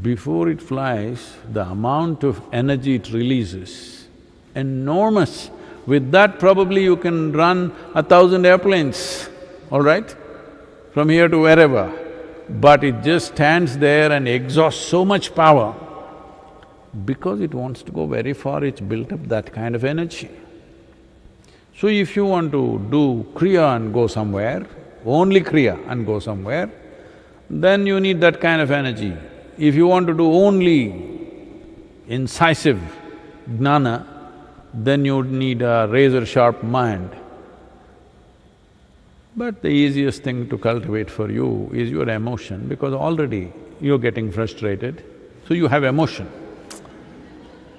Before 0.00 0.48
it 0.48 0.62
flies, 0.62 1.34
the 1.50 1.64
amount 1.64 2.22
of 2.22 2.40
energy 2.52 2.94
it 2.96 3.10
releases, 3.12 4.06
enormous. 4.54 5.50
With 5.86 6.12
that, 6.12 6.38
probably 6.38 6.84
you 6.84 6.96
can 6.96 7.32
run 7.32 7.74
a 7.94 8.02
thousand 8.02 8.46
airplanes, 8.46 9.28
all 9.70 9.80
right? 9.80 10.14
From 10.92 11.08
here 11.08 11.26
to 11.26 11.38
wherever. 11.38 11.92
But 12.48 12.84
it 12.84 13.02
just 13.02 13.34
stands 13.34 13.76
there 13.78 14.12
and 14.12 14.28
exhausts 14.28 14.84
so 14.84 15.04
much 15.04 15.34
power. 15.34 15.74
Because 17.04 17.40
it 17.40 17.54
wants 17.54 17.82
to 17.82 17.90
go 17.90 18.06
very 18.06 18.34
far, 18.34 18.62
it's 18.62 18.80
built 18.80 19.12
up 19.12 19.26
that 19.28 19.52
kind 19.52 19.74
of 19.74 19.82
energy. 19.82 20.30
So 21.82 21.88
if 21.88 22.14
you 22.14 22.24
want 22.24 22.52
to 22.52 22.78
do 22.92 23.26
Kriya 23.34 23.74
and 23.74 23.92
go 23.92 24.06
somewhere, 24.06 24.64
only 25.04 25.40
Kriya 25.40 25.76
and 25.88 26.06
go 26.06 26.20
somewhere, 26.20 26.70
then 27.50 27.88
you 27.88 27.98
need 27.98 28.20
that 28.20 28.40
kind 28.40 28.62
of 28.62 28.70
energy. 28.70 29.12
If 29.58 29.74
you 29.74 29.88
want 29.88 30.06
to 30.06 30.14
do 30.14 30.32
only 30.32 30.94
incisive 32.06 32.80
jnana, 33.50 34.06
then 34.72 35.04
you 35.04 35.16
would 35.16 35.32
need 35.32 35.62
a 35.62 35.88
razor-sharp 35.90 36.62
mind. 36.62 37.10
But 39.36 39.60
the 39.60 39.70
easiest 39.70 40.22
thing 40.22 40.48
to 40.50 40.58
cultivate 40.58 41.10
for 41.10 41.32
you 41.32 41.68
is 41.74 41.90
your 41.90 42.08
emotion 42.08 42.68
because 42.68 42.94
already 42.94 43.52
you're 43.80 43.98
getting 43.98 44.30
frustrated, 44.30 45.02
so 45.48 45.52
you 45.52 45.66
have 45.66 45.82
emotion. 45.82 46.30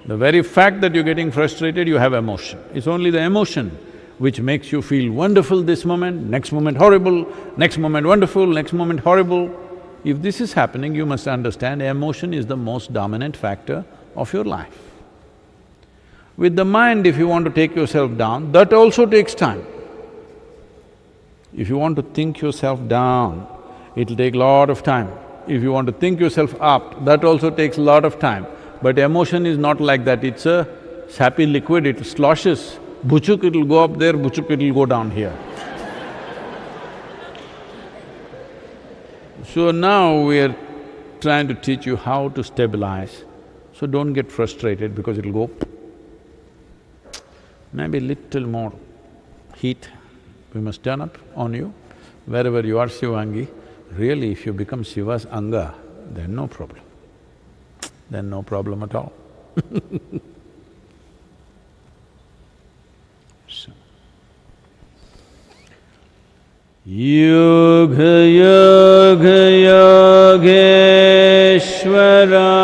The 0.04 0.18
very 0.18 0.42
fact 0.42 0.82
that 0.82 0.94
you're 0.94 1.04
getting 1.04 1.32
frustrated, 1.32 1.88
you 1.88 1.96
have 1.96 2.12
emotion. 2.12 2.62
It's 2.74 2.86
only 2.86 3.08
the 3.08 3.22
emotion 3.22 3.74
which 4.18 4.40
makes 4.40 4.70
you 4.70 4.80
feel 4.80 5.12
wonderful 5.12 5.62
this 5.62 5.84
moment, 5.84 6.28
next 6.30 6.52
moment 6.52 6.78
horrible, 6.78 7.26
next 7.56 7.78
moment 7.78 8.06
wonderful, 8.06 8.46
next 8.46 8.72
moment 8.72 9.00
horrible. 9.00 9.50
If 10.04 10.22
this 10.22 10.40
is 10.40 10.52
happening, 10.52 10.94
you 10.94 11.06
must 11.06 11.26
understand 11.26 11.82
emotion 11.82 12.32
is 12.32 12.46
the 12.46 12.56
most 12.56 12.92
dominant 12.92 13.36
factor 13.36 13.84
of 14.14 14.32
your 14.32 14.44
life. 14.44 14.78
With 16.36 16.56
the 16.56 16.64
mind, 16.64 17.06
if 17.06 17.16
you 17.16 17.28
want 17.28 17.44
to 17.44 17.50
take 17.50 17.74
yourself 17.74 18.16
down, 18.16 18.52
that 18.52 18.72
also 18.72 19.06
takes 19.06 19.34
time. 19.34 19.64
If 21.56 21.68
you 21.68 21.78
want 21.78 21.96
to 21.96 22.02
think 22.02 22.40
yourself 22.40 22.86
down, 22.88 23.46
it'll 23.94 24.16
take 24.16 24.34
lot 24.34 24.70
of 24.70 24.82
time. 24.82 25.10
If 25.46 25.62
you 25.62 25.72
want 25.72 25.86
to 25.86 25.92
think 25.92 26.18
yourself 26.18 26.54
up, 26.60 27.04
that 27.04 27.24
also 27.24 27.50
takes 27.50 27.78
a 27.78 27.80
lot 27.80 28.04
of 28.04 28.18
time. 28.18 28.46
But 28.82 28.98
emotion 28.98 29.46
is 29.46 29.58
not 29.58 29.80
like 29.80 30.04
that, 30.04 30.24
it's 30.24 30.46
a 30.46 30.68
sappy 31.08 31.46
liquid, 31.46 31.86
it 31.86 32.04
sloshes. 32.04 32.78
Buchuk, 33.06 33.44
it'll 33.44 33.64
go 33.64 33.84
up 33.84 33.98
there, 33.98 34.14
buchuk, 34.14 34.50
it'll 34.50 34.74
go 34.74 34.86
down 34.86 35.10
here. 35.10 35.36
So 39.52 39.70
now 39.70 40.20
we're 40.20 40.56
trying 41.20 41.48
to 41.48 41.54
teach 41.54 41.86
you 41.86 41.96
how 41.96 42.30
to 42.30 42.42
stabilize, 42.42 43.24
so 43.72 43.86
don't 43.86 44.12
get 44.12 44.32
frustrated 44.32 44.94
because 44.94 45.18
it'll 45.18 45.32
go 45.32 45.50
maybe 47.72 48.00
little 48.00 48.46
more 48.46 48.72
heat 49.56 49.88
we 50.54 50.60
must 50.60 50.82
turn 50.84 51.00
up 51.00 51.18
on 51.34 51.52
you. 51.52 51.74
Wherever 52.26 52.60
you 52.60 52.78
are 52.78 52.86
Shivangi, 52.86 53.48
really 53.92 54.30
if 54.32 54.46
you 54.46 54.52
become 54.52 54.82
Shiva's 54.84 55.26
anga, 55.26 55.74
then 56.12 56.34
no 56.34 56.46
problem 56.46 56.80
then 58.10 58.30
no 58.30 58.42
problem 58.42 58.82
at 58.82 58.94
all 58.94 59.12
yoga 66.96 67.96
yoga 68.26 69.24
Yogeshwara. 70.44 72.63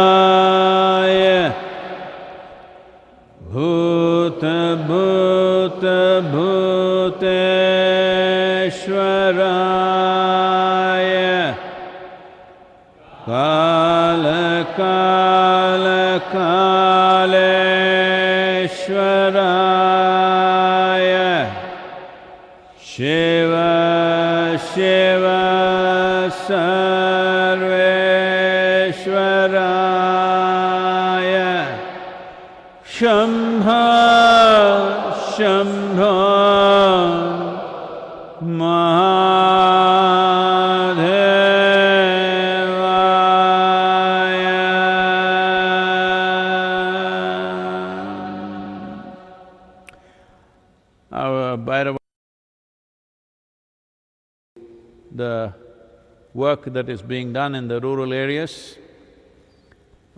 Work 56.60 56.74
that 56.74 56.88
is 56.90 57.00
being 57.00 57.32
done 57.32 57.54
in 57.54 57.68
the 57.68 57.80
rural 57.80 58.12
areas. 58.12 58.76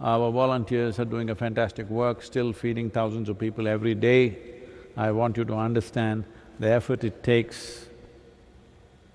Our 0.01 0.31
volunteers 0.33 0.99
are 0.99 1.05
doing 1.05 1.31
a 1.31 1.35
fantastic 1.35 1.89
work, 1.89 2.23
still 2.23 2.53
feeding 2.53 2.91
thousands 2.91 3.29
of 3.29 3.39
people 3.39 3.69
every 3.69 3.95
day. 3.95 4.37
I 4.97 5.13
want 5.13 5.37
you 5.37 5.45
to 5.45 5.55
understand 5.55 6.25
the 6.59 6.69
effort 6.69 7.05
it 7.05 7.23
takes 7.23 7.87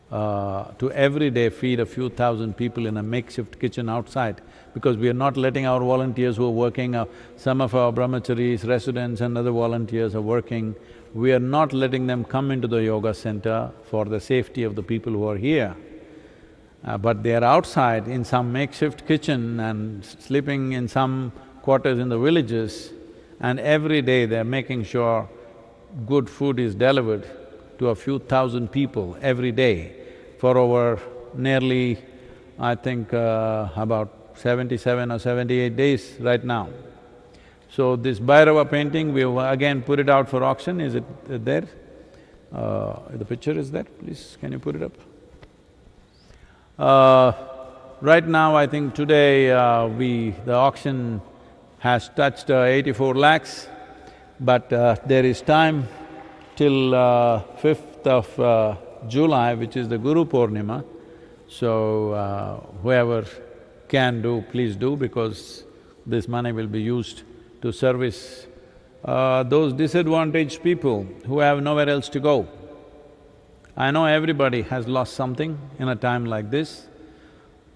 uh, 0.10 0.72
to 0.80 0.90
every 0.92 1.30
day 1.30 1.50
feed 1.50 1.82
a 1.82 1.86
few 1.86 2.10
thousand 2.10 2.56
people 2.56 2.86
in 2.86 2.96
a 2.96 3.04
makeshift 3.04 3.60
kitchen 3.60 3.90
outside 3.90 4.42
because 4.74 4.96
we 4.96 5.10
are 5.10 5.20
not 5.26 5.36
letting 5.36 5.66
our 5.66 5.82
volunteers 5.82 6.38
who 6.38 6.46
are 6.46 6.58
working, 6.66 6.96
uh, 6.96 7.06
some 7.36 7.60
of 7.60 7.76
our 7.76 7.92
brahmacharis, 7.92 8.66
residents 8.66 9.20
and 9.20 9.38
other 9.38 9.52
volunteers 9.52 10.16
are 10.16 10.22
working, 10.22 10.76
we 11.14 11.34
are 11.34 11.46
not 11.58 11.74
letting 11.74 12.08
them 12.08 12.24
come 12.24 12.52
into 12.52 12.70
the 12.70 12.84
yoga 12.84 13.14
center 13.14 13.70
for 13.84 14.06
the 14.06 14.20
safety 14.22 14.64
of 14.64 14.76
the 14.76 14.84
people 14.84 15.12
who 15.12 15.28
are 15.28 15.38
here. 15.38 15.76
Uh, 16.88 16.98
but 16.98 17.22
they 17.22 17.36
are 17.36 17.44
outside 17.44 18.08
in 18.08 18.24
some 18.24 18.52
makeshift 18.54 19.06
kitchen 19.06 19.60
and 19.60 20.06
sleeping 20.06 20.72
in 20.72 20.88
some 20.88 21.34
quarters 21.62 22.00
in 22.00 22.08
the 22.08 22.18
villages 22.18 22.94
and 23.42 23.60
every 23.60 24.02
day 24.02 24.26
they're 24.26 24.46
making 24.46 24.82
sure 24.84 25.28
good 26.06 26.30
food 26.30 26.60
is 26.60 26.74
delivered 26.74 27.28
to 27.78 27.90
a 27.90 27.96
few 27.96 28.20
thousand 28.20 28.72
people 28.72 29.18
every 29.22 29.52
day 29.52 29.92
for 30.40 30.58
over 30.58 30.98
nearly, 31.36 31.98
I 32.58 32.76
think, 32.76 33.14
uh, 33.14 33.68
about 33.76 34.10
seventy-seven 34.36 35.12
or 35.12 35.20
seventy-eight 35.20 35.76
days 35.76 36.16
right 36.20 36.44
now. 36.44 36.70
So 37.70 37.96
this 37.96 38.20
Bhairava 38.20 38.70
painting, 38.72 39.14
we 39.14 39.24
again 39.24 39.82
put 39.82 40.00
it 40.00 40.10
out 40.10 40.30
for 40.30 40.44
auction, 40.44 40.80
is 40.80 40.96
it 40.96 41.06
there? 41.46 41.68
Uh, 42.54 43.00
the 43.12 43.26
picture 43.26 43.52
is 43.52 43.72
there, 43.72 43.84
please, 43.84 44.38
can 44.40 44.54
you 44.54 44.60
put 44.60 44.76
it 44.76 44.84
up? 44.84 44.94
Uh, 46.78 47.34
right 48.02 48.28
now, 48.28 48.56
I 48.56 48.68
think 48.68 48.94
today 48.94 49.50
uh, 49.50 49.88
we… 49.88 50.36
the 50.46 50.54
auction 50.54 51.22
has 51.80 52.10
touched 52.10 52.52
uh, 52.52 52.62
eighty-four 52.66 53.16
lakhs, 53.16 53.68
but 54.40 54.72
uh, 54.72 54.96
there 55.08 55.26
is 55.26 55.42
time 55.42 55.88
till 56.56 56.94
uh, 56.94 57.40
fifth 57.58 58.06
of 58.06 58.40
uh, 58.40 58.76
July, 59.08 59.56
which 59.56 59.76
is 59.76 59.88
the 59.88 59.98
Guru 59.98 60.24
Purnima. 60.26 60.86
So, 61.48 62.12
uh, 62.12 62.60
whoever 62.84 63.26
can 63.88 64.22
do, 64.22 64.46
please 64.52 64.76
do 64.76 64.96
because 64.96 65.64
this 66.06 66.28
money 66.28 66.52
will 66.52 66.68
be 66.68 66.82
used 66.82 67.24
to 67.64 67.72
service 67.72 68.46
uh, 69.04 69.42
those 69.42 69.74
disadvantaged 69.74 70.62
people 70.62 71.08
who 71.26 71.40
have 71.40 71.64
nowhere 71.64 71.90
else 71.90 72.08
to 72.10 72.20
go. 72.20 72.48
I 73.80 73.92
know 73.92 74.06
everybody 74.06 74.64
has 74.64 74.88
lost 74.88 75.14
something 75.14 75.56
in 75.78 75.88
a 75.88 75.96
time 75.96 76.26
like 76.26 76.50
this. 76.50 76.88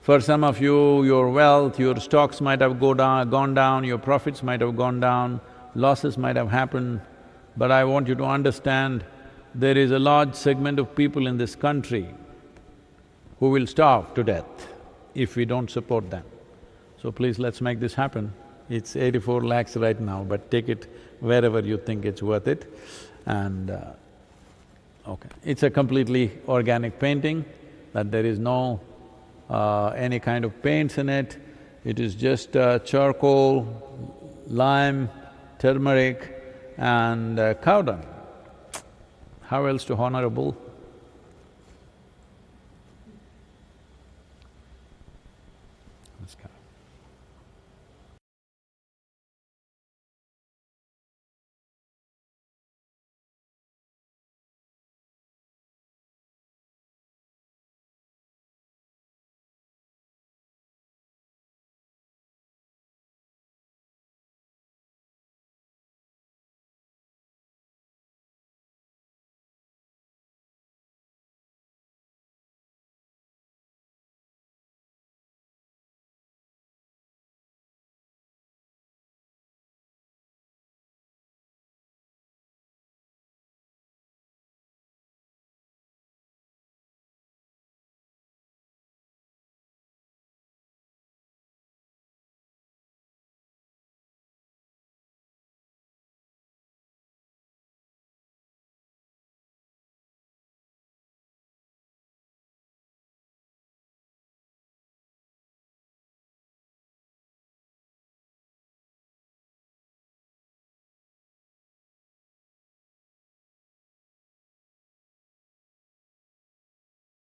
For 0.02 0.19
some 0.19 0.44
of 0.44 0.60
you, 0.60 1.03
your 1.03 1.30
wealth, 1.30 1.80
your 1.80 1.95
stocks 1.99 2.41
might 2.41 2.60
have 2.60 2.80
go 2.80 2.95
down, 2.95 3.30
gone 3.30 3.53
down, 3.53 3.84
your 3.84 3.99
profits 3.99 4.41
might 4.41 4.61
have 4.61 4.76
gone 4.76 4.99
down, 4.99 5.40
losses 5.76 6.18
might 6.18 6.36
have 6.38 6.49
happened, 6.49 7.02
but 7.56 7.72
I 7.72 7.84
want 7.84 8.07
you 8.07 8.15
to 8.15 8.23
understand 8.23 9.06
there 9.53 9.78
is 9.78 9.91
a 9.91 9.99
large 9.99 10.34
segment 10.34 10.80
of 10.80 10.95
people 10.95 11.28
in 11.28 11.38
this 11.38 11.56
country 11.56 12.10
who 13.40 13.52
will 13.52 13.68
starve 13.68 14.11
to 14.15 14.23
death 14.23 14.68
if 15.14 15.36
we 15.36 15.45
don't 15.45 15.69
support 15.69 16.10
them. 16.10 16.23
So 16.99 17.11
please, 17.11 17.38
let's 17.38 17.61
make 17.61 17.80
this 17.80 17.94
happen. 17.94 18.34
It's 18.69 18.95
eighty-four 18.95 19.44
lakhs 19.44 19.78
right 19.78 19.99
now, 19.99 20.23
but 20.23 20.49
take 20.49 20.68
it 20.68 20.88
wherever 21.19 21.60
you 21.60 21.78
think 21.78 22.06
it's 22.06 22.23
worth 22.23 22.48
it 22.48 22.73
and 23.28 23.69
uh, 23.69 23.91
Okay, 25.07 25.30
it's 25.44 25.64
a 25.64 25.69
completely 25.69 26.32
organic 26.48 26.99
painting, 26.99 27.44
that 27.94 28.11
there 28.11 28.26
is 28.26 28.38
no 28.38 28.80
uh, 29.49 29.88
any 29.90 30.19
kind 30.19 30.45
of 30.45 30.61
paints 30.61 30.98
in 30.98 31.10
it. 31.10 31.38
It 31.84 31.99
is 31.99 32.14
just 32.14 32.56
uh, 32.56 32.80
charcoal, 32.80 33.65
lime, 34.48 35.10
turmeric 35.57 36.73
and 36.78 37.40
uh, 37.40 37.56
cow 37.56 37.82
dung. 37.82 38.06
How 39.41 39.65
else 39.65 39.84
to 39.86 39.95
honor 39.95 40.26
a 40.26 40.30
bull? 40.30 40.56